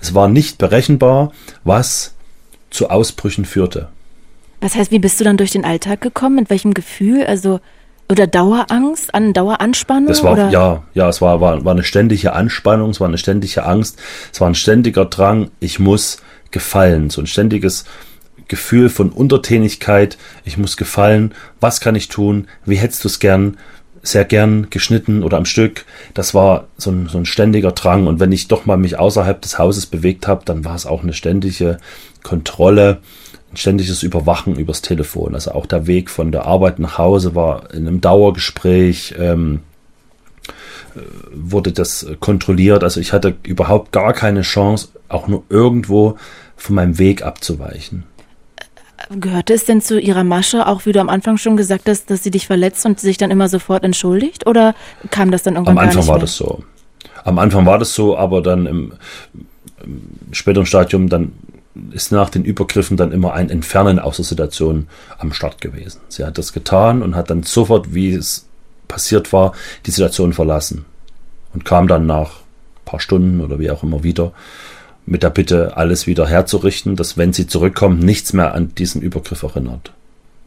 Es 0.00 0.14
war 0.14 0.28
nicht 0.28 0.58
berechenbar, 0.58 1.32
was 1.64 2.14
zu 2.70 2.90
Ausbrüchen 2.90 3.44
führte. 3.44 3.88
Was 4.60 4.74
heißt, 4.74 4.90
wie 4.90 4.98
bist 4.98 5.18
du 5.20 5.24
dann 5.24 5.36
durch 5.36 5.50
den 5.50 5.64
Alltag 5.64 6.00
gekommen? 6.00 6.36
Mit 6.36 6.50
welchem 6.50 6.72
Gefühl? 6.72 7.24
Also, 7.24 7.60
oder 8.10 8.26
Dauerangst, 8.26 9.14
an 9.14 9.32
Daueranspannung? 9.32 10.06
Das 10.06 10.22
war, 10.22 10.32
oder? 10.32 10.50
ja, 10.50 10.82
ja, 10.94 11.08
es 11.08 11.20
war, 11.20 11.40
war, 11.40 11.64
war 11.64 11.72
eine 11.72 11.82
ständige 11.82 12.32
Anspannung, 12.32 12.90
es 12.90 13.00
war 13.00 13.08
eine 13.08 13.18
ständige 13.18 13.64
Angst, 13.64 14.00
es 14.32 14.40
war 14.40 14.48
ein 14.48 14.54
ständiger 14.54 15.04
Drang, 15.06 15.50
ich 15.60 15.78
muss 15.78 16.18
gefallen, 16.50 17.10
so 17.10 17.20
ein 17.20 17.26
ständiges 17.26 17.84
Gefühl 18.48 18.90
von 18.90 19.10
Untertänigkeit, 19.10 20.18
ich 20.44 20.58
muss 20.58 20.76
gefallen, 20.76 21.32
was 21.58 21.80
kann 21.80 21.94
ich 21.94 22.08
tun, 22.08 22.48
wie 22.66 22.76
hättest 22.76 23.02
du 23.04 23.08
es 23.08 23.18
gern, 23.18 23.56
sehr 24.02 24.24
gern 24.24 24.68
geschnitten 24.70 25.22
oder 25.22 25.36
am 25.36 25.44
Stück. 25.44 25.84
Das 26.14 26.34
war 26.34 26.66
so 26.76 26.90
ein, 26.90 27.08
so 27.08 27.18
ein 27.18 27.26
ständiger 27.26 27.72
Drang. 27.72 28.06
Und 28.06 28.20
wenn 28.20 28.32
ich 28.32 28.48
doch 28.48 28.66
mal 28.66 28.76
mich 28.76 28.98
außerhalb 28.98 29.40
des 29.40 29.58
Hauses 29.58 29.86
bewegt 29.86 30.26
habe, 30.26 30.44
dann 30.44 30.64
war 30.64 30.74
es 30.74 30.86
auch 30.86 31.02
eine 31.02 31.12
ständige 31.12 31.78
Kontrolle, 32.22 32.98
ein 33.52 33.56
ständiges 33.56 34.02
Überwachen 34.02 34.56
übers 34.56 34.82
Telefon. 34.82 35.34
Also 35.34 35.52
auch 35.52 35.66
der 35.66 35.86
Weg 35.86 36.10
von 36.10 36.32
der 36.32 36.46
Arbeit 36.46 36.78
nach 36.78 36.98
Hause 36.98 37.34
war 37.34 37.72
in 37.72 37.86
einem 37.86 38.00
Dauergespräch. 38.00 39.14
Ähm, 39.18 39.60
äh, 40.94 41.00
wurde 41.32 41.72
das 41.72 42.06
kontrolliert. 42.18 42.82
Also 42.82 43.00
ich 43.00 43.12
hatte 43.12 43.36
überhaupt 43.44 43.92
gar 43.92 44.12
keine 44.12 44.42
Chance, 44.42 44.88
auch 45.08 45.28
nur 45.28 45.44
irgendwo 45.48 46.16
von 46.56 46.74
meinem 46.74 46.98
Weg 46.98 47.22
abzuweichen. 47.22 48.04
Gehörte 49.10 49.54
es 49.54 49.64
denn 49.64 49.80
zu 49.80 50.00
ihrer 50.00 50.24
Masche, 50.24 50.66
auch 50.66 50.86
wie 50.86 50.92
du 50.92 51.00
am 51.00 51.08
Anfang 51.08 51.36
schon 51.36 51.56
gesagt 51.56 51.88
hast, 51.88 52.10
dass 52.10 52.22
sie 52.22 52.30
dich 52.30 52.46
verletzt 52.46 52.84
und 52.86 53.00
sich 53.00 53.16
dann 53.16 53.30
immer 53.30 53.48
sofort 53.48 53.84
entschuldigt? 53.84 54.46
Oder 54.46 54.74
kam 55.10 55.30
das 55.30 55.42
dann 55.42 55.54
irgendwann 55.54 55.78
Am 55.78 55.84
Anfang 55.84 56.06
war 56.06 56.18
das 56.18 56.36
so. 56.36 56.62
Am 57.24 57.38
Anfang 57.38 57.66
war 57.66 57.78
das 57.78 57.94
so, 57.94 58.16
aber 58.16 58.42
dann 58.42 58.66
im, 58.66 58.92
im 59.82 60.02
späteren 60.32 60.66
Stadium 60.66 61.08
dann 61.08 61.32
ist 61.90 62.12
nach 62.12 62.30
den 62.30 62.44
Übergriffen 62.44 62.96
dann 62.96 63.12
immer 63.12 63.32
ein 63.32 63.48
Entfernen 63.48 63.98
aus 63.98 64.16
der 64.16 64.24
Situation 64.24 64.88
am 65.18 65.32
Start 65.32 65.60
gewesen. 65.60 66.00
Sie 66.08 66.24
hat 66.24 66.36
das 66.36 66.52
getan 66.52 67.02
und 67.02 67.16
hat 67.16 67.30
dann 67.30 67.42
sofort, 67.44 67.94
wie 67.94 68.12
es 68.12 68.46
passiert 68.88 69.32
war, 69.32 69.52
die 69.86 69.90
Situation 69.90 70.32
verlassen 70.32 70.84
und 71.54 71.64
kam 71.64 71.88
dann 71.88 72.06
nach 72.06 72.30
ein 72.30 72.84
paar 72.84 73.00
Stunden 73.00 73.40
oder 73.40 73.58
wie 73.58 73.70
auch 73.70 73.82
immer 73.82 74.02
wieder 74.02 74.32
mit 75.06 75.22
der 75.22 75.30
Bitte, 75.30 75.76
alles 75.76 76.06
wieder 76.06 76.26
herzurichten, 76.26 76.96
dass 76.96 77.16
wenn 77.16 77.32
sie 77.32 77.46
zurückkommt, 77.46 78.02
nichts 78.02 78.32
mehr 78.32 78.54
an 78.54 78.74
diesen 78.74 79.02
Übergriff 79.02 79.42
erinnert. 79.42 79.92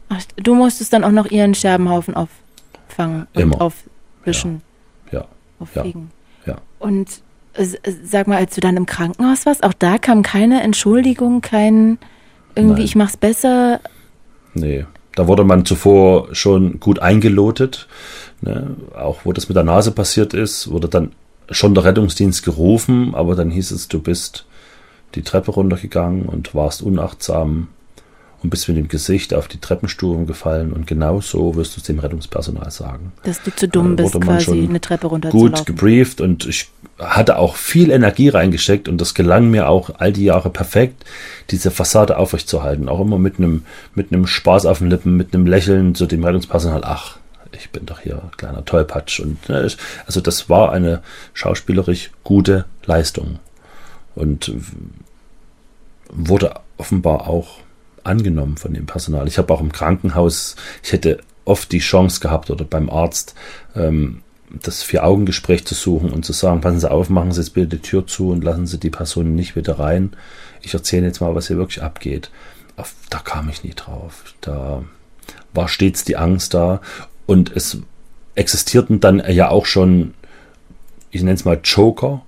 Ach, 0.08 0.22
du 0.36 0.54
musstest 0.54 0.92
dann 0.92 1.04
auch 1.04 1.10
noch 1.10 1.26
ihren 1.26 1.54
Scherbenhaufen 1.54 2.14
auffangen 2.14 3.26
und 3.34 3.42
Immer. 3.42 3.60
aufwischen. 3.60 4.62
Ja. 5.10 5.26
Auffegen. 5.58 6.10
Ja. 6.46 6.54
ja. 6.54 6.58
Und 6.78 7.08
äh, 7.54 7.66
sag 8.04 8.28
mal, 8.28 8.38
als 8.38 8.54
du 8.54 8.60
dann 8.60 8.76
im 8.76 8.86
Krankenhaus 8.86 9.46
warst, 9.46 9.64
auch 9.64 9.72
da 9.72 9.98
kam 9.98 10.22
keine 10.22 10.62
Entschuldigung, 10.62 11.40
kein 11.40 11.98
irgendwie, 12.54 12.80
Nein. 12.80 12.84
ich 12.84 12.96
mach's 12.96 13.16
besser. 13.16 13.80
Nee. 14.54 14.86
Da 15.14 15.26
wurde 15.28 15.44
man 15.44 15.64
zuvor 15.64 16.34
schon 16.34 16.78
gut 16.78 16.98
eingelotet. 16.98 17.88
Ne? 18.42 18.76
Auch 18.94 19.20
wo 19.24 19.32
das 19.32 19.48
mit 19.48 19.56
der 19.56 19.64
Nase 19.64 19.90
passiert 19.92 20.34
ist, 20.34 20.70
wurde 20.70 20.88
dann 20.88 21.12
schon 21.50 21.74
der 21.74 21.84
Rettungsdienst 21.84 22.44
gerufen, 22.44 23.14
aber 23.14 23.34
dann 23.34 23.50
hieß 23.50 23.70
es, 23.70 23.88
du 23.88 24.00
bist 24.00 24.46
die 25.14 25.22
Treppe 25.22 25.52
runtergegangen 25.52 26.26
und 26.26 26.54
warst 26.54 26.82
unachtsam 26.82 27.68
und 28.42 28.50
bist 28.50 28.68
mit 28.68 28.76
dem 28.76 28.88
Gesicht 28.88 29.32
auf 29.34 29.48
die 29.48 29.58
Treppenstufen 29.58 30.26
gefallen 30.26 30.72
und 30.72 30.86
genau 30.86 31.20
so 31.20 31.54
wirst 31.56 31.76
du 31.76 31.80
es 31.80 31.86
dem 31.86 31.98
Rettungspersonal 31.98 32.70
sagen. 32.70 33.12
Dass 33.24 33.42
du 33.42 33.54
zu 33.54 33.68
dumm 33.68 33.94
äh, 33.94 33.96
bist, 33.96 34.20
quasi 34.20 34.66
eine 34.68 34.80
Treppe 34.80 35.06
runterzulaufen. 35.06 35.54
Gut 35.54 35.66
gebrieft 35.66 36.20
und 36.20 36.46
ich 36.46 36.68
hatte 36.98 37.38
auch 37.38 37.56
viel 37.56 37.90
Energie 37.90 38.28
reingesteckt 38.28 38.88
und 38.88 39.00
das 39.00 39.14
gelang 39.14 39.50
mir 39.50 39.68
auch 39.68 39.90
all 39.98 40.12
die 40.12 40.24
Jahre 40.24 40.50
perfekt, 40.50 41.04
diese 41.50 41.70
Fassade 41.70 42.18
aufrechtzuerhalten. 42.18 42.88
Auch 42.88 43.00
immer 43.00 43.18
mit 43.18 43.38
einem, 43.38 43.64
mit 43.94 44.12
einem 44.12 44.26
Spaß 44.26 44.66
auf 44.66 44.78
den 44.78 44.90
Lippen, 44.90 45.16
mit 45.16 45.34
einem 45.34 45.46
Lächeln 45.46 45.94
zu 45.94 46.06
dem 46.06 46.24
Rettungspersonal. 46.24 46.82
Ach, 46.84 47.18
ich 47.58 47.70
bin 47.70 47.86
doch 47.86 48.00
hier 48.00 48.30
kleiner 48.36 48.64
Tollpatsch. 48.64 49.20
Und 49.20 49.48
ne, 49.48 49.68
also 50.06 50.20
das 50.20 50.48
war 50.48 50.72
eine 50.72 51.02
schauspielerisch 51.34 52.10
gute 52.24 52.64
Leistung. 52.84 53.38
Und 54.14 54.52
wurde 56.08 56.60
offenbar 56.78 57.28
auch 57.28 57.58
angenommen 58.04 58.56
von 58.56 58.72
dem 58.72 58.86
Personal. 58.86 59.28
Ich 59.28 59.38
habe 59.38 59.52
auch 59.52 59.60
im 59.60 59.72
Krankenhaus, 59.72 60.56
ich 60.82 60.92
hätte 60.92 61.18
oft 61.44 61.72
die 61.72 61.78
Chance 61.78 62.20
gehabt 62.20 62.50
oder 62.50 62.64
beim 62.64 62.88
Arzt, 62.88 63.34
ähm, 63.74 64.22
das 64.48 64.82
Vier-Augen-Gespräch 64.84 65.64
zu 65.66 65.74
suchen 65.74 66.12
und 66.12 66.24
zu 66.24 66.32
sagen, 66.32 66.60
passen 66.60 66.80
Sie 66.80 66.90
auf, 66.90 67.10
machen 67.10 67.32
Sie 67.32 67.40
jetzt 67.40 67.54
bitte 67.54 67.76
die 67.76 67.82
Tür 67.82 68.06
zu 68.06 68.30
und 68.30 68.44
lassen 68.44 68.66
Sie 68.66 68.78
die 68.78 68.90
Person 68.90 69.34
nicht 69.34 69.56
wieder 69.56 69.78
rein. 69.78 70.12
Ich 70.62 70.72
erzähle 70.72 71.06
jetzt 71.06 71.20
mal, 71.20 71.34
was 71.34 71.48
hier 71.48 71.56
wirklich 71.56 71.82
abgeht. 71.82 72.30
Auf, 72.76 72.94
da 73.10 73.18
kam 73.18 73.48
ich 73.48 73.64
nie 73.64 73.74
drauf. 73.74 74.34
Da 74.40 74.84
war 75.52 75.68
stets 75.68 76.04
die 76.04 76.16
Angst 76.16 76.54
da 76.54 76.80
und 77.26 77.54
es 77.54 77.78
existierten 78.34 79.00
dann 79.00 79.22
ja 79.30 79.48
auch 79.48 79.66
schon, 79.66 80.14
ich 81.10 81.22
nenne 81.22 81.34
es 81.34 81.44
mal 81.44 81.60
Joker, 81.62 82.22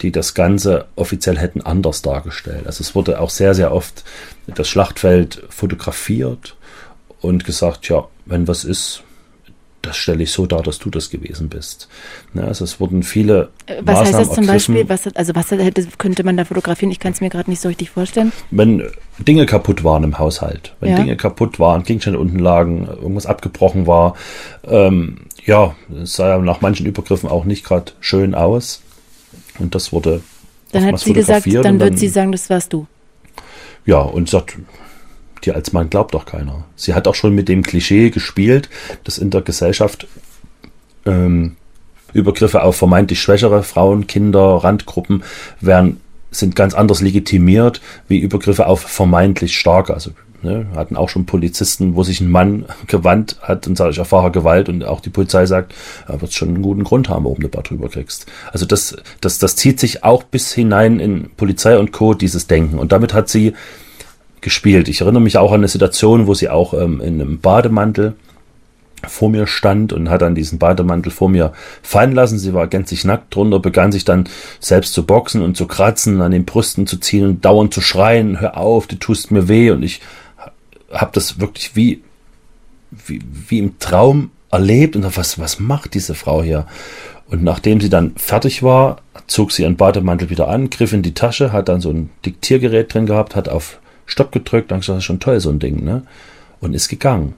die 0.00 0.12
das 0.12 0.34
Ganze 0.34 0.86
offiziell 0.94 1.38
hätten 1.38 1.60
anders 1.62 2.02
dargestellt. 2.02 2.66
Also 2.66 2.82
es 2.82 2.94
wurde 2.94 3.20
auch 3.20 3.30
sehr, 3.30 3.54
sehr 3.54 3.72
oft 3.72 4.04
das 4.46 4.68
Schlachtfeld 4.68 5.42
fotografiert 5.48 6.56
und 7.20 7.44
gesagt, 7.44 7.88
ja, 7.88 8.06
wenn 8.26 8.46
was 8.46 8.64
ist, 8.64 9.02
das 9.82 9.96
stelle 9.96 10.22
ich 10.22 10.32
so 10.32 10.46
dar, 10.46 10.62
dass 10.62 10.78
du 10.78 10.90
das 10.90 11.10
gewesen 11.10 11.48
bist. 11.48 11.88
Ja, 12.34 12.42
also 12.42 12.64
es 12.64 12.80
wurden 12.80 13.02
viele. 13.02 13.50
Äh, 13.66 13.76
was 13.82 13.98
Maßnahmen 13.98 14.04
heißt 14.06 14.14
das 14.14 14.34
zum 14.34 14.44
ergriffen. 14.44 14.74
Beispiel? 14.74 14.88
Was, 14.88 15.16
also 15.16 15.34
was 15.34 15.50
hätte, 15.50 15.86
könnte 15.98 16.24
man 16.24 16.36
da 16.36 16.44
fotografieren? 16.44 16.90
Ich 16.90 16.98
kann 16.98 17.12
es 17.12 17.20
mir 17.20 17.30
gerade 17.30 17.48
nicht 17.48 17.60
so 17.60 17.68
richtig 17.68 17.90
vorstellen. 17.90 18.32
Wenn 18.50 18.90
Dinge 19.18 19.46
kaputt 19.46 19.84
waren 19.84 20.04
im 20.04 20.18
Haushalt, 20.18 20.74
wenn 20.80 20.90
ja. 20.90 20.96
Dinge 20.96 21.16
kaputt 21.16 21.58
waren, 21.60 21.84
Gegenstände 21.84 22.18
unten 22.18 22.38
lagen, 22.38 22.86
irgendwas 22.86 23.26
abgebrochen 23.26 23.86
war, 23.86 24.14
ähm, 24.66 25.18
ja, 25.44 25.74
es 26.02 26.14
sah 26.14 26.28
ja 26.28 26.38
nach 26.38 26.60
manchen 26.60 26.86
Übergriffen 26.86 27.28
auch 27.28 27.44
nicht 27.44 27.64
gerade 27.64 27.92
schön 28.00 28.34
aus. 28.34 28.82
Und 29.58 29.74
das 29.74 29.92
wurde. 29.92 30.22
Dann 30.72 30.84
hat 30.84 30.98
sie 30.98 31.12
gesagt, 31.12 31.46
dann, 31.46 31.62
dann 31.62 31.80
wird 31.80 31.98
sie 31.98 32.08
sagen, 32.08 32.32
das 32.32 32.50
warst 32.50 32.72
du. 32.72 32.86
Ja, 33.86 34.00
und 34.00 34.28
sagt, 34.28 34.58
dir 35.40 35.54
als 35.54 35.72
Mann 35.72 35.90
glaubt 35.90 36.14
doch 36.14 36.26
keiner. 36.26 36.64
Sie 36.76 36.94
hat 36.94 37.08
auch 37.08 37.14
schon 37.14 37.34
mit 37.34 37.48
dem 37.48 37.62
Klischee 37.62 38.10
gespielt, 38.10 38.68
dass 39.04 39.18
in 39.18 39.30
der 39.30 39.42
Gesellschaft 39.42 40.06
ähm, 41.06 41.56
Übergriffe 42.12 42.62
auf 42.62 42.76
vermeintlich 42.76 43.20
schwächere 43.20 43.62
Frauen, 43.62 44.06
Kinder, 44.06 44.56
Randgruppen 44.64 45.22
werden, 45.60 46.00
sind 46.30 46.56
ganz 46.56 46.74
anders 46.74 47.00
legitimiert 47.00 47.80
wie 48.06 48.18
Übergriffe 48.18 48.66
auf 48.66 48.80
vermeintlich 48.80 49.56
starke. 49.56 49.94
Also 49.94 50.10
ne, 50.42 50.66
hatten 50.74 50.96
auch 50.96 51.08
schon 51.08 51.26
Polizisten, 51.26 51.94
wo 51.94 52.02
sich 52.02 52.20
ein 52.20 52.30
Mann 52.30 52.66
gewandt 52.86 53.36
hat 53.42 53.66
und 53.66 53.76
sagt, 53.76 53.92
ich 53.92 53.98
erfahre 53.98 54.30
Gewalt 54.30 54.68
und 54.68 54.84
auch 54.84 55.00
die 55.00 55.10
Polizei 55.10 55.46
sagt, 55.46 55.74
er 56.06 56.20
wird 56.20 56.32
schon 56.32 56.48
einen 56.48 56.62
guten 56.62 56.84
Grund 56.84 57.08
haben, 57.08 57.24
warum 57.24 57.40
du 57.40 57.48
da 57.48 57.62
drüber 57.62 57.88
kriegst. 57.88 58.26
Also 58.52 58.66
das, 58.66 58.96
das, 59.20 59.38
das 59.38 59.56
zieht 59.56 59.80
sich 59.80 60.04
auch 60.04 60.22
bis 60.22 60.52
hinein 60.52 61.00
in 61.00 61.30
Polizei 61.36 61.78
und 61.78 61.92
Co., 61.92 62.14
dieses 62.14 62.46
Denken. 62.46 62.78
Und 62.78 62.92
damit 62.92 63.14
hat 63.14 63.28
sie 63.28 63.54
gespielt. 64.40 64.88
Ich 64.88 65.00
erinnere 65.00 65.22
mich 65.22 65.38
auch 65.38 65.52
an 65.52 65.60
eine 65.60 65.68
Situation, 65.68 66.26
wo 66.26 66.34
sie 66.34 66.48
auch 66.48 66.74
ähm, 66.74 67.00
in 67.00 67.20
einem 67.20 67.40
Bademantel 67.40 68.14
vor 69.06 69.30
mir 69.30 69.46
stand 69.46 69.92
und 69.92 70.10
hat 70.10 70.22
dann 70.22 70.34
diesen 70.34 70.58
Bademantel 70.58 71.12
vor 71.12 71.28
mir 71.28 71.52
fallen 71.82 72.12
lassen. 72.12 72.38
Sie 72.38 72.52
war 72.52 72.66
gänzlich 72.66 73.04
nackt 73.04 73.34
drunter, 73.34 73.60
begann 73.60 73.92
sich 73.92 74.04
dann 74.04 74.28
selbst 74.60 74.92
zu 74.92 75.06
boxen 75.06 75.42
und 75.42 75.56
zu 75.56 75.66
kratzen, 75.66 76.20
an 76.20 76.32
den 76.32 76.44
Brüsten 76.44 76.86
zu 76.86 76.98
ziehen 76.98 77.24
und 77.24 77.44
dauernd 77.44 77.72
zu 77.72 77.80
schreien, 77.80 78.40
hör 78.40 78.56
auf, 78.56 78.86
du 78.86 78.96
tust 78.96 79.30
mir 79.30 79.48
weh. 79.48 79.70
Und 79.70 79.82
ich 79.82 80.00
habe 80.90 81.10
das 81.14 81.38
wirklich 81.38 81.76
wie, 81.76 82.02
wie, 82.90 83.22
wie 83.48 83.58
im 83.58 83.78
Traum 83.78 84.30
erlebt 84.50 84.96
und 84.96 85.16
was, 85.16 85.38
was 85.38 85.60
macht 85.60 85.94
diese 85.94 86.14
Frau 86.14 86.42
hier? 86.42 86.66
Und 87.30 87.44
nachdem 87.44 87.80
sie 87.80 87.90
dann 87.90 88.12
fertig 88.16 88.62
war, 88.62 89.02
zog 89.26 89.52
sie 89.52 89.62
ihren 89.62 89.76
Bademantel 89.76 90.30
wieder 90.30 90.48
an, 90.48 90.70
griff 90.70 90.94
in 90.94 91.02
die 91.02 91.14
Tasche, 91.14 91.52
hat 91.52 91.68
dann 91.68 91.80
so 91.80 91.90
ein 91.90 92.10
Diktiergerät 92.24 92.92
drin 92.92 93.06
gehabt, 93.06 93.36
hat 93.36 93.48
auf 93.48 93.78
Stopp 94.08 94.32
gedrückt, 94.32 94.70
dann 94.70 94.80
gesagt, 94.80 94.96
das 94.96 95.02
ist 95.02 95.06
schon 95.06 95.20
toll, 95.20 95.38
so 95.38 95.50
ein 95.50 95.60
Ding, 95.60 95.84
ne? 95.84 96.02
Und 96.60 96.74
ist 96.74 96.88
gegangen. 96.88 97.34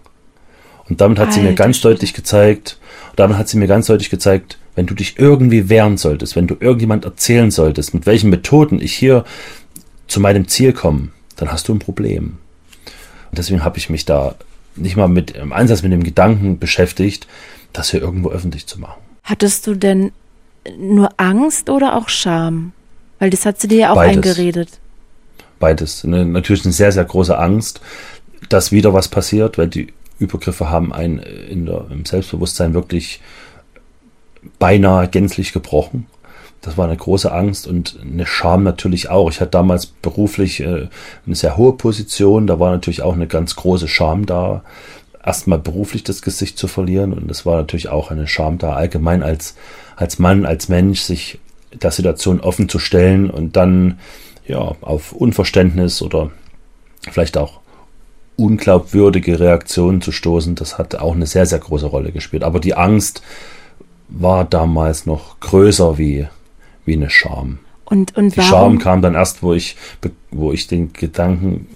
Und 0.88 1.00
damit 1.00 1.18
hat 1.18 1.28
Alter, 1.28 1.40
sie 1.40 1.46
mir 1.46 1.54
ganz 1.54 1.80
deutlich 1.80 2.14
gezeigt, 2.14 2.78
damit 3.16 3.36
hat 3.36 3.48
sie 3.48 3.58
mir 3.58 3.66
ganz 3.66 3.86
deutlich 3.86 4.08
gezeigt, 4.08 4.58
wenn 4.74 4.86
du 4.86 4.94
dich 4.94 5.18
irgendwie 5.18 5.68
wehren 5.68 5.98
solltest, 5.98 6.36
wenn 6.36 6.46
du 6.46 6.56
irgendjemand 6.58 7.04
erzählen 7.04 7.50
solltest, 7.50 7.92
mit 7.92 8.06
welchen 8.06 8.30
Methoden 8.30 8.80
ich 8.80 8.94
hier 8.94 9.24
zu 10.08 10.20
meinem 10.20 10.48
Ziel 10.48 10.72
komme, 10.72 11.08
dann 11.36 11.52
hast 11.52 11.68
du 11.68 11.74
ein 11.74 11.80
Problem. 11.80 12.38
Und 13.30 13.38
deswegen 13.38 13.64
habe 13.64 13.78
ich 13.78 13.90
mich 13.90 14.04
da 14.04 14.36
nicht 14.76 14.96
mal 14.96 15.08
mit 15.08 15.32
im 15.32 15.52
Einsatz 15.52 15.82
mit 15.82 15.92
dem 15.92 16.02
Gedanken 16.02 16.58
beschäftigt, 16.58 17.26
das 17.72 17.90
hier 17.90 18.00
irgendwo 18.00 18.30
öffentlich 18.30 18.66
zu 18.66 18.80
machen. 18.80 19.00
Hattest 19.24 19.66
du 19.66 19.74
denn 19.74 20.12
nur 20.78 21.10
Angst 21.16 21.68
oder 21.68 21.96
auch 21.96 22.08
Scham? 22.08 22.72
Weil 23.18 23.30
das 23.30 23.44
hat 23.44 23.60
sie 23.60 23.68
dir 23.68 23.78
ja 23.78 23.90
auch 23.92 23.96
Beides. 23.96 24.16
eingeredet. 24.16 24.80
Beides. 25.60 26.04
Eine, 26.04 26.26
natürlich 26.26 26.64
eine 26.64 26.72
sehr, 26.72 26.90
sehr 26.90 27.04
große 27.04 27.38
Angst, 27.38 27.80
dass 28.48 28.72
wieder 28.72 28.92
was 28.92 29.06
passiert, 29.06 29.58
weil 29.58 29.68
die 29.68 29.92
Übergriffe 30.18 30.70
haben 30.70 30.92
einen 30.92 31.18
in 31.20 31.66
der, 31.66 31.86
im 31.90 32.04
Selbstbewusstsein 32.04 32.74
wirklich 32.74 33.20
beinahe 34.58 35.06
gänzlich 35.06 35.52
gebrochen. 35.52 36.06
Das 36.62 36.76
war 36.76 36.86
eine 36.86 36.96
große 36.96 37.32
Angst 37.32 37.66
und 37.66 37.98
eine 38.02 38.26
Scham 38.26 38.64
natürlich 38.64 39.08
auch. 39.08 39.30
Ich 39.30 39.40
hatte 39.40 39.52
damals 39.52 39.86
beruflich 39.86 40.60
äh, 40.60 40.88
eine 41.26 41.34
sehr 41.34 41.56
hohe 41.56 41.74
Position, 41.74 42.46
da 42.46 42.58
war 42.58 42.70
natürlich 42.70 43.02
auch 43.02 43.14
eine 43.14 43.26
ganz 43.26 43.56
große 43.56 43.88
Scham 43.88 44.26
da, 44.26 44.62
erstmal 45.24 45.58
beruflich 45.58 46.04
das 46.04 46.22
Gesicht 46.22 46.58
zu 46.58 46.68
verlieren 46.68 47.12
und 47.12 47.30
es 47.30 47.46
war 47.46 47.56
natürlich 47.56 47.88
auch 47.88 48.10
eine 48.10 48.26
Scham 48.26 48.58
da, 48.58 48.74
allgemein 48.74 49.22
als, 49.22 49.54
als 49.96 50.18
Mann, 50.18 50.44
als 50.44 50.68
Mensch, 50.68 51.00
sich 51.00 51.38
der 51.72 51.92
Situation 51.92 52.40
offen 52.40 52.68
zu 52.68 52.78
stellen 52.78 53.30
und 53.30 53.56
dann 53.56 53.98
ja 54.50 54.76
auf 54.80 55.12
Unverständnis 55.12 56.02
oder 56.02 56.30
vielleicht 57.10 57.38
auch 57.38 57.60
unglaubwürdige 58.36 59.38
Reaktionen 59.38 60.00
zu 60.00 60.12
stoßen, 60.12 60.54
das 60.54 60.78
hat 60.78 60.94
auch 60.96 61.14
eine 61.14 61.26
sehr, 61.26 61.46
sehr 61.46 61.58
große 61.58 61.86
Rolle 61.86 62.12
gespielt. 62.12 62.42
Aber 62.42 62.58
die 62.58 62.74
Angst 62.74 63.22
war 64.08 64.44
damals 64.44 65.06
noch 65.06 65.38
größer 65.40 65.98
wie, 65.98 66.26
wie 66.84 66.94
eine 66.94 67.10
Scham. 67.10 67.58
Und, 67.84 68.16
und 68.16 68.36
die 68.36 68.42
Scham 68.42 68.78
kam 68.78 69.02
dann 69.02 69.14
erst, 69.14 69.42
wo 69.42 69.52
ich, 69.52 69.76
wo 70.30 70.52
ich 70.52 70.68
den 70.68 70.92
Gedanken 70.92 71.66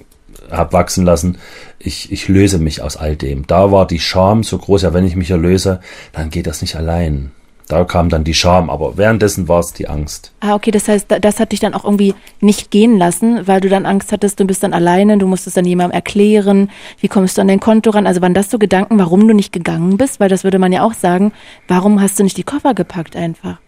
habe 0.51 0.73
wachsen 0.73 1.05
lassen, 1.05 1.39
ich, 1.79 2.13
ich 2.13 2.29
löse 2.29 2.59
mich 2.59 2.83
aus 2.83 2.97
all 2.97 3.17
dem. 3.17 3.47
Da 3.47 3.73
war 3.73 3.87
die 3.87 4.01
Scham 4.01 4.43
so 4.43 4.59
groß, 4.59 4.83
ja, 4.83 4.95
wenn 4.95 5.07
ich 5.07 5.17
mich 5.17 5.31
erlöse, 5.31 5.81
dann 6.13 6.31
geht 6.31 6.47
das 6.47 6.63
nicht 6.63 6.77
allein. 6.77 7.33
Da 7.69 7.85
kam 7.85 8.11
dann 8.11 8.25
die 8.25 8.35
Scham, 8.35 8.69
aber 8.69 8.99
währenddessen 8.99 9.49
war 9.49 9.61
es 9.61 9.73
die 9.73 9.89
Angst. 9.89 10.33
Ah, 10.41 10.55
okay, 10.55 10.71
das 10.71 10.87
heißt, 10.87 11.07
das 11.21 11.41
hat 11.41 11.53
dich 11.53 11.61
dann 11.61 11.73
auch 11.73 11.85
irgendwie 11.85 12.15
nicht 12.41 12.71
gehen 12.71 12.99
lassen, 12.99 13.47
weil 13.47 13.61
du 13.61 13.71
dann 13.71 13.87
Angst 13.87 14.13
hattest, 14.13 14.39
du 14.39 14.45
bist 14.45 14.63
dann 14.63 14.75
alleine, 14.75 15.17
du 15.17 15.27
musstest 15.27 15.57
dann 15.57 15.65
jemandem 15.65 15.95
erklären, 15.95 16.71
wie 17.01 17.09
kommst 17.09 17.39
du 17.39 17.41
an 17.41 17.49
dein 17.49 17.61
Konto 17.61 17.91
ran? 17.91 18.07
Also 18.07 18.21
waren 18.21 18.35
das 18.35 18.51
so 18.51 18.59
Gedanken, 18.59 18.99
warum 18.99 19.27
du 19.27 19.35
nicht 19.35 19.53
gegangen 19.53 19.97
bist? 19.97 20.21
Weil 20.21 20.29
das 20.29 20.45
würde 20.45 20.59
man 20.59 20.73
ja 20.73 20.83
auch 20.83 20.95
sagen, 20.95 21.33
warum 21.67 22.01
hast 22.03 22.19
du 22.19 22.23
nicht 22.25 22.37
die 22.37 22.43
Koffer 22.43 22.75
gepackt 22.75 23.17
einfach? 23.17 23.59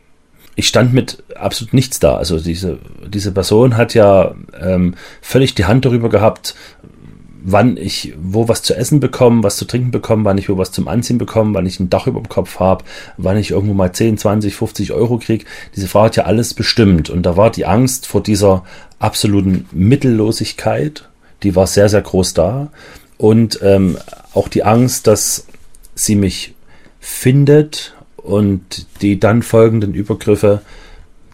Ich 0.58 0.68
stand 0.68 0.94
mit 0.94 1.22
absolut 1.34 1.74
nichts 1.74 2.00
da. 2.00 2.16
Also 2.16 2.38
diese, 2.38 2.78
diese 3.06 3.32
Person 3.32 3.76
hat 3.76 3.94
ja 3.94 4.34
ähm, 4.58 4.94
völlig 5.20 5.54
die 5.54 5.66
Hand 5.66 5.84
darüber 5.84 6.08
gehabt, 6.08 6.54
wann 7.48 7.76
ich 7.76 8.12
wo 8.20 8.48
was 8.48 8.62
zu 8.62 8.74
essen 8.74 8.98
bekomme, 8.98 9.44
was 9.44 9.56
zu 9.56 9.66
trinken 9.66 9.92
bekomme, 9.92 10.24
wann 10.24 10.36
ich 10.36 10.48
wo 10.48 10.58
was 10.58 10.72
zum 10.72 10.88
Anziehen 10.88 11.16
bekomme, 11.16 11.54
wann 11.54 11.64
ich 11.64 11.78
ein 11.78 11.88
Dach 11.88 12.08
über 12.08 12.20
dem 12.20 12.28
Kopf 12.28 12.58
habe, 12.58 12.84
wann 13.18 13.36
ich 13.36 13.52
irgendwo 13.52 13.72
mal 13.72 13.92
10, 13.92 14.18
20, 14.18 14.56
50 14.56 14.92
Euro 14.92 15.18
kriege. 15.18 15.44
Diese 15.76 15.86
Frau 15.86 16.02
hat 16.02 16.16
ja 16.16 16.24
alles 16.24 16.54
bestimmt. 16.54 17.08
Und 17.08 17.22
da 17.22 17.36
war 17.36 17.50
die 17.50 17.64
Angst 17.64 18.06
vor 18.06 18.20
dieser 18.20 18.64
absoluten 18.98 19.66
Mittellosigkeit, 19.70 21.08
die 21.44 21.54
war 21.54 21.68
sehr, 21.68 21.88
sehr 21.88 22.02
groß 22.02 22.34
da. 22.34 22.72
Und 23.16 23.60
ähm, 23.62 23.96
auch 24.34 24.48
die 24.48 24.64
Angst, 24.64 25.06
dass 25.06 25.46
sie 25.94 26.16
mich 26.16 26.54
findet 26.98 27.94
und 28.16 28.86
die 29.02 29.20
dann 29.20 29.42
folgenden 29.42 29.94
Übergriffe 29.94 30.62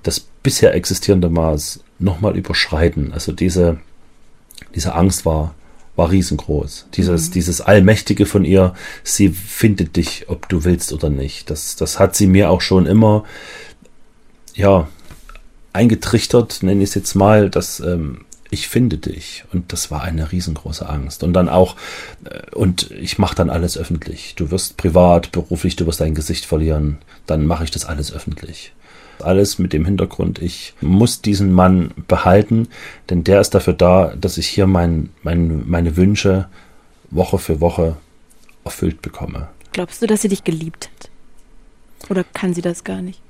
das 0.03 0.21
bisher 0.21 0.75
existierende 0.75 1.31
Maß 1.31 1.81
nochmal 1.99 2.37
überschreiten. 2.37 3.15
Also 3.15 3.33
diese, 3.33 3.79
diese 4.75 4.95
Angst 4.95 5.25
war 5.25 5.55
war 5.97 6.11
riesengroß. 6.11 6.87
Dieses, 6.95 7.29
mhm. 7.29 7.33
dieses 7.33 7.61
Allmächtige 7.61 8.27
von 8.27 8.45
ihr, 8.45 8.75
sie 9.03 9.29
findet 9.29 9.97
dich, 9.97 10.27
ob 10.29 10.49
du 10.49 10.65
willst 10.65 10.93
oder 10.93 11.11
nicht. 11.11 11.51
Das, 11.51 11.77
das 11.77 11.99
hat 11.99 12.17
sie 12.17 12.27
mir 12.27 12.51
auch 12.51 12.61
schon 12.61 12.87
immer, 12.87 13.25
ja, 14.55 14.89
eingetrichtert, 15.73 16.63
nenne 16.63 16.83
ich 16.83 16.91
es 16.91 16.95
jetzt 16.95 17.15
mal, 17.15 17.51
dass 17.51 17.81
ähm, 17.81 18.25
ich 18.51 18.69
finde 18.69 18.99
dich. 18.99 19.45
Und 19.53 19.73
das 19.73 19.91
war 19.91 20.03
eine 20.03 20.31
riesengroße 20.31 20.87
Angst. 20.89 21.23
Und 21.23 21.33
dann 21.33 21.49
auch, 21.49 21.77
äh, 22.25 22.55
und 22.55 22.91
ich 22.91 23.19
mache 23.19 23.35
dann 23.35 23.51
alles 23.51 23.79
öffentlich. 23.79 24.35
Du 24.37 24.51
wirst 24.51 24.77
privat, 24.77 25.33
beruflich, 25.33 25.77
du 25.77 25.87
wirst 25.87 26.01
dein 26.01 26.15
Gesicht 26.15 26.45
verlieren, 26.45 26.99
dann 27.27 27.47
mache 27.47 27.65
ich 27.65 27.71
das 27.71 27.87
alles 27.87 28.13
öffentlich. 28.13 28.73
Alles 29.23 29.59
mit 29.59 29.73
dem 29.73 29.85
Hintergrund, 29.85 30.41
ich 30.41 30.75
muss 30.81 31.23
diesen 31.23 31.53
Mann 31.53 31.93
behalten, 32.09 32.69
denn 33.11 33.25
der 33.25 33.41
ist 33.41 33.51
dafür 33.51 33.73
da, 33.73 34.15
dass 34.17 34.39
ich 34.39 34.49
hier 34.49 34.67
mein, 34.67 35.11
mein, 35.23 35.69
meine 35.69 35.97
Wünsche 35.97 36.49
Woche 37.11 37.39
für 37.39 37.61
Woche 37.61 37.97
erfüllt 38.65 39.03
bekomme. 39.03 39.49
Glaubst 39.73 40.03
du, 40.03 40.07
dass 40.07 40.23
sie 40.23 40.29
dich 40.29 40.45
geliebt 40.45 40.91
hat? 40.91 41.11
Oder 42.11 42.25
kann 42.25 42.55
sie 42.55 42.63
das 42.63 42.85
gar 42.85 43.03
nicht? 43.03 43.21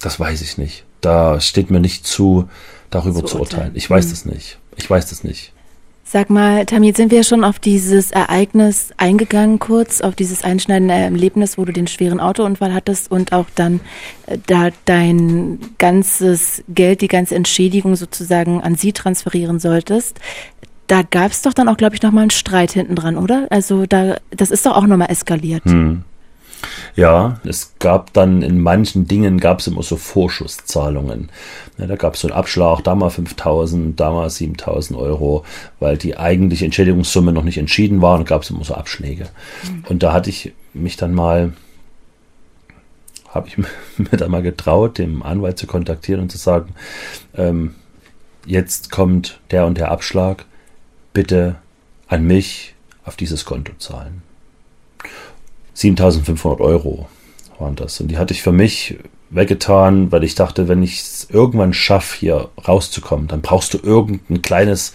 Das 0.00 0.18
weiß 0.18 0.42
ich 0.42 0.58
nicht. 0.58 0.84
Da 1.00 1.40
steht 1.40 1.70
mir 1.70 1.80
nicht 1.80 2.06
zu, 2.06 2.48
darüber 2.90 3.20
zu, 3.20 3.26
zu 3.26 3.38
urteilen. 3.40 3.72
Ich 3.74 3.88
weiß 3.88 4.10
das 4.10 4.24
nicht. 4.24 4.58
Ich 4.76 4.88
weiß 4.88 5.08
das 5.08 5.24
nicht. 5.24 5.52
Sag 6.12 6.28
mal, 6.28 6.66
Tam, 6.66 6.82
jetzt 6.82 6.96
sind 6.96 7.12
wir 7.12 7.22
schon 7.22 7.44
auf 7.44 7.60
dieses 7.60 8.10
Ereignis 8.10 8.90
eingegangen, 8.96 9.60
kurz 9.60 10.00
auf 10.00 10.16
dieses 10.16 10.42
einschneidende 10.42 10.92
Erlebnis, 10.92 11.56
wo 11.56 11.64
du 11.64 11.72
den 11.72 11.86
schweren 11.86 12.18
Autounfall 12.18 12.74
hattest 12.74 13.12
und 13.12 13.32
auch 13.32 13.46
dann 13.54 13.78
äh, 14.26 14.36
da 14.44 14.70
dein 14.86 15.60
ganzes 15.78 16.64
Geld, 16.68 17.02
die 17.02 17.06
ganze 17.06 17.36
Entschädigung 17.36 17.94
sozusagen 17.94 18.60
an 18.60 18.74
sie 18.74 18.92
transferieren 18.92 19.60
solltest. 19.60 20.18
Da 20.88 21.02
gab 21.02 21.30
es 21.30 21.42
doch 21.42 21.52
dann 21.52 21.68
auch, 21.68 21.76
glaube 21.76 21.94
ich, 21.94 22.02
nochmal 22.02 22.22
einen 22.22 22.30
Streit 22.30 22.72
hinten 22.72 22.96
dran, 22.96 23.16
oder? 23.16 23.46
Also 23.50 23.86
da, 23.86 24.16
das 24.32 24.50
ist 24.50 24.66
doch 24.66 24.74
auch 24.74 24.88
nochmal 24.88 25.12
eskaliert. 25.12 25.64
Hm. 25.64 26.02
Ja, 26.96 27.40
es 27.44 27.74
gab 27.78 28.12
dann 28.12 28.42
in 28.42 28.58
manchen 28.58 29.06
Dingen 29.06 29.38
gab 29.38 29.60
es 29.60 29.66
immer 29.66 29.82
so 29.82 29.96
Vorschusszahlungen. 29.96 31.30
Ja, 31.78 31.86
da 31.86 31.96
gab 31.96 32.14
es 32.14 32.20
so 32.20 32.28
einen 32.28 32.36
Abschlag, 32.36 32.82
da 32.82 32.94
mal 32.94 33.10
5000, 33.10 33.98
da 33.98 34.10
mal 34.10 34.28
7000 34.28 34.98
Euro, 34.98 35.44
weil 35.78 35.96
die 35.96 36.16
eigentliche 36.16 36.64
Entschädigungssumme 36.64 37.32
noch 37.32 37.44
nicht 37.44 37.58
entschieden 37.58 38.02
war 38.02 38.18
und 38.18 38.26
gab 38.26 38.42
es 38.42 38.50
immer 38.50 38.64
so 38.64 38.74
Abschläge. 38.74 39.28
Mhm. 39.64 39.84
Und 39.88 40.02
da 40.02 40.12
hatte 40.12 40.30
ich 40.30 40.52
mich 40.74 40.96
dann 40.96 41.14
mal, 41.14 41.52
habe 43.28 43.48
ich 43.48 43.56
mir 43.96 44.16
dann 44.16 44.30
mal 44.30 44.42
getraut, 44.42 44.98
dem 44.98 45.22
Anwalt 45.22 45.58
zu 45.58 45.66
kontaktieren 45.66 46.20
und 46.20 46.30
zu 46.30 46.38
sagen, 46.38 46.74
ähm, 47.34 47.74
jetzt 48.46 48.90
kommt 48.90 49.40
der 49.50 49.66
und 49.66 49.78
der 49.78 49.90
Abschlag, 49.90 50.44
bitte 51.12 51.56
an 52.08 52.24
mich 52.24 52.74
auf 53.04 53.16
dieses 53.16 53.44
Konto 53.44 53.72
zahlen. 53.78 54.22
7500 55.80 56.60
Euro 56.60 57.08
waren 57.58 57.76
das. 57.76 58.00
Und 58.00 58.08
die 58.08 58.18
hatte 58.18 58.34
ich 58.34 58.42
für 58.42 58.52
mich 58.52 58.98
weggetan, 59.30 60.12
weil 60.12 60.24
ich 60.24 60.34
dachte, 60.34 60.68
wenn 60.68 60.82
ich 60.82 61.00
es 61.00 61.28
irgendwann 61.30 61.72
schaffe, 61.72 62.18
hier 62.18 62.48
rauszukommen, 62.66 63.28
dann 63.28 63.40
brauchst 63.40 63.74
du 63.74 63.78
irgendein 63.78 64.42
kleines 64.42 64.92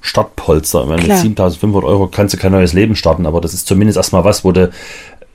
Startpolster. 0.00 0.86
Mit 0.86 1.04
7500 1.04 1.84
Euro 1.84 2.06
kannst 2.08 2.34
du 2.34 2.38
kein 2.38 2.52
neues 2.52 2.72
Leben 2.72 2.96
starten, 2.96 3.26
aber 3.26 3.40
das 3.40 3.54
ist 3.54 3.66
zumindest 3.66 3.96
erstmal 3.96 4.24
was, 4.24 4.44
wo 4.44 4.52
du 4.52 4.70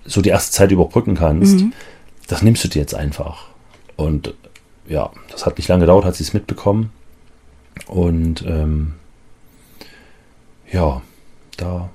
so 0.05 0.21
die 0.21 0.29
erste 0.29 0.51
Zeit 0.51 0.71
überbrücken 0.71 1.15
kannst. 1.15 1.59
Mhm. 1.59 1.73
Das 2.27 2.41
nimmst 2.41 2.63
du 2.63 2.67
dir 2.67 2.79
jetzt 2.79 2.95
einfach. 2.95 3.45
Und 3.95 4.33
ja, 4.87 5.11
das 5.31 5.45
hat 5.45 5.57
nicht 5.57 5.67
lange 5.67 5.81
gedauert, 5.81 6.05
hat 6.05 6.15
sie 6.15 6.23
es 6.23 6.33
mitbekommen. 6.33 6.91
Und 7.87 8.43
ähm, 8.47 8.93
ja, 10.71 11.01
da, 11.57 11.89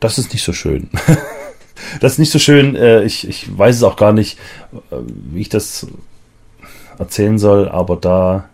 das 0.00 0.18
ist 0.18 0.32
nicht 0.32 0.44
so 0.44 0.52
schön. 0.52 0.90
das 2.00 2.12
ist 2.12 2.18
nicht 2.18 2.32
so 2.32 2.38
schön. 2.38 2.76
Äh, 2.76 3.02
ich, 3.04 3.28
ich 3.28 3.56
weiß 3.56 3.76
es 3.76 3.82
auch 3.82 3.96
gar 3.96 4.12
nicht, 4.12 4.38
äh, 4.90 4.96
wie 5.06 5.40
ich 5.40 5.48
das 5.48 5.86
erzählen 6.98 7.38
soll, 7.38 7.68
aber 7.68 7.96
da. 7.96 8.48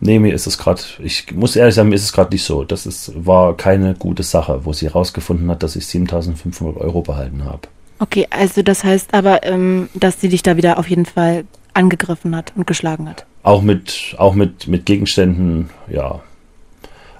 Nee, 0.00 0.18
mir 0.18 0.34
ist 0.34 0.46
es 0.46 0.58
gerade, 0.58 0.82
ich 0.98 1.32
muss 1.32 1.56
ehrlich 1.56 1.74
sagen, 1.74 1.88
mir 1.88 1.94
ist 1.94 2.04
es 2.04 2.12
gerade 2.12 2.30
nicht 2.34 2.44
so. 2.44 2.64
Das 2.64 2.84
ist, 2.84 3.12
war 3.24 3.56
keine 3.56 3.94
gute 3.94 4.22
Sache, 4.22 4.64
wo 4.64 4.72
sie 4.74 4.86
herausgefunden 4.86 5.50
hat, 5.50 5.62
dass 5.62 5.76
ich 5.76 5.86
7500 5.86 6.76
Euro 6.76 7.00
behalten 7.00 7.44
habe. 7.44 7.68
Okay, 8.00 8.26
also 8.28 8.62
das 8.62 8.84
heißt 8.84 9.14
aber, 9.14 9.44
ähm, 9.44 9.88
dass 9.94 10.20
sie 10.20 10.28
dich 10.28 10.42
da 10.42 10.58
wieder 10.58 10.78
auf 10.78 10.90
jeden 10.90 11.06
Fall 11.06 11.44
angegriffen 11.72 12.36
hat 12.36 12.52
und 12.54 12.66
geschlagen 12.66 13.08
hat. 13.08 13.24
Auch 13.42 13.62
mit, 13.62 14.14
auch 14.18 14.34
mit, 14.34 14.68
mit 14.68 14.84
Gegenständen, 14.84 15.70
ja. 15.88 16.20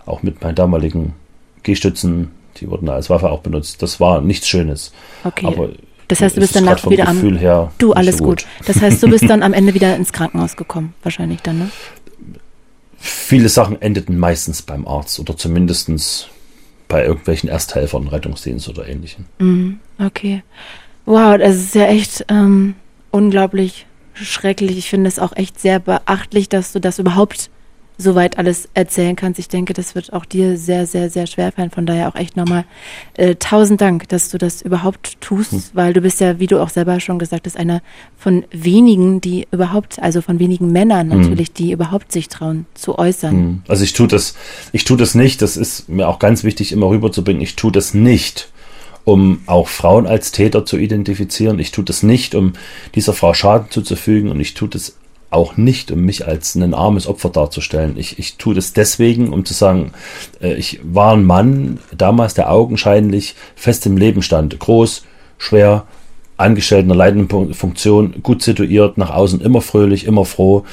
Auch 0.04 0.22
mit 0.22 0.42
meinen 0.42 0.54
damaligen 0.54 1.14
Gehstützen, 1.64 2.30
die 2.58 2.70
wurden 2.70 2.88
als 2.88 3.10
Waffe 3.10 3.30
auch 3.30 3.40
benutzt. 3.40 3.82
Das 3.82 3.98
war 3.98 4.20
nichts 4.20 4.46
Schönes. 4.46 4.92
Okay. 5.24 5.46
Aber 5.46 5.70
das 6.08 6.20
heißt, 6.20 6.36
du 6.36 6.40
bist 6.40 6.54
danach 6.54 6.88
wieder 6.88 7.08
am. 7.08 7.16
Gefühl 7.16 7.38
her 7.38 7.72
du, 7.78 7.92
alles 7.92 8.18
so 8.18 8.24
gut. 8.24 8.44
gut. 8.44 8.66
Das 8.66 8.80
heißt, 8.80 9.02
du 9.02 9.08
bist 9.08 9.28
dann 9.28 9.42
am 9.42 9.52
Ende 9.52 9.74
wieder 9.74 9.96
ins 9.96 10.12
Krankenhaus 10.12 10.56
gekommen, 10.56 10.94
wahrscheinlich 11.02 11.40
dann, 11.42 11.58
ne? 11.58 11.70
Viele 12.96 13.48
Sachen 13.48 13.82
endeten 13.82 14.18
meistens 14.18 14.62
beim 14.62 14.86
Arzt 14.86 15.18
oder 15.20 15.36
zumindest 15.36 16.28
bei 16.88 17.04
irgendwelchen 17.04 17.50
Ersthelfern, 17.50 18.08
Rettungsdienst 18.08 18.68
oder 18.68 18.88
ähnlichem. 18.88 19.26
Mhm, 19.38 19.80
okay. 19.98 20.42
Wow, 21.04 21.36
das 21.38 21.56
ist 21.56 21.74
ja 21.74 21.86
echt 21.86 22.24
ähm, 22.28 22.74
unglaublich 23.10 23.86
schrecklich. 24.14 24.78
Ich 24.78 24.88
finde 24.88 25.08
es 25.08 25.18
auch 25.18 25.36
echt 25.36 25.60
sehr 25.60 25.80
beachtlich, 25.80 26.48
dass 26.48 26.72
du 26.72 26.80
das 26.80 26.98
überhaupt 26.98 27.50
soweit 27.96 28.38
alles 28.38 28.68
erzählen 28.74 29.14
kannst. 29.14 29.38
Ich 29.38 29.48
denke, 29.48 29.72
das 29.72 29.94
wird 29.94 30.12
auch 30.12 30.24
dir 30.24 30.56
sehr, 30.56 30.86
sehr, 30.86 31.10
sehr 31.10 31.26
schwer 31.26 31.52
fallen. 31.52 31.70
Von 31.70 31.86
daher 31.86 32.08
auch 32.08 32.16
echt 32.16 32.36
nochmal 32.36 32.64
äh, 33.14 33.36
tausend 33.36 33.80
Dank, 33.80 34.08
dass 34.08 34.30
du 34.30 34.38
das 34.38 34.62
überhaupt 34.62 35.20
tust, 35.20 35.52
hm. 35.52 35.62
weil 35.74 35.92
du 35.92 36.00
bist 36.00 36.20
ja, 36.20 36.40
wie 36.40 36.46
du 36.46 36.60
auch 36.60 36.70
selber 36.70 36.98
schon 37.00 37.18
gesagt 37.18 37.46
hast, 37.46 37.56
einer 37.56 37.82
von 38.16 38.44
wenigen, 38.50 39.20
die 39.20 39.46
überhaupt, 39.52 40.00
also 40.00 40.22
von 40.22 40.38
wenigen 40.38 40.72
Männern 40.72 41.10
hm. 41.10 41.20
natürlich, 41.20 41.48
hm. 41.48 41.54
die 41.54 41.72
überhaupt 41.72 42.10
sich 42.10 42.28
trauen 42.28 42.66
zu 42.74 42.98
äußern. 42.98 43.32
Hm. 43.32 43.62
Also 43.68 43.84
ich 43.84 43.92
tue 43.92 44.08
das, 44.08 44.34
ich 44.72 44.84
tue 44.84 44.96
das 44.96 45.14
nicht. 45.14 45.40
Das 45.40 45.56
ist 45.56 45.88
mir 45.88 46.08
auch 46.08 46.18
ganz 46.18 46.42
wichtig, 46.42 46.72
immer 46.72 46.88
rüberzubringen. 46.88 47.42
Ich 47.42 47.56
tue 47.56 47.72
das 47.72 47.94
nicht 47.94 48.48
um 49.04 49.40
auch 49.44 49.68
Frauen 49.68 50.06
als 50.06 50.32
Täter 50.32 50.64
zu 50.64 50.78
identifizieren. 50.78 51.58
Ich 51.58 51.72
tue 51.72 51.84
das 51.84 52.02
nicht, 52.02 52.34
um 52.34 52.54
dieser 52.94 53.12
Frau 53.12 53.34
Schaden 53.34 53.70
zuzufügen 53.70 54.30
und 54.30 54.40
ich 54.40 54.54
tue 54.54 54.68
das 54.68 54.96
auch 55.34 55.56
nicht, 55.56 55.90
um 55.90 56.00
mich 56.00 56.26
als 56.26 56.54
ein 56.54 56.74
armes 56.74 57.06
Opfer 57.06 57.28
darzustellen. 57.28 57.96
Ich, 57.96 58.18
ich 58.18 58.36
tue 58.36 58.54
das 58.54 58.72
deswegen, 58.72 59.32
um 59.32 59.44
zu 59.44 59.52
sagen, 59.52 59.92
äh, 60.40 60.54
ich 60.54 60.80
war 60.82 61.12
ein 61.12 61.24
Mann 61.24 61.78
damals, 61.96 62.34
der 62.34 62.50
augenscheinlich 62.50 63.34
fest 63.56 63.84
im 63.86 63.96
Leben 63.96 64.22
stand. 64.22 64.58
Groß, 64.58 65.04
schwer, 65.38 65.86
angestellt 66.36 66.84
in 66.84 66.90
einer 66.90 66.98
leitenden 66.98 67.54
Funktion, 67.54 68.22
gut 68.22 68.42
situiert, 68.42 68.98
nach 68.98 69.10
außen 69.10 69.40
immer 69.40 69.60
fröhlich, 69.60 70.04
immer 70.04 70.24
froh. 70.24 70.64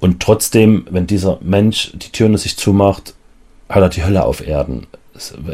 Und 0.00 0.20
trotzdem, 0.20 0.86
wenn 0.90 1.06
dieser 1.06 1.38
Mensch 1.42 1.92
die 1.94 2.10
Türen 2.10 2.36
sich 2.36 2.56
zumacht, 2.56 3.14
hat 3.68 3.82
er 3.82 3.88
die 3.88 4.04
Hölle 4.04 4.24
auf 4.24 4.46
Erden. 4.46 4.86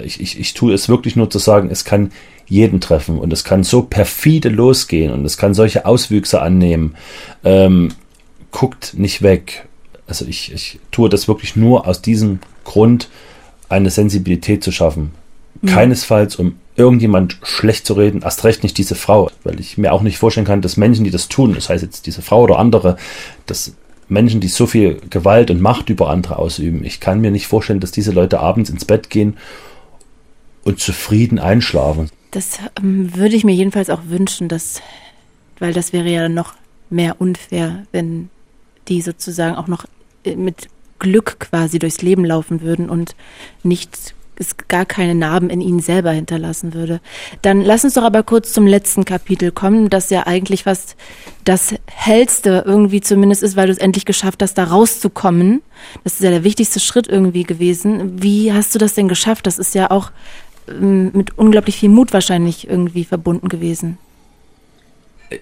Ich, 0.03 0.21
ich, 0.21 0.41
ich 0.41 0.55
tue 0.55 0.73
es 0.73 0.89
wirklich 0.89 1.17
nur 1.17 1.31
zu 1.31 1.39
sagen, 1.39 1.69
es 1.71 1.85
kann 1.85 2.13
jeden 2.51 2.81
treffen 2.81 3.19
und 3.19 3.33
es 3.33 3.45
kann 3.45 3.63
so 3.63 3.83
perfide 3.83 4.51
losgehen 4.51 5.13
und 5.13 5.25
es 5.25 5.39
kann 5.39 5.55
solche 5.55 5.87
Auswüchse 5.87 6.43
annehmen. 6.43 6.97
Ähm, 7.45 7.91
guckt 8.51 8.95
nicht 8.95 9.23
weg. 9.23 9.69
Also 10.07 10.27
ich, 10.27 10.53
ich 10.53 10.81
tue 10.91 11.09
das 11.09 11.29
wirklich 11.29 11.55
nur 11.55 11.87
aus 11.87 12.03
diesem 12.03 12.41
Grund, 12.65 13.09
eine 13.69 13.91
Sensibilität 13.91 14.65
zu 14.65 14.73
schaffen. 14.73 15.13
Mhm. 15.63 15.69
Keinesfalls, 15.69 16.37
um 16.37 16.57
irgendjemand 16.75 17.39
schlecht 17.45 17.87
zu 17.87 17.95
reden, 17.95 18.23
erst 18.23 18.43
recht 18.43 18.65
nicht 18.65 18.77
diese 18.79 18.97
Frau, 18.97 19.31
weil 19.45 19.61
ich 19.61 19.79
mir 19.79 19.93
auch 19.93 20.03
nicht 20.03 20.19
vorstellen 20.19 20.47
kann, 20.47 20.61
dass 20.61 20.77
Menschen, 20.77 21.05
die 21.05 21.11
das 21.13 21.29
tun, 21.29 21.55
das 21.55 21.69
heißt 21.69 21.85
jetzt 21.85 22.07
diese 22.07 22.23
Frau 22.23 22.43
oder 22.43 22.59
andere, 22.59 22.97
dass 23.47 23.75
Menschen, 24.09 24.41
die 24.41 24.49
so 24.49 24.67
viel 24.67 25.01
Gewalt 25.09 25.53
und 25.53 25.61
Macht 25.61 25.89
über 25.89 26.11
andere 26.11 26.37
ausüben, 26.37 26.85
ich 26.85 26.99
kann 26.99 27.21
mir 27.21 27.31
nicht 27.31 27.47
vorstellen, 27.47 27.79
dass 27.79 27.93
diese 27.93 28.11
Leute 28.11 28.41
abends 28.41 28.71
ins 28.71 28.85
Bett 28.85 29.09
gehen 29.09 29.37
und 30.65 30.81
zufrieden 30.81 31.39
einschlafen. 31.39 32.11
Das 32.31 32.59
ähm, 32.79 33.15
würde 33.17 33.37
ich 33.37 33.45
mir 33.45 33.55
jedenfalls 33.55 33.91
auch 33.91 34.03
wünschen, 34.07 34.49
dass, 34.49 34.83
weil 35.59 35.73
das 35.73 35.93
wäre 35.93 36.09
ja 36.09 36.29
noch 36.29 36.55
mehr 36.91 37.21
unfair, 37.21 37.87
wenn 37.93 38.31
die 38.89 39.03
sozusagen 39.03 39.57
auch 39.57 39.67
noch 39.67 39.85
äh, 40.25 40.37
mit 40.37 40.69
Glück 40.99 41.41
quasi 41.41 41.79
durchs 41.79 42.03
Leben 42.03 42.25
laufen 42.25 42.61
würden 42.61 42.91
und 42.91 43.15
nicht 43.63 44.15
es 44.41 44.57
gar 44.69 44.87
keine 44.87 45.15
Narben 45.15 45.51
in 45.51 45.61
ihnen 45.61 45.81
selber 45.81 46.13
hinterlassen 46.13 46.73
würde. 46.73 47.01
Dann 47.43 47.61
lass 47.61 47.85
uns 47.85 47.95
doch 47.95 48.03
aber 48.03 48.23
kurz 48.23 48.55
zum 48.55 48.67
letzten 48.67 49.05
Kapitel 49.05 49.53
kommen, 49.53 49.91
das 49.91 50.09
ja 50.09 50.27
eigentlich 50.27 50.65
fast 50.65 50.97
das 51.45 51.75
hellste 51.87 52.65
irgendwie 52.67 53.03
zumindest 53.03 53.43
ist, 53.43 53.57
weil 53.57 53.67
du 53.67 53.73
es 53.73 53.79
endlich 53.79 54.07
geschafft 54.07 54.43
hast, 54.43 54.55
da 54.55 54.65
rauszukommen. 54.65 55.61
Das 56.05 56.15
ist 56.15 56.23
ja 56.23 56.31
der 56.31 56.43
wichtigste 56.43 56.81
Schritt 56.81 57.07
irgendwie 57.07 57.45
gewesen. 57.45 58.23
Wie 58.23 58.53
hast 58.53 58.75
du 58.75 58.79
das 58.79 58.95
denn 58.95 59.09
geschafft? 59.09 59.47
Das 59.47 59.59
ist 59.59 59.75
ja 59.75 59.91
auch 59.91 60.11
mit 60.67 61.37
unglaublich 61.39 61.77
viel 61.77 61.89
Mut 61.89 62.13
wahrscheinlich 62.13 62.69
irgendwie 62.69 63.05
verbunden 63.05 63.49
gewesen. 63.49 63.99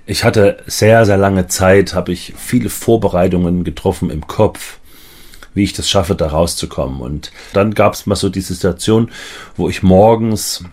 Ich 0.07 0.25
hatte 0.25 0.59
sehr, 0.67 1.07
sehr 1.07 1.17
lange 1.17 1.49
Zeit, 1.49 1.95
habe 1.95 2.13
ich 2.13 2.35
viele 2.37 2.69
Vorbereitungen 2.69 3.65
getroffen 3.65 4.11
im 4.11 4.27
Kopf, 4.27 4.79
wie 5.55 5.65
ich 5.65 5.73
das 5.73 5.89
schaffe, 5.89 6.15
da 6.15 6.29
rauszukommen. 6.29 7.01
Und 7.01 7.33
dann 7.55 7.75
gab 7.75 7.95
es 7.95 8.07
mal 8.07 8.17
so 8.17 8.29
die 8.29 8.43
Situation, 8.43 9.11
wo 9.57 9.69
ich 9.69 9.83
morgens 9.83 10.65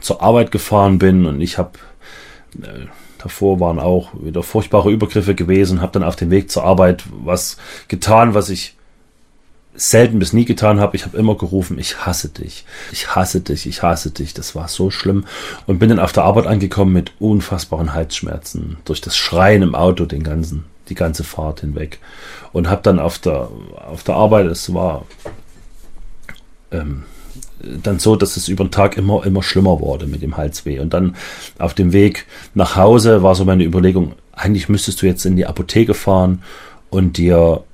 zur 0.00 0.22
Arbeit 0.22 0.50
gefahren 0.50 0.98
bin 0.98 1.26
und 1.26 1.40
ich 1.40 1.58
habe 1.58 1.78
äh, 2.60 2.86
davor 3.18 3.60
waren 3.60 3.78
auch 3.78 4.10
wieder 4.20 4.42
furchtbare 4.42 4.90
Übergriffe 4.90 5.34
gewesen, 5.34 5.80
habe 5.80 5.92
dann 5.92 6.02
auf 6.02 6.16
dem 6.16 6.30
Weg 6.30 6.50
zur 6.50 6.64
Arbeit 6.64 7.04
was 7.10 7.56
getan, 7.88 8.34
was 8.34 8.48
ich 8.48 8.76
selten 9.74 10.18
bis 10.18 10.32
nie 10.32 10.44
getan 10.44 10.80
habe. 10.80 10.96
Ich 10.96 11.04
habe 11.04 11.16
immer 11.16 11.34
gerufen, 11.34 11.78
ich 11.78 12.04
hasse 12.04 12.28
dich, 12.28 12.64
ich 12.92 13.14
hasse 13.14 13.40
dich, 13.40 13.66
ich 13.66 13.82
hasse 13.82 14.10
dich. 14.10 14.34
Das 14.34 14.54
war 14.54 14.68
so 14.68 14.90
schlimm. 14.90 15.24
Und 15.66 15.78
bin 15.78 15.88
dann 15.88 15.98
auf 15.98 16.12
der 16.12 16.24
Arbeit 16.24 16.46
angekommen 16.46 16.92
mit 16.92 17.12
unfassbaren 17.18 17.94
Halsschmerzen. 17.94 18.76
Durch 18.84 19.00
das 19.00 19.16
Schreien 19.16 19.62
im 19.62 19.74
Auto 19.74 20.04
den 20.04 20.22
ganzen, 20.22 20.64
die 20.88 20.94
ganze 20.94 21.24
Fahrt 21.24 21.60
hinweg. 21.60 22.00
Und 22.52 22.68
habe 22.68 22.82
dann 22.82 22.98
auf 22.98 23.18
der, 23.18 23.48
auf 23.88 24.02
der 24.02 24.16
Arbeit, 24.16 24.46
es 24.46 24.72
war 24.74 25.06
ähm, 26.70 27.04
dann 27.60 27.98
so, 27.98 28.16
dass 28.16 28.36
es 28.36 28.48
über 28.48 28.64
den 28.64 28.70
Tag 28.70 28.98
immer, 28.98 29.24
immer 29.24 29.42
schlimmer 29.42 29.80
wurde 29.80 30.06
mit 30.06 30.20
dem 30.20 30.36
Halsweh. 30.36 30.80
Und 30.80 30.92
dann 30.92 31.16
auf 31.58 31.72
dem 31.72 31.92
Weg 31.92 32.26
nach 32.54 32.76
Hause 32.76 33.22
war 33.22 33.34
so 33.34 33.46
meine 33.46 33.64
Überlegung, 33.64 34.14
eigentlich 34.32 34.68
müsstest 34.68 35.00
du 35.00 35.06
jetzt 35.06 35.24
in 35.24 35.36
die 35.36 35.46
Apotheke 35.46 35.94
fahren 35.94 36.42
und 36.90 37.16
dir 37.16 37.64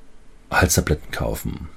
Halstabletten 0.51 1.11
kaufen 1.11 1.69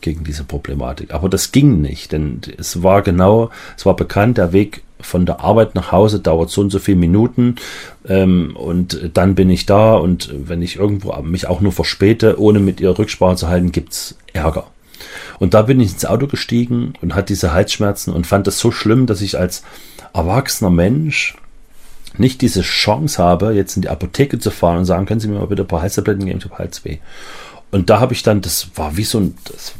gegen 0.00 0.24
diese 0.24 0.44
Problematik. 0.44 1.12
Aber 1.12 1.28
das 1.28 1.52
ging 1.52 1.80
nicht, 1.80 2.12
denn 2.12 2.40
es 2.58 2.82
war 2.82 3.02
genau, 3.02 3.50
es 3.76 3.84
war 3.84 3.94
bekannt, 3.96 4.38
der 4.38 4.52
Weg 4.52 4.82
von 5.00 5.26
der 5.26 5.40
Arbeit 5.40 5.74
nach 5.74 5.92
Hause 5.92 6.20
dauert 6.20 6.50
so 6.50 6.60
und 6.60 6.70
so 6.70 6.78
viele 6.78 6.96
Minuten 6.96 7.56
ähm, 8.08 8.56
und 8.56 9.10
dann 9.14 9.34
bin 9.34 9.50
ich 9.50 9.66
da 9.66 9.94
und 9.94 10.30
wenn 10.32 10.62
ich 10.62 10.76
irgendwo 10.76 11.14
mich 11.22 11.48
auch 11.48 11.60
nur 11.60 11.72
verspäte, 11.72 12.40
ohne 12.40 12.60
mit 12.60 12.80
ihr 12.80 12.96
Rücksprache 12.96 13.36
zu 13.36 13.48
halten, 13.48 13.72
gibt's 13.72 14.16
Ärger. 14.32 14.66
Und 15.38 15.54
da 15.54 15.62
bin 15.62 15.80
ich 15.80 15.92
ins 15.92 16.06
Auto 16.06 16.28
gestiegen 16.28 16.94
und 17.02 17.14
hatte 17.14 17.26
diese 17.26 17.52
Halsschmerzen 17.52 18.12
und 18.12 18.26
fand 18.26 18.46
das 18.46 18.58
so 18.58 18.70
schlimm, 18.70 19.06
dass 19.06 19.20
ich 19.20 19.38
als 19.38 19.64
erwachsener 20.14 20.70
Mensch 20.70 21.36
nicht 22.18 22.42
diese 22.42 22.62
Chance 22.62 23.22
habe, 23.22 23.52
jetzt 23.52 23.76
in 23.76 23.82
die 23.82 23.88
Apotheke 23.88 24.38
zu 24.38 24.50
fahren 24.50 24.78
und 24.78 24.84
sagen, 24.84 25.06
können 25.06 25.20
Sie 25.20 25.28
mir 25.28 25.38
mal 25.38 25.46
bitte 25.46 25.62
ein 25.62 25.68
paar 25.68 25.82
Halstabletten 25.82 26.26
geben, 26.26 26.38
ich 26.38 26.44
habe 26.44 26.58
Halsweh. 26.58 26.98
Und 27.72 27.90
da 27.90 27.98
habe 27.98 28.12
ich 28.12 28.22
dann, 28.22 28.42
das 28.42 28.68
war 28.76 28.96
wie 28.96 29.04
so 29.04 29.18
ein, 29.18 29.34
das 29.44 29.74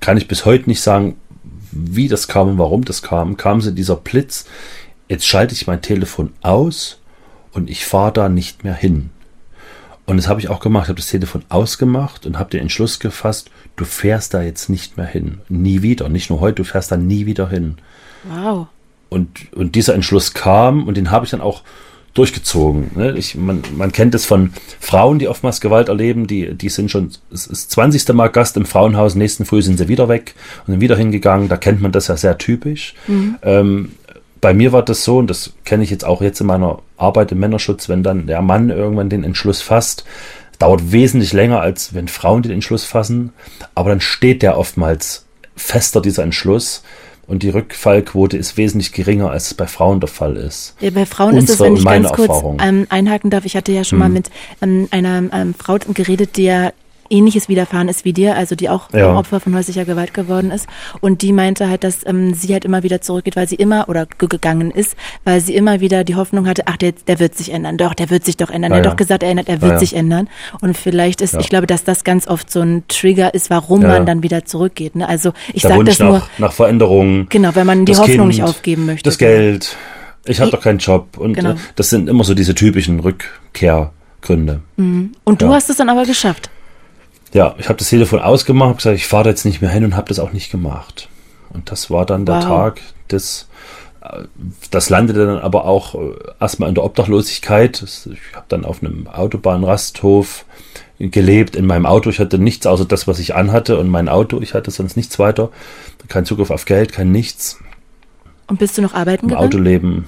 kann 0.00 0.16
ich 0.16 0.26
bis 0.26 0.44
heute 0.44 0.68
nicht 0.68 0.80
sagen, 0.80 1.16
wie 1.70 2.08
das 2.08 2.26
kam 2.26 2.48
und 2.48 2.58
warum 2.58 2.84
das 2.84 3.02
kam, 3.02 3.36
kam 3.36 3.60
so 3.60 3.70
dieser 3.70 3.96
Blitz, 3.96 4.46
jetzt 5.08 5.26
schalte 5.26 5.54
ich 5.54 5.66
mein 5.66 5.82
Telefon 5.82 6.32
aus 6.40 6.98
und 7.52 7.70
ich 7.70 7.84
fahre 7.84 8.12
da 8.12 8.28
nicht 8.28 8.64
mehr 8.64 8.74
hin. 8.74 9.10
Und 10.06 10.16
das 10.16 10.26
habe 10.26 10.40
ich 10.40 10.48
auch 10.48 10.60
gemacht, 10.60 10.88
habe 10.88 10.96
das 10.96 11.08
Telefon 11.08 11.44
ausgemacht 11.50 12.24
und 12.24 12.38
habe 12.38 12.48
den 12.48 12.62
Entschluss 12.62 12.98
gefasst, 12.98 13.50
du 13.76 13.84
fährst 13.84 14.32
da 14.32 14.40
jetzt 14.40 14.70
nicht 14.70 14.96
mehr 14.96 15.06
hin. 15.06 15.42
Nie 15.50 15.82
wieder, 15.82 16.08
nicht 16.08 16.30
nur 16.30 16.40
heute, 16.40 16.62
du 16.62 16.64
fährst 16.64 16.90
da 16.90 16.96
nie 16.96 17.26
wieder 17.26 17.50
hin. 17.50 17.76
Wow. 18.24 18.68
Und, 19.10 19.52
und 19.52 19.74
dieser 19.74 19.94
Entschluss 19.94 20.32
kam 20.32 20.88
und 20.88 20.96
den 20.96 21.10
habe 21.10 21.26
ich 21.26 21.30
dann 21.30 21.42
auch 21.42 21.62
durchgezogen. 22.14 22.90
Ne? 22.94 23.12
Ich, 23.16 23.34
man, 23.34 23.62
man 23.76 23.92
kennt 23.92 24.14
es 24.14 24.24
von 24.24 24.52
Frauen, 24.80 25.18
die 25.18 25.28
oftmals 25.28 25.60
Gewalt 25.60 25.88
erleben, 25.88 26.26
die, 26.26 26.54
die 26.54 26.68
sind 26.68 26.90
schon, 26.90 27.10
es 27.32 27.46
ist 27.46 27.70
20. 27.70 28.08
Mal 28.14 28.28
Gast 28.28 28.56
im 28.56 28.66
Frauenhaus, 28.66 29.14
nächsten 29.14 29.44
Früh 29.44 29.62
sind 29.62 29.78
sie 29.78 29.88
wieder 29.88 30.08
weg 30.08 30.34
und 30.66 30.74
sind 30.74 30.80
wieder 30.80 30.96
hingegangen. 30.96 31.48
Da 31.48 31.56
kennt 31.56 31.80
man 31.80 31.92
das 31.92 32.08
ja 32.08 32.16
sehr 32.16 32.38
typisch. 32.38 32.94
Mhm. 33.06 33.36
Ähm, 33.42 33.92
bei 34.40 34.54
mir 34.54 34.72
war 34.72 34.82
das 34.82 35.04
so, 35.04 35.18
und 35.18 35.28
das 35.28 35.52
kenne 35.64 35.84
ich 35.84 35.90
jetzt 35.90 36.04
auch 36.04 36.22
jetzt 36.22 36.40
in 36.40 36.46
meiner 36.46 36.80
Arbeit 36.96 37.32
im 37.32 37.38
Männerschutz, 37.38 37.88
wenn 37.88 38.02
dann 38.02 38.26
der 38.26 38.42
Mann 38.42 38.70
irgendwann 38.70 39.10
den 39.10 39.24
Entschluss 39.24 39.60
fasst, 39.60 40.04
dauert 40.58 40.92
wesentlich 40.92 41.32
länger, 41.32 41.60
als 41.60 41.94
wenn 41.94 42.08
Frauen 42.08 42.42
den 42.42 42.52
Entschluss 42.52 42.84
fassen, 42.84 43.32
aber 43.74 43.90
dann 43.90 44.00
steht 44.00 44.42
der 44.42 44.58
oftmals 44.58 45.24
fester, 45.56 46.00
dieser 46.00 46.22
Entschluss. 46.22 46.82
Und 47.28 47.42
die 47.42 47.50
Rückfallquote 47.50 48.38
ist 48.38 48.56
wesentlich 48.56 48.92
geringer, 48.92 49.30
als 49.30 49.48
es 49.48 49.54
bei 49.54 49.66
Frauen 49.66 50.00
der 50.00 50.08
Fall 50.08 50.36
ist. 50.36 50.74
Ja, 50.80 50.88
bei 50.88 51.04
Frauen 51.04 51.34
Unsere 51.34 51.44
ist 51.44 51.50
es, 51.50 51.60
wenn 51.60 51.76
ich 51.76 51.84
ganz 51.84 52.10
kurz 52.12 52.42
ähm, 52.58 52.86
einhaken 52.88 53.28
darf, 53.28 53.44
ich 53.44 53.54
hatte 53.54 53.70
ja 53.70 53.84
schon 53.84 53.98
hm. 53.98 54.06
mal 54.06 54.08
mit 54.08 54.30
ähm, 54.62 54.88
einer 54.90 55.22
ähm, 55.32 55.54
Frau 55.54 55.76
geredet, 55.92 56.38
die 56.38 56.44
ja 56.44 56.72
Ähnliches 57.10 57.48
widerfahren 57.48 57.88
ist 57.88 58.04
wie 58.04 58.12
dir, 58.12 58.36
also 58.36 58.54
die 58.54 58.68
auch 58.68 58.92
ja. 58.92 59.14
Opfer 59.14 59.40
von 59.40 59.54
häuslicher 59.54 59.84
Gewalt 59.84 60.14
geworden 60.14 60.50
ist. 60.50 60.66
Und 61.00 61.22
die 61.22 61.32
meinte 61.32 61.68
halt, 61.68 61.84
dass 61.84 62.06
ähm, 62.06 62.34
sie 62.34 62.52
halt 62.52 62.64
immer 62.64 62.82
wieder 62.82 63.00
zurückgeht, 63.00 63.36
weil 63.36 63.48
sie 63.48 63.56
immer 63.56 63.88
oder 63.88 64.06
gegangen 64.06 64.70
ist, 64.70 64.96
weil 65.24 65.40
sie 65.40 65.54
immer 65.54 65.80
wieder 65.80 66.04
die 66.04 66.14
Hoffnung 66.14 66.46
hatte, 66.46 66.62
ach, 66.66 66.76
der, 66.76 66.92
der 66.92 67.18
wird 67.18 67.34
sich 67.36 67.52
ändern. 67.52 67.76
Doch, 67.76 67.94
der 67.94 68.10
wird 68.10 68.24
sich 68.24 68.36
doch 68.36 68.50
ändern. 68.50 68.72
Ja, 68.72 68.78
er 68.78 68.84
hat 68.84 68.92
doch 68.92 68.96
gesagt, 68.96 69.22
er, 69.22 69.36
er 69.36 69.62
wird 69.62 69.72
ja, 69.72 69.78
sich 69.78 69.94
ändern. 69.94 70.28
Und 70.60 70.76
vielleicht 70.76 71.20
ist, 71.20 71.34
ich 71.34 71.48
glaube, 71.48 71.66
dass 71.66 71.84
das 71.84 72.04
ganz 72.04 72.28
oft 72.28 72.50
so 72.50 72.60
ein 72.60 72.84
Trigger 72.88 73.34
ist, 73.34 73.50
warum 73.50 73.82
man 73.82 74.06
dann 74.06 74.22
wieder 74.22 74.44
zurückgeht. 74.44 74.96
Ne? 74.96 75.08
Also 75.08 75.32
ich 75.52 75.62
sage 75.62 75.84
das 75.84 75.98
nach, 75.98 76.08
nur. 76.08 76.22
Nach 76.38 76.52
Veränderungen. 76.52 77.26
Genau, 77.28 77.54
wenn 77.54 77.66
man 77.66 77.84
die 77.84 77.96
Hoffnung 77.96 78.16
kind, 78.16 78.28
nicht 78.28 78.42
aufgeben 78.42 78.86
möchte. 78.86 79.04
Das 79.04 79.18
Geld. 79.18 79.76
Ich 80.24 80.40
habe 80.40 80.50
doch 80.50 80.60
keinen 80.60 80.78
Job. 80.78 81.16
Und 81.16 81.34
genau. 81.34 81.52
äh, 81.52 81.56
das 81.76 81.90
sind 81.90 82.08
immer 82.08 82.24
so 82.24 82.34
diese 82.34 82.54
typischen 82.54 83.00
Rückkehrgründe. 83.00 84.60
Mhm. 84.76 85.12
Und 85.24 85.40
du 85.40 85.48
hast 85.48 85.70
es 85.70 85.76
dann 85.76 85.88
aber 85.88 86.04
geschafft 86.04 86.50
ja, 87.32 87.54
ich 87.58 87.68
habe 87.68 87.78
das 87.78 87.88
Telefon 87.88 88.20
ausgemacht, 88.20 88.68
habe 88.68 88.76
gesagt, 88.76 88.96
ich 88.96 89.06
fahre 89.06 89.28
jetzt 89.28 89.44
nicht 89.44 89.60
mehr 89.60 89.70
hin 89.70 89.84
und 89.84 89.96
habe 89.96 90.08
das 90.08 90.18
auch 90.18 90.32
nicht 90.32 90.50
gemacht. 90.50 91.08
Und 91.50 91.70
das 91.70 91.90
war 91.90 92.06
dann 92.06 92.26
der 92.26 92.36
wow. 92.36 92.44
Tag 92.44 92.80
des 93.10 93.48
äh, 94.02 94.24
das 94.70 94.90
landete 94.90 95.26
dann 95.26 95.38
aber 95.38 95.64
auch 95.64 95.94
äh, 95.94 96.14
erstmal 96.40 96.68
in 96.68 96.74
der 96.74 96.84
Obdachlosigkeit. 96.84 97.82
Ich 97.82 98.34
habe 98.34 98.46
dann 98.48 98.64
auf 98.64 98.82
einem 98.82 99.06
Autobahnrasthof 99.08 100.44
gelebt 100.98 101.54
in 101.56 101.66
meinem 101.66 101.86
Auto. 101.86 102.10
Ich 102.10 102.18
hatte 102.18 102.38
nichts 102.38 102.66
außer 102.66 102.84
das, 102.84 103.06
was 103.06 103.18
ich 103.18 103.34
anhatte 103.34 103.78
und 103.78 103.88
mein 103.88 104.08
Auto. 104.08 104.40
Ich 104.40 104.54
hatte 104.54 104.70
sonst 104.70 104.96
nichts 104.96 105.18
weiter. 105.18 105.50
Kein 106.08 106.24
Zugriff 106.24 106.50
auf 106.50 106.64
Geld, 106.64 106.92
kein 106.92 107.12
nichts. 107.12 107.58
Und 108.48 108.58
bist 108.58 108.78
du 108.78 108.82
noch 108.82 108.94
arbeiten 108.94 109.26
Im 109.26 109.28
gegangen? 109.28 109.46
Autoleben. 109.46 110.04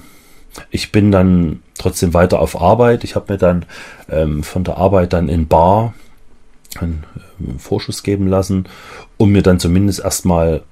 Ich 0.69 0.91
bin 0.91 1.11
dann 1.11 1.61
trotzdem 1.77 2.13
weiter 2.13 2.39
auf 2.39 2.59
Arbeit. 2.59 3.05
Ich 3.05 3.15
habe 3.15 3.33
mir 3.33 3.39
dann 3.39 3.65
ähm, 4.09 4.43
von 4.43 4.65
der 4.65 4.77
Arbeit 4.77 5.13
dann 5.13 5.29
in 5.29 5.47
Bar 5.47 5.93
einen 6.79 7.03
äh, 7.39 7.59
Vorschuss 7.59 8.03
geben 8.03 8.27
lassen, 8.27 8.65
um 9.17 9.31
mir 9.31 9.41
dann 9.41 9.59
zumindest 9.59 9.99
erstmal 9.99 10.63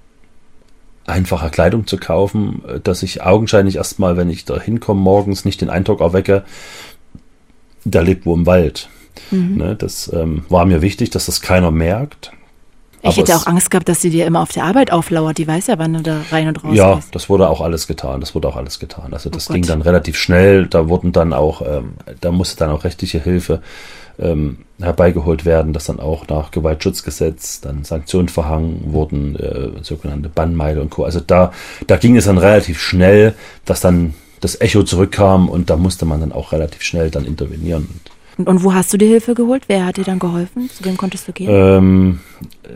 einfache 1.06 1.50
Kleidung 1.50 1.88
zu 1.88 1.98
kaufen, 1.98 2.64
äh, 2.68 2.80
dass 2.80 3.04
ich 3.04 3.24
augenscheinlich 3.24 3.76
erstmal, 3.78 4.18
wenn 4.18 4.30
ich 4.30 4.46
da 4.46 4.60
hinkomme 4.60 5.02
morgens, 5.02 5.46
nicht 5.46 5.62
den 5.62 5.70
Eindruck 5.70 6.02
erwecke, 6.02 6.44
der 7.84 8.04
lebt 8.04 8.26
wo 8.26 8.34
im 8.34 8.46
Wald. 8.46 8.90
Mhm. 9.32 9.58
Ne, 9.58 9.76
das 9.76 10.12
ähm, 10.14 10.46
war 10.50 10.66
mir 10.66 10.82
wichtig, 10.82 11.10
dass 11.10 11.26
das 11.26 11.42
keiner 11.42 11.72
merkt. 11.72 12.32
Ich 13.02 13.16
hätte 13.16 13.36
auch 13.36 13.48
Angst 13.48 13.72
gehabt, 13.72 13.88
dass 13.88 14.02
sie 14.02 14.10
dir 14.10 14.26
immer 14.26 14.42
auf 14.42 14.52
der 14.52 14.66
Arbeit 14.66 14.92
auflauert. 14.92 15.38
Die 15.38 15.48
weiß 15.48 15.68
ja, 15.68 15.80
wann 15.80 15.94
du 15.94 16.02
da 16.02 16.22
rein 16.32 16.50
und 16.50 16.64
raus 16.64 16.76
Ja, 16.76 16.96
ist. 16.96 17.16
das 17.16 17.30
wurde 17.30 17.50
auch 17.50 17.62
alles 17.62 17.88
getan. 17.88 18.20
Das 18.20 18.36
wurde 18.36 18.50
auch 18.50 18.58
alles 18.58 18.78
getan. 18.80 19.14
Also 19.14 19.30
das 19.30 19.50
oh 19.50 19.54
ging 19.54 19.66
dann 19.66 19.82
relativ 19.82 20.18
schnell. 20.18 20.68
Da 20.68 20.90
wurden 20.90 21.14
dann 21.14 21.32
auch, 21.32 21.62
ähm, 21.62 21.94
da 22.20 22.32
musste 22.32 22.58
dann 22.58 22.72
auch 22.72 22.84
rechtliche 22.84 23.20
Hilfe 23.20 23.62
ähm, 24.20 24.60
herbeigeholt 24.80 25.46
werden, 25.46 25.74
dass 25.74 25.86
dann 25.86 26.00
auch 26.00 26.28
nach 26.28 26.52
Gewaltschutzgesetz 26.52 27.62
dann 27.62 27.84
Sanktionen 27.84 28.30
verhangen 28.30 28.94
wurden, 28.94 29.36
äh, 29.36 29.70
sogenannte 29.82 30.30
Bannmeile 30.30 30.82
und 30.82 30.90
Co. 30.90 31.04
Also 31.04 31.20
da, 31.20 31.52
da 31.88 31.98
ging 31.98 32.16
es 32.18 32.26
dann 32.26 32.38
relativ 32.38 32.82
schnell, 32.82 33.34
dass 33.66 33.82
dann 33.82 34.14
das 34.40 34.60
Echo 34.62 34.84
zurückkam 34.84 35.50
und 35.50 35.70
da 35.70 35.76
musste 35.76 36.06
man 36.06 36.22
dann 36.22 36.32
auch 36.32 36.52
relativ 36.52 36.82
schnell 36.82 37.10
dann 37.10 37.26
intervenieren. 37.26 37.88
Und, 37.92 38.12
und 38.48 38.64
wo 38.64 38.74
hast 38.74 38.94
du 38.94 38.98
die 38.98 39.08
Hilfe 39.08 39.34
geholt? 39.34 39.64
Wer 39.68 39.86
hat 39.86 39.98
dir 39.98 40.04
dann 40.04 40.20
geholfen? 40.20 40.70
Zu 40.70 40.86
wem 40.86 40.98
konntest 40.98 41.28
du 41.28 41.34
gehen? 41.34 41.50
Ähm, 41.50 42.20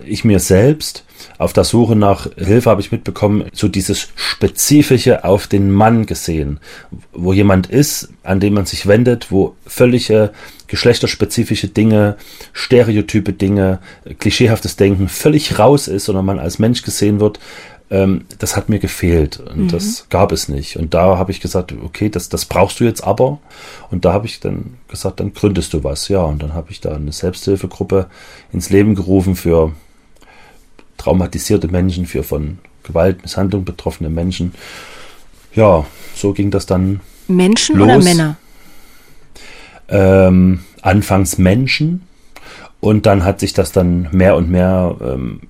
ich 0.06 0.26
mir 0.26 0.40
selbst. 0.40 1.06
Auf 1.38 1.54
der 1.54 1.64
Suche 1.64 1.96
nach 1.96 2.28
Hilfe 2.36 2.70
habe 2.70 2.82
ich 2.82 2.92
mitbekommen, 2.92 3.46
so 3.54 3.70
dieses 3.70 4.10
Spezifische 4.16 5.24
auf 5.24 5.48
den 5.48 5.72
Mann 5.72 6.06
gesehen, 6.06 6.60
wo 7.14 7.32
jemand 7.32 7.68
ist, 7.68 8.10
an 8.24 8.40
den 8.40 8.54
man 8.54 8.66
sich 8.66 8.88
wendet, 8.88 9.32
wo 9.32 9.56
völlige 9.66 10.32
geschlechterspezifische 10.68 11.68
Dinge, 11.68 12.18
stereotype 12.52 13.32
Dinge, 13.32 13.80
klischeehaftes 14.20 14.76
Denken 14.76 15.08
völlig 15.08 15.60
raus 15.60 15.88
ist, 15.88 16.06
sondern 16.06 16.26
man 16.26 16.40
als 16.40 16.58
Mensch 16.58 16.82
gesehen 16.82 17.20
wird, 17.20 17.40
ähm, 17.90 18.26
das 18.40 18.56
hat 18.56 18.70
mir 18.70 18.80
gefehlt 18.80 19.40
und 19.40 19.66
mhm. 19.66 19.68
das 19.68 20.08
gab 20.10 20.32
es 20.32 20.48
nicht. 20.48 20.78
Und 20.78 20.94
da 20.94 21.18
habe 21.18 21.32
ich 21.32 21.40
gesagt, 21.40 21.74
okay, 21.84 22.10
das, 22.10 22.30
das 22.30 22.46
brauchst 22.46 22.80
du 22.80 22.84
jetzt 22.84 23.04
aber. 23.04 23.40
Und 23.92 24.06
da 24.06 24.14
habe 24.14 24.26
ich 24.26 24.40
dann 24.40 24.78
gesagt, 24.88 25.20
dann 25.20 25.34
gründest 25.34 25.74
du 25.74 25.84
was. 25.84 26.08
Ja, 26.08 26.22
und 26.24 26.42
dann 26.42 26.54
habe 26.54 26.72
ich 26.72 26.82
da 26.82 26.96
eine 26.96 27.12
Selbsthilfegruppe 27.12 28.08
ins 28.52 28.70
Leben 28.70 28.96
gerufen 28.96 29.36
für 29.36 29.74
traumatisierte 30.98 31.68
Menschen, 31.68 32.06
für 32.06 32.24
von 32.24 32.60
Gewalt, 32.84 33.22
Misshandlung 33.22 33.66
betroffene 33.66 34.10
Menschen. 34.10 34.54
Ja, 35.54 35.86
so 36.16 36.34
ging 36.34 36.52
das 36.52 36.66
dann. 36.66 37.02
Menschen 37.28 37.78
los. 37.78 37.86
oder 37.86 38.00
Männer? 38.00 38.38
Ähm, 39.90 40.64
anfangs 40.82 41.38
Menschen 41.38 42.08
und 42.80 43.06
dann 43.06 43.24
hat 43.24 43.40
sich 43.40 43.54
das 43.54 43.72
dann 43.72 44.10
mehr 44.12 44.36
und 44.36 44.50
mehr 44.50 44.96
ähm, 45.02 45.42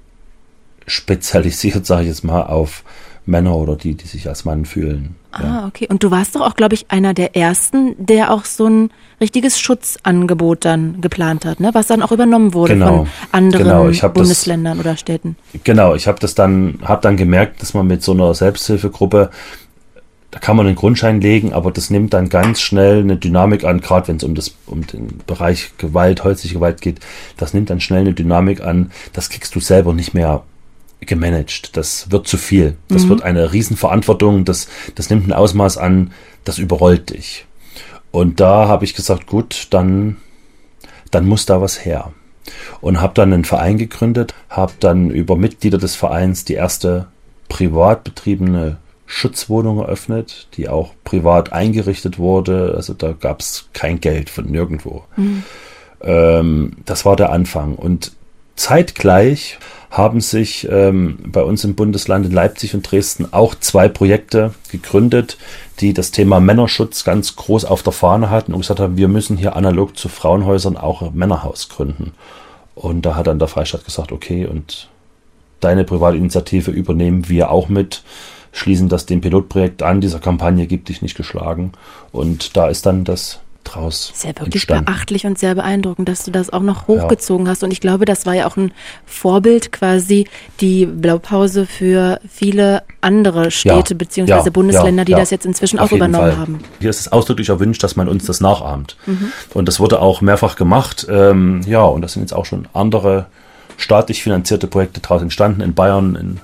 spezialisiert, 0.85 1.85
sage 1.85 2.03
ich 2.03 2.07
jetzt 2.09 2.23
mal, 2.23 2.43
auf 2.43 2.83
Männer 3.25 3.55
oder 3.55 3.75
die, 3.75 3.95
die 3.95 4.07
sich 4.07 4.27
als 4.27 4.43
Mann 4.43 4.65
fühlen. 4.65 5.15
Ah, 5.31 5.43
ja. 5.43 5.67
okay. 5.67 5.87
Und 5.89 6.03
du 6.03 6.11
warst 6.11 6.35
doch 6.35 6.41
auch, 6.41 6.55
glaube 6.55 6.75
ich, 6.75 6.91
einer 6.91 7.13
der 7.13 7.35
ersten, 7.35 7.95
der 7.97 8.31
auch 8.31 8.45
so 8.45 8.67
ein 8.67 8.91
richtiges 9.21 9.59
Schutzangebot 9.59 10.65
dann 10.65 10.99
geplant 10.99 11.45
hat, 11.45 11.59
ne? 11.59 11.69
was 11.73 11.87
dann 11.87 12.01
auch 12.01 12.11
übernommen 12.11 12.53
wurde 12.53 12.73
genau. 12.73 13.05
von 13.05 13.07
anderen 13.31 13.91
genau. 13.91 14.09
Bundesländern 14.09 14.77
das, 14.77 14.85
oder 14.85 14.97
Städten. 14.97 15.37
Genau, 15.63 15.95
ich 15.95 16.07
habe 16.07 16.19
das 16.19 16.35
dann, 16.35 16.79
habe 16.83 17.01
dann 17.01 17.15
gemerkt, 17.15 17.61
dass 17.61 17.73
man 17.73 17.87
mit 17.87 18.03
so 18.03 18.11
einer 18.11 18.33
Selbsthilfegruppe 18.33 19.29
da 20.31 20.39
kann 20.39 20.57
man 20.57 20.65
einen 20.65 20.75
Grundschein 20.75 21.21
legen, 21.21 21.53
aber 21.53 21.69
das 21.71 21.91
nimmt 21.91 22.11
dann 22.15 22.27
ganz 22.27 22.59
schnell 22.59 23.01
eine 23.01 23.17
Dynamik 23.17 23.65
an, 23.65 23.81
gerade 23.81 24.07
wenn 24.07 24.15
es 24.15 24.23
um, 24.23 24.33
das, 24.33 24.55
um 24.65 24.85
den 24.87 25.19
Bereich 25.27 25.73
Gewalt, 25.77 26.23
häusliche 26.23 26.55
Gewalt 26.55 26.81
geht, 26.81 27.01
das 27.37 27.53
nimmt 27.53 27.69
dann 27.69 27.79
schnell 27.79 27.99
eine 27.99 28.13
Dynamik 28.13 28.61
an, 28.61 28.91
das 29.13 29.29
kriegst 29.29 29.53
du 29.53 29.59
selber 29.59 29.93
nicht 29.93 30.15
mehr 30.15 30.41
gemanagt. 31.05 31.75
Das 31.77 32.11
wird 32.11 32.27
zu 32.27 32.37
viel. 32.37 32.77
Das 32.87 33.05
mhm. 33.05 33.09
wird 33.09 33.21
eine 33.23 33.53
Riesenverantwortung. 33.53 34.45
Das, 34.45 34.67
das 34.95 35.09
nimmt 35.09 35.27
ein 35.27 35.33
Ausmaß 35.33 35.77
an, 35.77 36.11
das 36.43 36.57
überrollt 36.57 37.09
dich. 37.11 37.45
Und 38.11 38.39
da 38.39 38.67
habe 38.67 38.85
ich 38.85 38.93
gesagt, 38.93 39.27
gut, 39.27 39.67
dann, 39.71 40.17
dann 41.11 41.25
muss 41.25 41.45
da 41.45 41.61
was 41.61 41.83
her. 41.83 42.11
Und 42.81 43.01
habe 43.01 43.13
dann 43.13 43.33
einen 43.33 43.45
Verein 43.45 43.77
gegründet, 43.77 44.33
habe 44.49 44.73
dann 44.79 45.09
über 45.09 45.35
Mitglieder 45.35 45.77
des 45.77 45.95
Vereins 45.95 46.45
die 46.45 46.53
erste 46.53 47.07
privat 47.49 48.03
betriebene 48.03 48.77
Schutzwohnung 49.05 49.79
eröffnet, 49.79 50.47
die 50.55 50.69
auch 50.69 50.93
privat 51.03 51.53
eingerichtet 51.53 52.19
wurde. 52.19 52.73
Also 52.75 52.93
da 52.93 53.13
gab 53.13 53.41
es 53.41 53.69
kein 53.73 53.99
Geld 53.99 54.29
von 54.29 54.45
nirgendwo. 54.45 55.03
Mhm. 55.15 55.43
Ähm, 56.01 56.71
das 56.85 57.05
war 57.05 57.15
der 57.15 57.31
Anfang. 57.31 57.75
Und 57.75 58.11
zeitgleich 58.55 59.59
haben 59.93 60.21
sich 60.21 60.67
ähm, 60.71 61.19
bei 61.23 61.43
uns 61.43 61.63
im 61.63 61.75
Bundesland 61.75 62.25
in 62.25 62.31
Leipzig 62.31 62.73
und 62.73 62.89
Dresden 62.89 63.31
auch 63.31 63.53
zwei 63.53 63.87
Projekte 63.87 64.55
gegründet, 64.71 65.37
die 65.79 65.93
das 65.93 66.09
Thema 66.09 66.39
Männerschutz 66.39 67.03
ganz 67.03 67.35
groß 67.35 67.65
auf 67.65 67.83
der 67.83 67.93
Fahne 67.93 68.31
hatten 68.31 68.53
und 68.53 68.61
gesagt 68.61 68.79
haben, 68.79 68.97
wir 68.97 69.07
müssen 69.07 69.37
hier 69.37 69.55
analog 69.55 69.95
zu 69.95 70.09
Frauenhäusern 70.09 70.77
auch 70.77 71.03
ein 71.03 71.13
Männerhaus 71.13 71.69
gründen. 71.69 72.13
Und 72.73 73.05
da 73.05 73.15
hat 73.15 73.27
dann 73.27 73.37
der 73.37 73.47
Freistaat 73.47 73.85
gesagt, 73.85 74.11
okay, 74.11 74.47
und 74.47 74.89
deine 75.59 75.83
Privatinitiative 75.83 76.71
übernehmen 76.71 77.29
wir 77.29 77.51
auch 77.51 77.69
mit, 77.69 78.03
schließen 78.51 78.89
das 78.89 79.05
dem 79.05 79.21
Pilotprojekt 79.21 79.83
an, 79.83 80.01
dieser 80.01 80.19
Kampagne 80.19 80.65
gibt 80.65 80.89
dich 80.89 81.03
nicht 81.03 81.15
geschlagen. 81.15 81.71
Und 82.11 82.57
da 82.57 82.67
ist 82.67 82.87
dann 82.87 83.03
das 83.03 83.41
draus. 83.63 84.11
Sehr 84.13 84.29
wirklich 84.35 84.63
entstanden. 84.63 84.85
beachtlich 84.85 85.25
und 85.25 85.39
sehr 85.39 85.55
beeindruckend, 85.55 86.09
dass 86.09 86.23
du 86.25 86.31
das 86.31 86.51
auch 86.51 86.61
noch 86.61 86.87
hochgezogen 86.87 87.45
ja. 87.45 87.51
hast. 87.51 87.63
Und 87.63 87.71
ich 87.71 87.81
glaube, 87.81 88.05
das 88.05 88.25
war 88.25 88.33
ja 88.33 88.47
auch 88.47 88.57
ein 88.57 88.71
Vorbild, 89.05 89.71
quasi 89.71 90.27
die 90.61 90.85
Blaupause 90.85 91.65
für 91.65 92.19
viele 92.29 92.83
andere 93.01 93.51
Städte 93.51 93.93
ja. 93.93 93.97
bzw. 93.97 94.29
Ja. 94.29 94.41
Bundesländer, 94.49 95.05
die 95.05 95.13
das 95.13 95.29
jetzt 95.29 95.45
inzwischen 95.45 95.79
Auf 95.79 95.91
auch 95.91 95.95
übernommen 95.95 96.31
Fall. 96.31 96.37
haben. 96.37 96.59
Hier 96.79 96.89
ist 96.89 97.01
es 97.01 97.11
ausdrücklich 97.11 97.49
erwünscht, 97.49 97.83
dass 97.83 97.95
man 97.95 98.07
uns 98.07 98.25
das 98.25 98.41
nachahmt. 98.41 98.97
Mhm. 99.05 99.31
Und 99.53 99.67
das 99.67 99.79
wurde 99.79 99.99
auch 99.99 100.21
mehrfach 100.21 100.55
gemacht. 100.55 101.07
Ähm, 101.09 101.61
ja, 101.65 101.83
und 101.83 102.01
das 102.01 102.13
sind 102.13 102.21
jetzt 102.21 102.33
auch 102.33 102.45
schon 102.45 102.67
andere 102.73 103.27
staatlich 103.77 104.23
finanzierte 104.23 104.67
Projekte 104.67 104.99
daraus 104.99 105.21
entstanden 105.21 105.61
in 105.61 105.73
Bayern, 105.73 106.15
in 106.15 106.39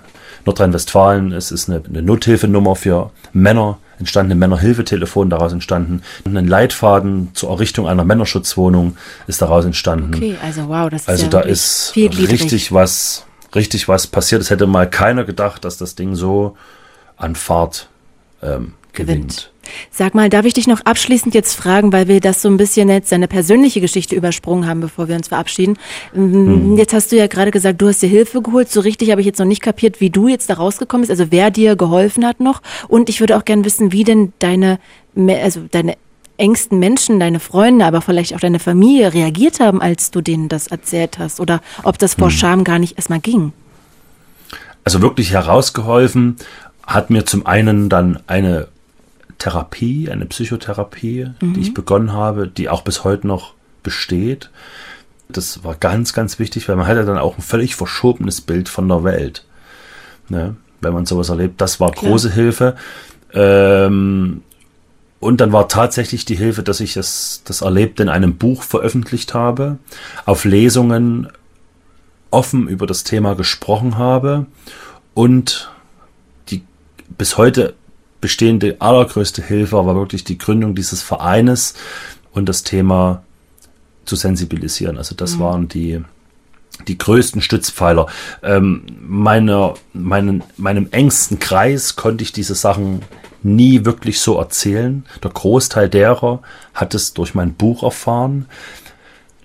Nordrhein-Westfalen. 0.45 1.31
Es 1.31 1.51
ist 1.51 1.69
eine, 1.69 1.81
eine 1.87 2.01
Nothilfenummer 2.01 2.75
für 2.75 3.11
Männer 3.33 3.77
entstanden 3.99 4.31
ein 4.31 4.39
Männerhilfetelefon, 4.39 5.29
daraus 5.29 5.53
entstanden 5.53 6.01
ein 6.25 6.47
Leitfaden 6.47 7.29
zur 7.33 7.51
Errichtung 7.51 7.87
einer 7.87 8.05
Männerschutzwohnung 8.05 8.97
ist 9.27 9.41
daraus 9.41 9.65
entstanden. 9.65 10.15
Okay, 10.15 10.35
also 10.41 10.67
wow, 10.67 10.89
das 10.89 11.01
ist 11.01 11.09
Also 11.09 11.23
ja 11.23 11.29
da 11.29 11.39
ist 11.41 11.93
richtig 11.95 12.71
was, 12.71 13.25
richtig 13.53 13.87
was 13.87 14.07
passiert. 14.07 14.41
Es 14.41 14.49
hätte 14.49 14.67
mal 14.67 14.89
keiner 14.89 15.25
gedacht, 15.25 15.65
dass 15.65 15.77
das 15.77 15.95
Ding 15.95 16.15
so 16.15 16.57
an 17.17 17.35
Fahrt 17.35 17.89
ähm, 18.41 18.73
gewinnt. 18.93 19.51
gewinnt. 19.51 19.51
Sag 19.91 20.15
mal, 20.15 20.29
darf 20.29 20.45
ich 20.45 20.53
dich 20.53 20.67
noch 20.67 20.81
abschließend 20.81 21.33
jetzt 21.33 21.55
fragen, 21.55 21.91
weil 21.91 22.07
wir 22.07 22.19
das 22.19 22.41
so 22.41 22.49
ein 22.49 22.57
bisschen 22.57 22.89
jetzt 22.89 23.11
deine 23.11 23.27
persönliche 23.27 23.81
Geschichte 23.81 24.15
übersprungen 24.15 24.67
haben, 24.67 24.81
bevor 24.81 25.07
wir 25.07 25.15
uns 25.15 25.27
verabschieden. 25.27 25.77
Hm. 26.13 26.77
Jetzt 26.77 26.93
hast 26.93 27.11
du 27.11 27.17
ja 27.17 27.27
gerade 27.27 27.51
gesagt, 27.51 27.81
du 27.81 27.87
hast 27.87 28.01
dir 28.01 28.09
Hilfe 28.09 28.41
geholt. 28.41 28.71
So 28.71 28.81
richtig 28.81 29.11
habe 29.11 29.21
ich 29.21 29.27
jetzt 29.27 29.39
noch 29.39 29.45
nicht 29.45 29.61
kapiert, 29.61 30.01
wie 30.01 30.09
du 30.09 30.27
jetzt 30.27 30.49
da 30.49 30.55
rausgekommen 30.55 31.01
bist, 31.01 31.11
also 31.11 31.31
wer 31.31 31.51
dir 31.51 31.75
geholfen 31.75 32.25
hat 32.25 32.39
noch. 32.39 32.61
Und 32.87 33.09
ich 33.09 33.19
würde 33.19 33.37
auch 33.37 33.45
gerne 33.45 33.65
wissen, 33.65 33.91
wie 33.91 34.03
denn 34.03 34.33
deine, 34.39 34.79
also 35.15 35.61
deine 35.69 35.95
engsten 36.39 36.79
Menschen, 36.79 37.19
deine 37.19 37.39
Freunde, 37.39 37.85
aber 37.85 38.01
vielleicht 38.01 38.33
auch 38.33 38.39
deine 38.39 38.59
Familie 38.59 39.13
reagiert 39.13 39.59
haben, 39.59 39.81
als 39.81 40.11
du 40.11 40.21
denen 40.21 40.49
das 40.49 40.67
erzählt 40.67 41.19
hast 41.19 41.39
oder 41.39 41.61
ob 41.83 41.99
das 41.99 42.13
vor 42.13 42.29
hm. 42.29 42.35
Scham 42.35 42.63
gar 42.63 42.79
nicht 42.79 42.97
erstmal 42.97 43.19
ging. 43.19 43.51
Also 44.83 45.01
wirklich 45.01 45.31
herausgeholfen 45.31 46.37
hat 46.85 47.09
mir 47.09 47.25
zum 47.25 47.45
einen 47.45 47.89
dann 47.89 48.19
eine 48.27 48.67
Therapie, 49.39 50.09
eine 50.11 50.25
Psychotherapie, 50.25 51.31
mhm. 51.41 51.53
die 51.53 51.61
ich 51.61 51.73
begonnen 51.73 52.13
habe, 52.13 52.47
die 52.47 52.69
auch 52.69 52.83
bis 52.83 53.03
heute 53.03 53.25
noch 53.25 53.53
besteht. 53.81 54.51
Das 55.29 55.63
war 55.63 55.75
ganz, 55.75 56.13
ganz 56.13 56.39
wichtig, 56.39 56.67
weil 56.69 56.75
man 56.75 56.87
hat 56.87 56.97
ja 56.97 57.03
dann 57.03 57.17
auch 57.17 57.37
ein 57.37 57.41
völlig 57.41 57.75
verschobenes 57.75 58.41
Bild 58.41 58.69
von 58.69 58.87
der 58.87 59.03
Welt. 59.03 59.45
Ne? 60.27 60.55
Wenn 60.81 60.93
man 60.93 61.05
sowas 61.05 61.29
erlebt, 61.29 61.61
das 61.61 61.79
war 61.79 61.91
große 61.91 62.31
Hilfe. 62.31 62.75
Ähm, 63.33 64.41
und 65.19 65.41
dann 65.41 65.51
war 65.51 65.67
tatsächlich 65.67 66.25
die 66.25 66.35
Hilfe, 66.35 66.63
dass 66.63 66.79
ich 66.79 66.93
das, 66.93 67.41
das 67.45 67.61
Erlebte 67.61 68.03
in 68.03 68.09
einem 68.09 68.37
Buch 68.37 68.63
veröffentlicht 68.63 69.33
habe, 69.33 69.77
auf 70.25 70.45
Lesungen 70.45 71.27
offen 72.31 72.67
über 72.67 72.87
das 72.87 73.03
Thema 73.03 73.35
gesprochen 73.35 73.97
habe 73.97 74.45
und 75.13 75.71
die 76.49 76.63
bis 77.17 77.37
heute 77.37 77.75
bestehende 78.21 78.77
allergrößte 78.79 79.43
Hilfe 79.43 79.77
war 79.85 79.95
wirklich 79.95 80.23
die 80.23 80.37
Gründung 80.37 80.75
dieses 80.75 81.01
Vereines 81.01 81.73
und 82.31 82.47
das 82.47 82.63
Thema 82.63 83.23
zu 84.05 84.15
sensibilisieren. 84.15 84.97
Also 84.97 85.15
das 85.15 85.35
mhm. 85.35 85.39
waren 85.39 85.67
die, 85.67 86.01
die 86.87 86.97
größten 86.97 87.41
Stützpfeiler. 87.41 88.07
Ähm, 88.43 88.83
meine, 88.99 89.75
meinen, 89.93 90.43
meinem 90.57 90.87
engsten 90.91 91.39
Kreis 91.39 91.95
konnte 91.95 92.23
ich 92.23 92.31
diese 92.31 92.55
Sachen 92.55 93.01
nie 93.41 93.85
wirklich 93.85 94.19
so 94.19 94.37
erzählen. 94.37 95.05
Der 95.23 95.31
Großteil 95.31 95.89
derer 95.89 96.41
hat 96.73 96.93
es 96.93 97.13
durch 97.13 97.35
mein 97.35 97.53
Buch 97.53 97.83
erfahren. 97.83 98.47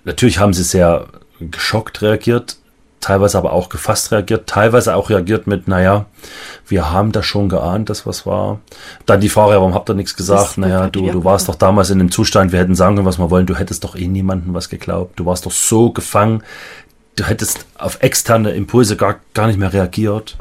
Natürlich 0.03 0.39
haben 0.39 0.53
sie 0.53 0.63
sehr 0.63 1.07
geschockt 1.39 2.01
reagiert, 2.01 2.57
teilweise 3.05 3.37
aber 3.37 3.53
auch 3.53 3.69
gefasst 3.69 4.11
reagiert, 4.11 4.47
teilweise 4.47 4.95
auch 4.95 5.11
reagiert 5.11 5.45
mit, 5.45 5.67
naja, 5.67 6.07
wir 6.67 6.91
haben 6.91 7.11
das 7.11 7.23
schon 7.27 7.49
geahnt, 7.49 7.91
dass 7.91 8.07
was 8.07 8.25
war. 8.25 8.61
Dann 9.05 9.21
die 9.21 9.29
Frage, 9.29 9.51
warum 9.51 9.75
habt 9.75 9.87
ihr 9.91 9.93
nichts 9.93 10.15
gesagt? 10.15 10.57
Naja, 10.57 10.89
du, 10.89 11.11
du 11.11 11.23
warst 11.23 11.47
doch 11.47 11.53
damals 11.53 11.91
in 11.91 11.99
dem 11.99 12.09
Zustand, 12.09 12.51
wir 12.51 12.59
hätten 12.59 12.73
sagen 12.73 12.95
können, 12.95 13.05
was 13.05 13.19
wir 13.19 13.29
wollen, 13.29 13.45
du 13.45 13.55
hättest 13.55 13.83
doch 13.83 13.95
eh 13.95 14.07
niemandem 14.07 14.55
was 14.55 14.69
geglaubt. 14.69 15.19
Du 15.19 15.25
warst 15.27 15.45
doch 15.45 15.51
so 15.51 15.91
gefangen, 15.91 16.41
du 17.15 17.25
hättest 17.25 17.67
auf 17.77 18.01
externe 18.01 18.51
Impulse 18.51 18.95
gar, 18.95 19.19
gar 19.35 19.45
nicht 19.45 19.59
mehr 19.59 19.71
reagiert. 19.71 20.37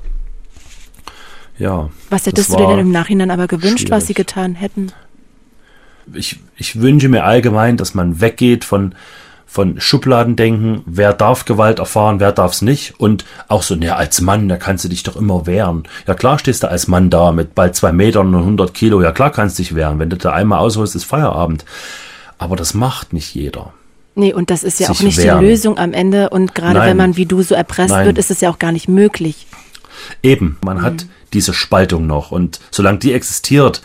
Ja. 1.59 1.91
Was 2.09 2.25
hättest 2.25 2.51
du 2.51 2.57
dir 2.57 2.67
denn 2.67 2.79
im 2.79 2.93
Nachhinein 2.93 3.31
aber 3.31 3.47
gewünscht, 3.47 3.81
schwierig. 3.81 3.91
was 3.91 4.07
sie 4.07 4.15
getan 4.15 4.55
hätten? 4.55 4.91
Ich, 6.15 6.41
ich 6.57 6.81
wünsche 6.81 7.11
mir 7.11 7.25
allgemein, 7.25 7.77
dass 7.77 7.93
man 7.93 8.23
weggeht 8.23 8.65
von, 8.65 8.95
von 9.55 9.81
Schubladendenken, 9.81 10.83
wer 10.85 11.13
darf 11.13 11.45
Gewalt 11.45 11.79
erfahren, 11.79 12.19
wer 12.19 12.33
darf 12.33 12.55
es 12.55 12.63
nicht. 12.63 12.99
Und 12.99 13.25
auch 13.47 13.63
so, 13.63 13.77
naja, 13.77 13.95
als 13.95 14.21
Mann, 14.21 14.49
da 14.49 14.57
kannst 14.57 14.85
du 14.85 14.89
dich 14.89 15.05
doch 15.05 15.15
immer 15.15 15.47
wehren. 15.47 15.85
Ja 16.09 16.15
klar 16.15 16.41
stehst 16.41 16.65
du 16.65 16.69
als 16.69 16.89
Mann 16.89 17.09
da 17.09 17.31
mit 17.31 17.55
bald 17.55 17.77
zwei 17.77 17.93
Metern 17.93 18.35
und 18.35 18.41
100 18.41 18.75
Kilo. 18.75 19.01
Ja 19.01 19.13
klar 19.13 19.31
kannst 19.31 19.57
du 19.57 19.63
dich 19.63 19.77
wehren. 19.77 20.01
Wenn 20.01 20.11
du 20.11 20.17
da 20.17 20.33
einmal 20.33 20.59
ausholst, 20.59 20.97
ist 20.97 21.05
Feierabend. 21.05 21.65
Aber 22.37 22.57
das 22.57 22.75
macht 22.75 23.13
nicht 23.13 23.33
jeder. 23.37 23.73
Nee, 24.17 24.33
und 24.33 24.51
das 24.51 24.65
ist 24.65 24.81
ja 24.81 24.91
auch 24.91 24.99
nicht 24.99 25.19
wehren. 25.19 25.39
die 25.39 25.47
Lösung 25.47 25.79
am 25.79 25.93
Ende. 25.93 26.31
Und 26.31 26.57
gerade 26.57 26.81
wenn 26.81 26.97
man 26.97 27.17
wie 27.17 27.27
du 27.27 27.43
so 27.43 27.55
erpresst 27.55 27.91
Nein. 27.91 28.07
wird, 28.07 28.19
ist 28.19 28.33
es 28.33 28.41
ja 28.41 28.51
auch 28.51 28.59
gar 28.59 28.73
nicht 28.73 28.89
möglich. 28.89 29.47
Eben, 30.25 30.57
man 30.65 30.79
mhm. 30.79 30.83
hat 30.83 31.07
diese 31.33 31.55
Spaltung 31.55 32.09
noch. 32.09 32.33
Und 32.33 32.59
solange 32.73 32.99
die 32.99 33.13
existiert, 33.13 33.83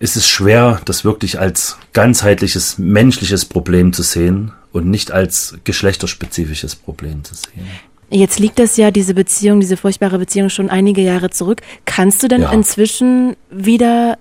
ist 0.00 0.16
es 0.16 0.28
schwer, 0.28 0.80
das 0.86 1.04
wirklich 1.04 1.38
als 1.38 1.76
ganzheitliches 1.92 2.78
menschliches 2.78 3.44
Problem 3.44 3.92
zu 3.92 4.02
sehen 4.02 4.50
und 4.72 4.88
nicht 4.88 5.12
als 5.12 5.58
geschlechterspezifisches 5.64 6.74
Problem 6.74 7.22
zu 7.22 7.34
sehen. 7.34 7.68
Jetzt 8.08 8.40
liegt 8.40 8.58
das 8.58 8.76
ja, 8.76 8.90
diese 8.90 9.14
Beziehung, 9.14 9.60
diese 9.60 9.76
furchtbare 9.76 10.18
Beziehung 10.18 10.48
schon 10.48 10.68
einige 10.68 11.02
Jahre 11.02 11.30
zurück. 11.30 11.60
Kannst 11.84 12.22
du 12.22 12.28
denn 12.28 12.42
ja. 12.42 12.50
inzwischen 12.50 13.36
wieder 13.50 14.18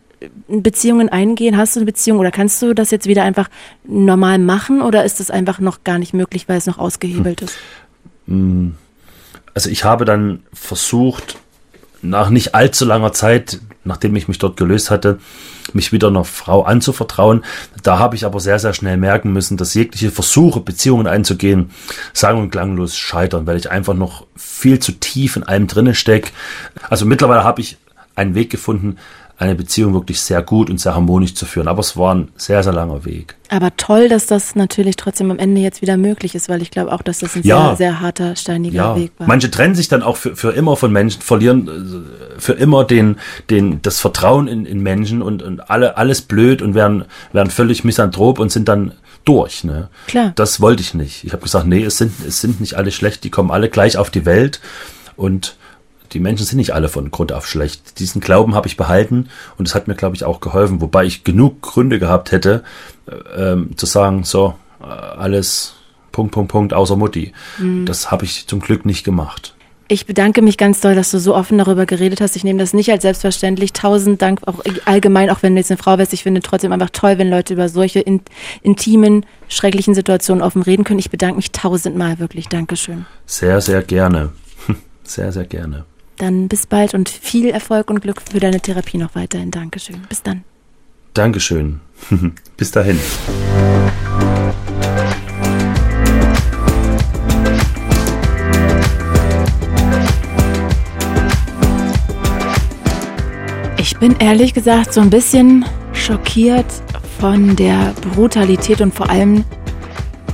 Beziehungen 0.48 1.10
eingehen? 1.10 1.58
Hast 1.58 1.76
du 1.76 1.80
eine 1.80 1.86
Beziehung 1.86 2.20
oder 2.20 2.30
kannst 2.30 2.62
du 2.62 2.76
das 2.76 2.92
jetzt 2.92 3.08
wieder 3.08 3.24
einfach 3.24 3.50
normal 3.86 4.38
machen 4.38 4.82
oder 4.82 5.06
ist 5.06 5.20
das 5.20 5.32
einfach 5.32 5.60
noch 5.60 5.84
gar 5.86 5.98
nicht 5.98 6.14
möglich, 6.14 6.48
weil 6.50 6.58
es 6.58 6.66
noch 6.66 6.78
ausgehebelt 6.78 7.40
hm. 7.40 7.48
ist? 7.48 7.58
Hm. 8.28 8.76
Also 9.56 9.70
ich 9.70 9.86
habe 9.86 10.06
dann 10.06 10.44
versucht, 10.54 11.38
nach 12.02 12.30
nicht 12.30 12.54
allzu 12.54 12.86
langer 12.86 13.14
Zeit, 13.14 13.60
nachdem 13.90 14.16
ich 14.16 14.30
mich 14.30 14.38
dort 14.38 14.56
gelöst 14.56 14.90
hatte, 14.90 15.20
mich 15.74 15.92
wieder 15.92 16.08
einer 16.08 16.24
Frau 16.24 16.64
anzuvertrauen. 16.64 17.44
Da 17.84 18.00
habe 18.00 18.16
ich 18.16 18.26
aber 18.26 18.40
sehr, 18.40 18.60
sehr 18.60 18.74
schnell 18.74 18.96
merken 18.96 19.34
müssen, 19.34 19.58
dass 19.58 19.74
jegliche 19.74 20.12
Versuche, 20.12 20.62
Beziehungen 20.62 21.08
einzugehen, 21.08 21.72
sang- 22.14 22.40
und 22.40 22.52
klanglos 22.52 22.96
scheitern, 22.96 23.46
weil 23.46 23.58
ich 23.58 23.70
einfach 23.70 23.94
noch 23.94 24.26
viel 24.38 24.80
zu 24.80 24.94
tief 24.94 25.36
in 25.36 25.44
allem 25.44 25.68
drinne 25.68 25.96
stecke. 25.96 26.32
Also 26.90 27.06
mittlerweile 27.06 27.44
habe 27.44 27.62
ich 27.62 27.78
einen 28.16 28.36
Weg 28.36 28.50
gefunden, 28.50 28.98
eine 29.40 29.56
Beziehung 29.56 29.94
wirklich 29.94 30.22
sehr 30.22 30.42
gut 30.42 30.70
und 30.70 30.82
sehr 30.82 30.96
harmonisch 30.96 31.34
zu 31.34 31.46
führen. 31.46 31.70
Aber 31.70 31.80
es 31.80 31.96
war 31.96 32.14
ein 32.14 32.28
sehr, 32.36 32.62
sehr 32.62 32.74
langer 32.74 33.06
Weg. 33.06 33.38
Aber 33.48 33.76
toll, 33.78 34.10
dass 34.10 34.26
das 34.26 34.54
natürlich 34.54 34.98
trotzdem 34.98 35.32
am 35.32 35.40
Ende 35.40 35.62
jetzt 35.62 35.82
wieder 35.82 35.96
möglich 35.96 36.36
ist, 36.36 36.50
weil 36.50 36.62
ich 36.62 36.72
glaube 36.72 36.92
auch, 36.92 37.02
dass 37.02 37.20
das 37.20 37.38
ein 37.38 37.44
ja. 37.44 37.68
sehr, 37.68 37.76
sehr 37.78 38.02
harter, 38.02 38.36
steiniger 38.36 38.76
ja. 38.76 38.96
Weg 38.98 39.14
war. 39.18 39.28
Manche 39.28 39.50
trennen 39.50 39.76
sich 39.76 39.88
dann 39.88 40.04
auch 40.04 40.18
für, 40.18 40.36
für 40.36 40.52
immer 40.52 40.76
von 40.76 40.92
Menschen, 40.92 41.22
verlieren 41.22 42.06
für 42.38 42.52
immer 42.52 42.84
den, 42.84 43.16
den, 43.50 43.82
das 43.82 44.02
Vertrauen 44.02 44.50
in, 44.50 44.66
in 44.66 44.82
Menschen 44.82 45.22
und, 45.22 45.42
und 45.42 45.70
alle, 45.70 45.96
alles 45.96 46.22
blöd 46.22 46.62
und 46.62 46.76
werden, 46.76 47.06
werden 47.32 47.50
völlig 47.50 47.86
misanthrop 47.86 48.40
und 48.40 48.52
sind 48.52 48.68
dann 48.68 48.92
durch. 49.24 49.64
Ne? 49.64 49.88
Klar. 50.08 50.34
Das 50.36 50.60
wollte 50.60 50.82
ich 50.82 50.94
nicht. 50.94 51.24
Ich 51.24 51.32
habe 51.32 51.44
gesagt, 51.44 51.66
nee, 51.66 51.84
es 51.84 51.98
sind, 51.98 52.12
es 52.28 52.42
sind 52.42 52.60
nicht 52.60 52.74
alle 52.74 52.92
schlecht, 52.92 53.24
die 53.24 53.30
kommen 53.30 53.52
alle 53.52 53.70
gleich 53.70 53.96
auf 53.96 54.10
die 54.10 54.26
Welt 54.26 54.60
und 55.16 55.56
die 56.14 56.20
Menschen 56.20 56.46
sind 56.46 56.58
nicht 56.58 56.74
alle 56.74 56.90
von 56.90 57.12
Grund 57.12 57.32
auf 57.32 57.48
schlecht. 57.48 58.00
Diesen 58.00 58.22
Glauben 58.22 58.56
habe 58.56 58.68
ich 58.68 58.78
behalten 58.78 59.30
und 59.58 59.68
es 59.68 59.76
hat 59.76 59.88
mir, 59.88 59.96
glaube 59.96 60.16
ich, 60.16 60.24
auch 60.24 60.40
geholfen, 60.40 60.82
wobei 60.82 61.06
ich 61.06 61.24
genug 61.24 61.62
Gründe 61.62 62.00
gehabt 62.00 62.32
hätte, 62.32 62.64
äh, 63.08 63.52
ähm, 63.52 63.78
zu 63.78 63.86
sagen, 63.86 64.24
so, 64.24 64.56
äh, 64.82 64.86
alles 64.86 65.76
Punkt, 66.12 66.34
Punkt, 66.34 66.52
Punkt, 66.52 66.74
außer 66.74 66.96
Mutti. 66.96 67.34
Mhm. 67.58 67.86
Das 67.86 68.12
habe 68.12 68.26
ich 68.26 68.48
zum 68.48 68.60
Glück 68.60 68.86
nicht 68.86 69.04
gemacht. 69.04 69.54
Ich 69.92 70.06
bedanke 70.06 70.44
mich 70.44 70.58
ganz 70.58 70.82
doll, 70.82 70.94
dass 70.94 71.10
du 71.10 71.20
so 71.20 71.36
offen 71.36 71.58
darüber 71.58 71.88
geredet 71.88 72.22
hast. 72.22 72.36
Ich 72.36 72.44
nehme 72.44 72.60
das 72.60 72.74
nicht 72.74 72.92
als 72.92 73.02
selbstverständlich. 73.02 73.74
Tausend 73.74 74.22
Dank 74.22 74.42
auch 74.46 74.60
allgemein, 74.86 75.32
auch 75.32 75.42
wenn 75.42 75.56
du 75.56 75.60
jetzt 75.60 75.72
eine 75.72 75.80
Frau 75.80 75.98
bist. 75.98 76.14
Ich 76.14 76.22
finde 76.22 76.42
trotzdem 76.42 76.72
einfach 76.72 76.92
toll, 76.92 77.18
wenn 77.18 77.28
Leute 77.28 77.56
über 77.56 77.70
solche 77.70 78.00
in, 78.00 78.22
intimen, 78.62 79.26
schrecklichen 79.48 79.96
Situationen 79.96 80.44
offen 80.44 80.62
reden 80.62 80.84
können. 80.84 81.00
Ich 81.00 81.10
bedanke 81.10 81.38
mich 81.38 81.52
tausendmal 81.52 82.20
wirklich. 82.20 82.48
Dankeschön. 82.50 83.08
Sehr, 83.26 83.62
sehr 83.62 83.82
gerne. 83.82 84.30
Sehr, 85.04 85.32
sehr 85.32 85.46
gerne. 85.46 85.86
Dann 86.20 86.50
bis 86.50 86.68
bald 86.68 86.94
und 86.94 87.08
viel 87.08 87.50
Erfolg 87.50 87.90
und 87.90 88.02
Glück 88.02 88.22
für 88.22 88.42
deine 88.42 88.60
Therapie 88.60 88.98
noch 88.98 89.16
weiterhin. 89.16 89.52
Dankeschön. 89.52 90.02
Bis 90.10 90.22
dann. 90.22 90.44
Dankeschön. 91.14 91.80
bis 92.58 92.72
dahin. 92.72 93.00
Ich 103.78 103.98
bin 103.98 104.18
ehrlich 104.20 104.54
gesagt 104.54 104.94
so 104.94 105.00
ein 105.00 105.10
bisschen 105.10 105.64
schockiert 105.94 106.66
von 107.22 107.56
der 107.56 107.94
Brutalität 108.14 108.82
und 108.82 108.94
vor 108.94 109.10
allem 109.10 109.46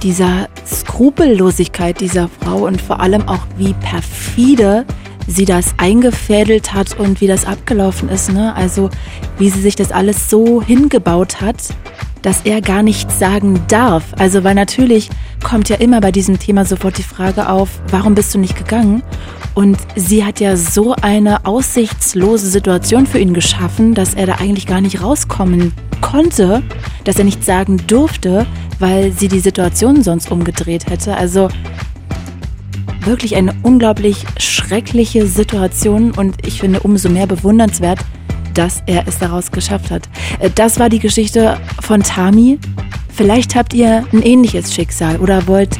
dieser 0.01 0.49
Skrupellosigkeit 0.65 2.01
dieser 2.01 2.27
Frau 2.27 2.65
und 2.65 2.81
vor 2.81 3.01
allem 3.01 3.27
auch 3.27 3.45
wie 3.57 3.73
perfide 3.73 4.83
sie 5.28 5.45
das 5.45 5.73
eingefädelt 5.78 6.73
hat 6.73 6.97
und 6.99 7.21
wie 7.21 7.28
das 7.28 7.45
abgelaufen 7.45 8.09
ist. 8.09 8.32
Ne? 8.32 8.55
Also 8.55 8.89
wie 9.38 9.49
sie 9.49 9.61
sich 9.61 9.76
das 9.76 9.91
alles 9.91 10.30
so 10.30 10.61
hingebaut 10.61 11.41
hat, 11.41 11.57
dass 12.21 12.41
er 12.43 12.61
gar 12.61 12.82
nichts 12.82 13.19
sagen 13.19 13.61
darf. 13.67 14.03
Also 14.17 14.43
weil 14.43 14.55
natürlich 14.55 15.09
kommt 15.43 15.69
ja 15.69 15.76
immer 15.76 16.01
bei 16.01 16.11
diesem 16.11 16.39
Thema 16.39 16.65
sofort 16.65 16.97
die 16.97 17.03
Frage 17.03 17.49
auf, 17.49 17.69
warum 17.91 18.15
bist 18.15 18.34
du 18.34 18.39
nicht 18.39 18.57
gegangen? 18.57 19.03
Und 19.53 19.78
sie 19.95 20.26
hat 20.26 20.39
ja 20.39 20.57
so 20.57 20.95
eine 21.01 21.45
aussichtslose 21.45 22.47
Situation 22.47 23.05
für 23.05 23.19
ihn 23.19 23.34
geschaffen, 23.34 23.93
dass 23.93 24.13
er 24.13 24.26
da 24.26 24.36
eigentlich 24.36 24.67
gar 24.67 24.82
nicht 24.82 25.01
rauskommen 25.01 25.71
konnte, 26.01 26.61
dass 27.03 27.17
er 27.17 27.26
nichts 27.26 27.45
sagen 27.45 27.82
durfte, 27.88 28.45
weil 28.80 29.11
sie 29.11 29.28
die 29.28 29.39
Situation 29.39 30.03
sonst 30.03 30.32
umgedreht 30.32 30.89
hätte. 30.89 31.15
Also 31.15 31.49
wirklich 33.05 33.35
eine 33.35 33.53
unglaublich 33.63 34.25
schreckliche 34.37 35.27
Situation 35.27 36.11
und 36.11 36.45
ich 36.45 36.59
finde 36.59 36.79
umso 36.81 37.09
mehr 37.09 37.27
bewundernswert, 37.27 37.99
dass 38.53 38.81
er 38.85 39.07
es 39.07 39.19
daraus 39.19 39.51
geschafft 39.51 39.91
hat. 39.91 40.09
Äh, 40.39 40.49
das 40.53 40.79
war 40.79 40.89
die 40.89 40.99
Geschichte 40.99 41.57
von 41.81 42.01
Tami. 42.03 42.59
Vielleicht 43.13 43.55
habt 43.55 43.73
ihr 43.73 44.05
ein 44.11 44.21
ähnliches 44.21 44.73
Schicksal 44.73 45.17
oder 45.17 45.47
wollt 45.47 45.77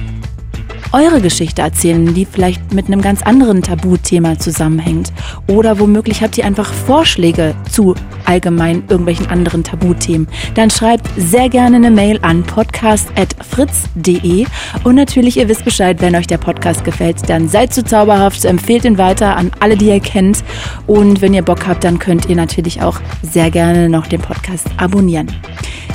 eure 0.92 1.22
Geschichte 1.22 1.62
erzählen, 1.62 2.14
die 2.14 2.26
vielleicht 2.26 2.74
mit 2.74 2.88
einem 2.88 3.02
ganz 3.02 3.22
anderen 3.22 3.62
Tabuthema 3.62 4.38
zusammenhängt. 4.40 5.14
Oder 5.48 5.80
womöglich 5.80 6.22
habt 6.22 6.38
ihr 6.38 6.46
einfach 6.46 6.74
Vorschläge 6.74 7.56
zu 7.70 7.96
allgemein 8.26 8.84
irgendwelchen 8.88 9.28
anderen 9.28 9.64
Tabuthemen. 9.64 10.28
Dann 10.56 10.70
schreibt 10.70 11.08
sehr 11.18 11.50
gerne 11.50 11.78
eine 11.78 11.92
Mail 11.92 12.20
an 12.22 12.44
podcast.fritz.de. 12.44 14.46
Und 14.84 14.96
natürlich, 14.96 15.38
ihr 15.38 15.48
wisst 15.48 15.66
Bescheid, 15.66 16.02
wenn 16.02 16.16
euch 16.16 16.28
der 16.28 16.38
Podcast 16.38 16.84
gefällt, 16.84 17.30
dann 17.30 17.50
seid 17.50 17.74
so 17.74 17.82
zauberhaft, 17.82 18.46
empfehlt 18.46 18.86
ihn 18.86 18.98
weiter 18.98 19.36
an 19.38 19.52
alle, 19.60 19.78
die 19.78 19.88
ihr 19.88 20.00
kennt. 20.00 20.44
Und 20.88 21.22
wenn 21.22 21.34
ihr 21.34 21.44
Bock 21.44 21.68
habt, 21.68 21.84
dann 21.84 22.00
könnt 22.00 22.30
ihr 22.30 22.36
natürlich 22.36 22.82
auch 22.82 23.00
sehr 23.22 23.52
gerne 23.52 23.90
noch 23.90 24.08
den 24.08 24.22
Podcast 24.22 24.68
abonnieren. 24.78 25.28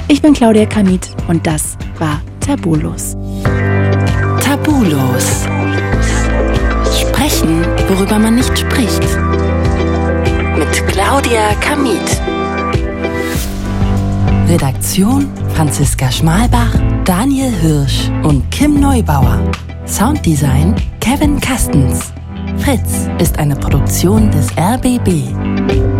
Ich 0.08 0.22
bin 0.22 0.32
Claudia 0.32 0.66
Kamit 0.66 1.10
und 1.28 1.46
das 1.46 1.76
war 1.98 2.20
Tabulos. 2.40 3.16
Tabulos. 4.70 5.46
Sprechen, 7.00 7.64
worüber 7.88 8.20
man 8.20 8.36
nicht 8.36 8.56
spricht. 8.56 9.02
Mit 10.56 10.86
Claudia 10.86 11.54
Kamit. 11.60 12.20
Redaktion 14.48 15.28
Franziska 15.54 16.10
Schmalbach, 16.12 16.72
Daniel 17.04 17.50
Hirsch 17.50 18.10
und 18.22 18.48
Kim 18.52 18.78
Neubauer. 18.78 19.40
Sounddesign 19.86 20.76
Kevin 21.00 21.40
Kastens. 21.40 22.12
Fritz 22.58 23.08
ist 23.18 23.38
eine 23.40 23.56
Produktion 23.56 24.30
des 24.30 24.46
RBB. 24.56 25.99